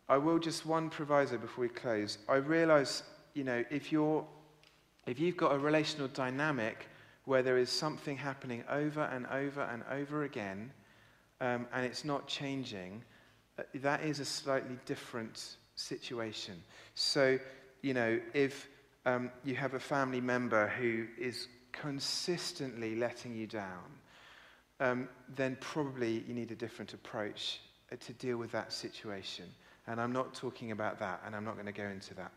I 0.09 0.17
will 0.17 0.39
just 0.39 0.65
one 0.65 0.89
proviso 0.89 1.37
before 1.37 1.63
we 1.63 1.69
close. 1.69 2.17
I 2.27 2.35
realize, 2.35 3.03
you 3.33 3.43
know, 3.43 3.63
if 3.69 3.91
you're 3.91 4.25
if 5.07 5.19
you've 5.19 5.37
got 5.37 5.53
a 5.53 5.57
relational 5.57 6.07
dynamic 6.09 6.87
where 7.25 7.41
there 7.41 7.57
is 7.57 7.69
something 7.69 8.17
happening 8.17 8.63
over 8.69 9.01
and 9.03 9.25
over 9.27 9.61
and 9.61 9.83
over 9.89 10.23
again, 10.23 10.71
um, 11.39 11.67
and 11.73 11.85
it's 11.85 12.05
not 12.05 12.27
changing, 12.27 13.03
that 13.75 14.03
is 14.03 14.19
a 14.19 14.25
slightly 14.25 14.77
different 14.85 15.55
situation. 15.75 16.61
So, 16.95 17.39
you 17.81 17.93
know, 17.93 18.19
if 18.33 18.67
um, 19.05 19.31
you 19.43 19.55
have 19.55 19.73
a 19.73 19.79
family 19.79 20.21
member 20.21 20.67
who 20.67 21.07
is 21.17 21.47
consistently 21.71 22.95
letting 22.95 23.35
you 23.35 23.47
down, 23.47 23.83
um, 24.79 25.09
then 25.35 25.57
probably 25.59 26.23
you 26.27 26.33
need 26.33 26.51
a 26.51 26.55
different 26.55 26.93
approach 26.93 27.61
uh, 27.91 27.95
to 27.99 28.13
deal 28.13 28.37
with 28.37 28.51
that 28.51 28.73
situation. 28.73 29.45
And 29.87 29.99
I'm 29.99 30.11
not 30.11 30.33
talking 30.33 30.71
about 30.71 30.99
that, 30.99 31.21
and 31.25 31.35
I'm 31.35 31.43
not 31.43 31.53
going 31.55 31.65
to 31.65 31.71
go 31.71 31.87
into 31.87 32.13
that. 32.15 32.31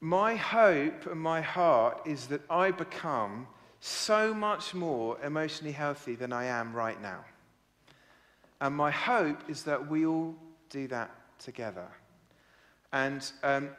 My 0.00 0.34
hope 0.34 1.06
and 1.06 1.20
my 1.20 1.40
heart 1.40 2.00
is 2.06 2.26
that 2.28 2.40
I 2.48 2.70
become 2.70 3.46
so 3.80 4.32
much 4.32 4.74
more 4.74 5.18
emotionally 5.22 5.72
healthy 5.72 6.14
than 6.14 6.32
I 6.32 6.44
am 6.46 6.74
right 6.74 7.00
now. 7.00 7.24
And 8.60 8.74
my 8.74 8.90
hope 8.90 9.48
is 9.48 9.62
that 9.64 9.88
we 9.88 10.06
all 10.06 10.34
do 10.68 10.86
that 10.88 11.10
together. 11.38 11.88
And 12.92 13.30
um, 13.42 13.70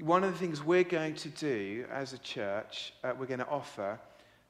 one 0.00 0.24
of 0.24 0.32
the 0.32 0.38
things 0.38 0.62
we're 0.62 0.84
going 0.84 1.14
to 1.14 1.28
do 1.28 1.86
as 1.90 2.12
a 2.12 2.18
church, 2.18 2.92
uh, 3.02 3.12
we're 3.18 3.26
going 3.26 3.40
to 3.40 3.48
offer, 3.48 3.98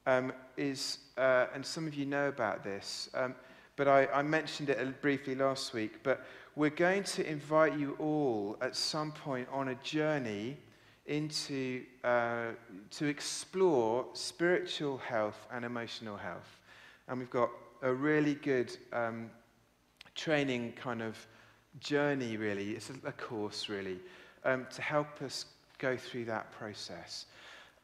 um, 0.06 0.32
is, 0.56 0.98
uh, 1.16 1.46
and 1.54 1.64
some 1.64 1.86
of 1.86 1.94
you 1.94 2.06
know 2.06 2.28
about 2.28 2.64
this, 2.64 3.08
um, 3.14 3.34
but 3.76 3.86
I, 3.86 4.06
I 4.06 4.22
mentioned 4.22 4.70
it 4.70 5.00
briefly 5.00 5.36
last 5.36 5.72
week, 5.72 6.02
but 6.02 6.24
we're 6.56 6.70
going 6.70 7.04
to 7.04 7.30
invite 7.30 7.78
you 7.78 7.94
all 8.00 8.56
at 8.60 8.74
some 8.74 9.12
point 9.12 9.48
on 9.52 9.68
a 9.68 9.74
journey 9.76 10.56
into 11.06 11.84
uh, 12.02 12.48
to 12.90 13.06
explore 13.06 14.06
spiritual 14.14 14.98
health 14.98 15.46
and 15.52 15.64
emotional 15.64 16.16
health. 16.16 16.58
And 17.06 17.20
we've 17.20 17.30
got 17.30 17.50
a 17.82 17.92
really 17.92 18.34
good 18.34 18.76
um, 18.92 19.30
training 20.18 20.72
kind 20.72 21.00
of 21.00 21.16
journey, 21.80 22.36
really. 22.36 22.72
It's 22.72 22.90
a, 22.90 23.08
a 23.08 23.12
course, 23.12 23.68
really, 23.68 23.98
um, 24.44 24.66
to 24.74 24.82
help 24.82 25.22
us 25.22 25.46
go 25.78 25.96
through 25.96 26.24
that 26.26 26.50
process. 26.52 27.26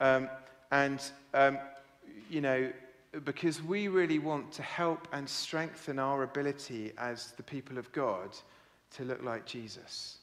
Um, 0.01 0.29
and, 0.71 1.01
um, 1.33 1.59
you 2.29 2.41
know, 2.41 2.71
because 3.25 3.63
we 3.63 3.87
really 3.87 4.19
want 4.19 4.51
to 4.53 4.63
help 4.63 5.07
and 5.13 5.29
strengthen 5.29 6.01
our 6.01 6.25
ability 6.25 6.93
as 6.99 7.31
the 7.37 7.43
people 7.45 7.79
of 7.79 7.91
God 7.93 8.31
to 8.97 9.05
look 9.05 9.23
like 9.23 9.47
Jesus. 9.47 10.19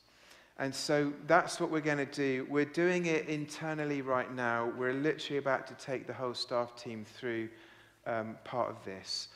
And 0.60 0.76
so 0.76 1.14
that's 1.28 1.60
what 1.60 1.72
we're 1.72 1.80
going 1.80 2.06
to 2.06 2.06
do. 2.06 2.46
We're 2.50 2.66
doing 2.66 3.06
it 3.06 3.28
internally 3.28 4.02
right 4.02 4.32
now. 4.36 4.72
We're 4.78 4.94
literally 4.94 5.38
about 5.38 5.66
to 5.68 5.74
take 5.86 6.06
the 6.06 6.14
whole 6.14 6.34
staff 6.34 6.76
team 6.76 7.06
through 7.18 7.48
um, 8.06 8.38
part 8.44 8.70
of 8.70 8.84
this, 8.84 9.30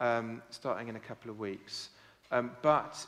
um, 0.00 0.42
starting 0.50 0.88
in 0.88 0.96
a 0.96 1.00
couple 1.00 1.30
of 1.30 1.38
weeks. 1.38 1.88
Um, 2.30 2.50
but, 2.62 3.06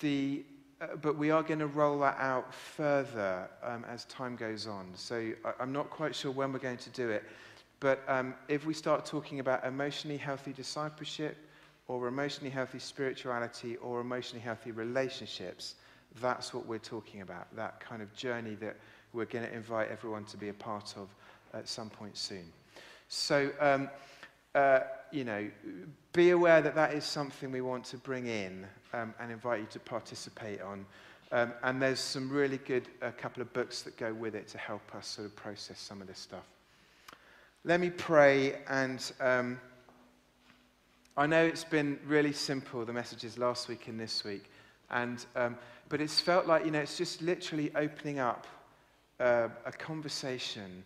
the, 0.00 0.44
uh, 0.80 0.96
but 1.00 1.16
we 1.16 1.30
are 1.30 1.42
going 1.42 1.60
to 1.60 1.66
roll 1.66 1.98
that 2.00 2.16
out 2.18 2.54
further 2.54 3.48
um, 3.62 3.84
as 3.88 4.04
time 4.06 4.36
goes 4.36 4.66
on. 4.66 4.90
So 4.94 5.32
I, 5.44 5.62
am 5.62 5.72
not 5.72 5.90
quite 5.90 6.14
sure 6.14 6.30
when 6.30 6.52
we're 6.52 6.58
going 6.58 6.76
to 6.78 6.90
do 6.90 7.08
it. 7.10 7.24
But 7.80 8.02
um, 8.08 8.34
if 8.48 8.66
we 8.66 8.74
start 8.74 9.06
talking 9.06 9.40
about 9.40 9.64
emotionally 9.64 10.18
healthy 10.18 10.52
discipleship, 10.52 11.36
or 11.88 12.06
emotionally 12.06 12.50
healthy 12.50 12.78
spirituality, 12.78 13.76
or 13.78 14.00
emotionally 14.00 14.42
healthy 14.42 14.70
relationships, 14.70 15.74
that's 16.20 16.54
what 16.54 16.66
we're 16.66 16.78
talking 16.78 17.22
about, 17.22 17.54
that 17.56 17.80
kind 17.80 18.02
of 18.02 18.14
journey 18.14 18.54
that 18.56 18.76
we're 19.12 19.24
going 19.24 19.44
to 19.44 19.52
invite 19.52 19.90
everyone 19.90 20.24
to 20.24 20.36
be 20.36 20.50
a 20.50 20.54
part 20.54 20.94
of 20.96 21.08
at 21.52 21.68
some 21.68 21.90
point 21.90 22.16
soon. 22.16 22.44
So, 23.08 23.50
um, 23.60 23.90
uh, 24.54 24.80
you 25.12 25.24
know, 25.24 25.50
be 26.12 26.30
aware 26.30 26.60
that 26.60 26.74
that 26.74 26.94
is 26.94 27.04
something 27.04 27.52
we 27.52 27.60
want 27.60 27.84
to 27.86 27.96
bring 27.96 28.26
in 28.26 28.66
um, 28.92 29.14
and 29.20 29.30
invite 29.30 29.60
you 29.60 29.66
to 29.70 29.78
participate 29.80 30.60
on. 30.60 30.84
Um, 31.32 31.52
and 31.62 31.80
there's 31.80 32.00
some 32.00 32.28
really 32.28 32.58
good 32.58 32.88
a 33.02 33.12
couple 33.12 33.40
of 33.40 33.52
books 33.52 33.82
that 33.82 33.96
go 33.96 34.12
with 34.12 34.34
it 34.34 34.48
to 34.48 34.58
help 34.58 34.94
us 34.94 35.06
sort 35.06 35.26
of 35.26 35.36
process 35.36 35.78
some 35.78 36.00
of 36.00 36.08
this 36.08 36.18
stuff. 36.18 36.44
Let 37.64 37.78
me 37.78 37.90
pray, 37.90 38.60
and 38.68 39.12
um, 39.20 39.60
I 41.16 41.26
know 41.26 41.44
it's 41.44 41.64
been 41.64 41.98
really 42.06 42.32
simple, 42.32 42.84
the 42.84 42.92
messages 42.92 43.38
last 43.38 43.68
week 43.68 43.86
and 43.88 44.00
this 44.00 44.24
week. 44.24 44.50
And 44.90 45.24
um, 45.36 45.56
but 45.90 46.00
it's 46.00 46.20
felt 46.20 46.46
like, 46.46 46.64
you 46.64 46.70
know, 46.70 46.78
it's 46.78 46.96
just 46.96 47.20
literally 47.20 47.70
opening 47.74 48.20
up 48.20 48.46
uh, 49.18 49.48
a 49.66 49.72
conversation. 49.72 50.84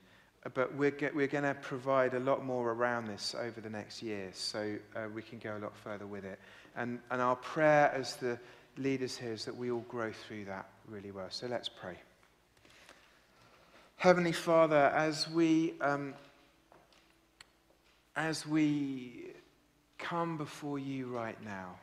But 0.53 0.75
we're, 0.75 0.93
we're 1.15 1.27
going 1.27 1.45
to 1.45 1.55
provide 1.55 2.13
a 2.13 2.21
lot 2.21 2.45
more 2.45 2.71
around 2.71 3.07
this 3.07 3.35
over 3.39 3.63
the 3.63 3.71
next 3.71 4.03
year 4.03 4.29
so 4.35 4.77
uh, 4.95 5.07
we 5.15 5.23
can 5.23 5.39
go 5.39 5.57
a 5.57 5.59
lot 5.59 5.75
further 5.75 6.07
with 6.07 6.25
it. 6.25 6.39
And, 6.77 6.99
and 7.11 7.23
our 7.23 7.37
prayer 7.37 7.91
as 7.95 8.17
the 8.17 8.39
leaders 8.77 9.17
here 9.17 9.33
is 9.33 9.47
that 9.47 9.57
we 9.57 9.71
all 9.71 9.85
grow 9.89 10.13
through 10.13 10.45
that 10.47 10.69
really 10.87 11.13
well. 11.13 11.29
So 11.31 11.47
let's 11.47 11.69
pray. 11.69 11.97
Heavenly 13.97 14.33
Father, 14.33 14.93
as 14.95 15.31
we, 15.31 15.75
um, 15.81 16.13
as 18.17 18.47
we 18.47 19.31
come 19.99 20.37
before 20.37 20.79
you 20.79 21.07
right 21.07 21.43
now, 21.43 21.77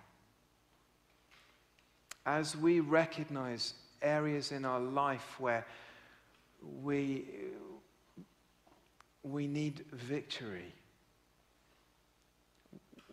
as 2.28 2.56
we 2.56 2.80
recognize 2.80 3.74
areas 4.04 4.52
in 4.52 4.66
our 4.66 4.80
life 4.80 5.40
where 5.40 5.66
we, 6.84 7.26
we 9.24 9.48
need 9.48 9.86
victory, 9.92 10.74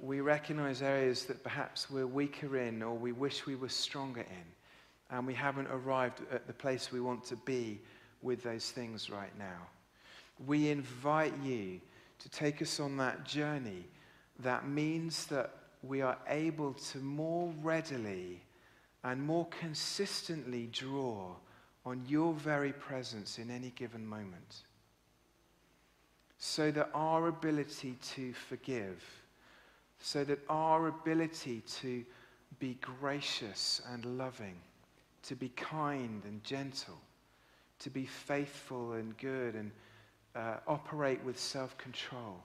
we 0.00 0.20
recognize 0.20 0.80
areas 0.82 1.24
that 1.24 1.42
perhaps 1.42 1.90
we're 1.90 2.06
weaker 2.06 2.56
in 2.56 2.82
or 2.82 2.94
we 2.94 3.12
wish 3.12 3.46
we 3.46 3.56
were 3.56 3.68
stronger 3.68 4.20
in, 4.20 5.16
and 5.16 5.26
we 5.26 5.34
haven't 5.34 5.68
arrived 5.68 6.20
at 6.30 6.46
the 6.46 6.52
place 6.52 6.92
we 6.92 7.00
want 7.00 7.24
to 7.24 7.36
be 7.36 7.80
with 8.22 8.42
those 8.42 8.70
things 8.70 9.11
right 9.11 9.36
now. 9.38 9.66
We 10.46 10.68
invite 10.68 11.34
you 11.42 11.80
to 12.20 12.28
take 12.28 12.62
us 12.62 12.80
on 12.80 12.96
that 12.98 13.24
journey 13.24 13.86
that 14.40 14.68
means 14.68 15.26
that 15.26 15.52
we 15.82 16.00
are 16.00 16.18
able 16.28 16.74
to 16.74 16.98
more 16.98 17.52
readily 17.62 18.42
and 19.04 19.22
more 19.22 19.46
consistently 19.61 20.68
draw 20.72 21.34
on 21.84 22.04
your 22.06 22.34
very 22.34 22.72
presence 22.72 23.38
in 23.38 23.50
any 23.50 23.70
given 23.70 24.06
moment. 24.06 24.62
So 26.39 26.70
that 26.70 26.91
our 26.95 27.28
ability 27.28 27.97
to 28.14 28.32
forgive, 28.32 29.03
so 30.01 30.22
that 30.24 30.39
our 30.49 30.86
ability 30.86 31.62
to 31.80 32.05
be 32.61 32.78
gracious 32.80 33.82
and 33.93 34.16
loving, 34.16 34.55
to 35.24 35.34
be 35.34 35.49
kind 35.51 36.22
and 36.24 36.43
gentle, 36.45 36.99
to 37.80 37.91
be 37.91 38.07
faithful 38.07 38.93
and 38.93 39.16
good 39.18 39.55
and 39.55 39.70
uh, 40.36 40.59
operate 40.68 41.22
with 41.24 41.39
self 41.39 41.76
control, 41.76 42.43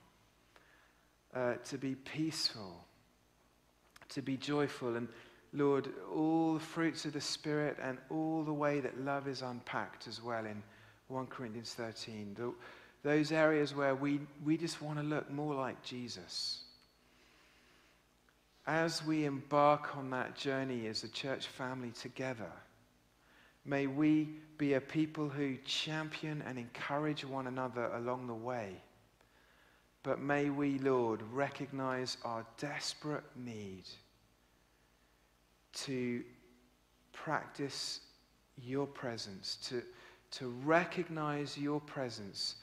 uh, 1.34 1.54
to 1.64 1.78
be 1.78 1.94
peaceful, 1.94 2.84
to 4.08 4.22
be 4.22 4.36
joyful 4.36 4.96
and 4.96 5.08
Lord, 5.54 5.88
all 6.12 6.54
the 6.54 6.60
fruits 6.60 7.04
of 7.04 7.12
the 7.12 7.20
Spirit 7.20 7.78
and 7.80 7.98
all 8.10 8.42
the 8.42 8.52
way 8.52 8.80
that 8.80 9.00
love 9.00 9.28
is 9.28 9.42
unpacked 9.42 10.08
as 10.08 10.20
well 10.20 10.44
in 10.44 10.60
1 11.06 11.26
Corinthians 11.28 11.72
13. 11.74 12.34
The, 12.36 12.52
those 13.04 13.30
areas 13.30 13.74
where 13.74 13.94
we, 13.94 14.18
we 14.44 14.56
just 14.56 14.82
want 14.82 14.98
to 14.98 15.04
look 15.04 15.30
more 15.30 15.54
like 15.54 15.80
Jesus. 15.84 16.62
as 18.66 19.04
we 19.04 19.26
embark 19.26 19.94
on 19.94 20.10
that 20.10 20.34
journey 20.34 20.86
as 20.86 21.04
a 21.04 21.08
church 21.08 21.46
family 21.46 21.90
together, 21.90 22.50
may 23.66 23.86
we 23.86 24.28
be 24.56 24.72
a 24.72 24.80
people 24.80 25.28
who 25.28 25.56
champion 25.66 26.42
and 26.46 26.58
encourage 26.58 27.24
one 27.26 27.46
another 27.46 27.90
along 27.94 28.26
the 28.26 28.34
way. 28.34 28.74
But 30.02 30.18
may 30.20 30.48
we, 30.48 30.78
Lord, 30.78 31.20
recognize 31.32 32.16
our 32.24 32.46
desperate 32.58 33.24
need 33.36 33.84
to 35.74 36.22
practice 37.12 38.00
your 38.62 38.86
presence, 38.86 39.58
to, 39.68 39.82
to 40.38 40.48
recognize 40.64 41.58
your 41.58 41.80
presence 41.80 42.56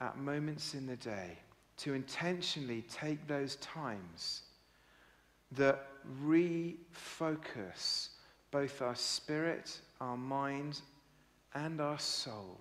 at 0.00 0.18
moments 0.18 0.74
in 0.74 0.86
the 0.86 0.96
day, 0.96 1.38
to 1.76 1.94
intentionally 1.94 2.82
take 2.82 3.26
those 3.26 3.56
times 3.56 4.42
that 5.52 5.86
refocus 6.22 8.08
both 8.50 8.82
our 8.82 8.94
spirit, 8.94 9.80
our 10.00 10.16
mind, 10.16 10.80
and 11.54 11.80
our 11.80 11.98
soul. 11.98 12.60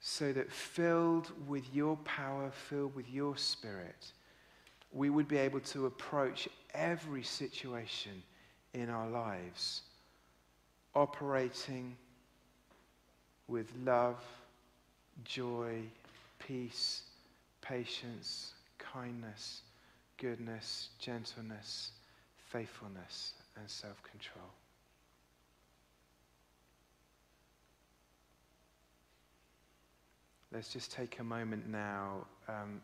So 0.00 0.32
that 0.32 0.50
filled 0.50 1.30
with 1.46 1.64
your 1.72 1.96
power, 1.98 2.50
filled 2.50 2.94
with 2.96 3.08
your 3.08 3.36
spirit, 3.36 4.12
we 4.92 5.10
would 5.10 5.28
be 5.28 5.38
able 5.38 5.60
to 5.60 5.86
approach 5.86 6.48
every 6.74 7.22
situation 7.22 8.22
in 8.74 8.90
our 8.90 9.08
lives, 9.08 9.82
operating 10.94 11.96
with 13.52 13.70
love, 13.84 14.16
joy, 15.26 15.82
peace, 16.38 17.02
patience, 17.60 18.54
kindness, 18.78 19.60
goodness, 20.16 20.88
gentleness, 20.98 21.90
faithfulness, 22.50 23.34
and 23.58 23.68
self 23.68 24.02
control. 24.02 24.48
Let's 30.50 30.72
just 30.72 30.90
take 30.90 31.18
a 31.18 31.24
moment 31.24 31.68
now. 31.68 32.26
Um, 32.48 32.80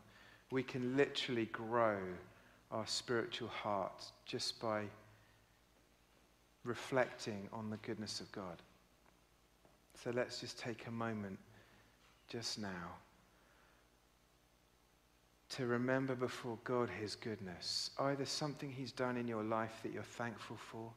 we 0.50 0.62
can 0.62 0.98
literally 0.98 1.46
grow 1.46 1.96
our 2.70 2.86
spiritual 2.86 3.48
heart 3.48 4.04
just 4.26 4.60
by 4.60 4.82
reflecting 6.62 7.48
on 7.54 7.70
the 7.70 7.78
goodness 7.78 8.20
of 8.20 8.30
God. 8.32 8.58
So 10.02 10.10
let's 10.10 10.40
just 10.40 10.58
take 10.58 10.86
a 10.86 10.90
moment 10.90 11.38
just 12.28 12.58
now 12.58 12.96
to 15.50 15.66
remember 15.66 16.14
before 16.14 16.58
God 16.64 16.88
his 16.88 17.14
goodness. 17.14 17.90
Either 17.98 18.24
something 18.24 18.70
he's 18.70 18.92
done 18.92 19.16
in 19.16 19.26
your 19.26 19.42
life 19.42 19.80
that 19.82 19.92
you're 19.92 20.02
thankful 20.02 20.56
for, 20.56 20.92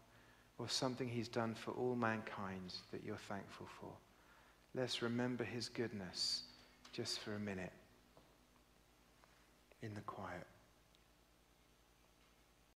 or 0.58 0.70
something 0.70 1.08
he's 1.08 1.28
done 1.28 1.56
for 1.56 1.72
all 1.72 1.96
mankind 1.96 2.76
that 2.92 3.04
you're 3.04 3.16
thankful 3.16 3.68
for. 3.80 3.90
Let's 4.76 5.02
remember 5.02 5.44
his 5.44 5.70
goodness 5.70 6.44
just 6.94 7.20
for 7.20 7.34
a 7.34 7.40
minute 7.40 7.74
in 9.82 9.94
the 9.96 10.02
quiet. 10.02 10.46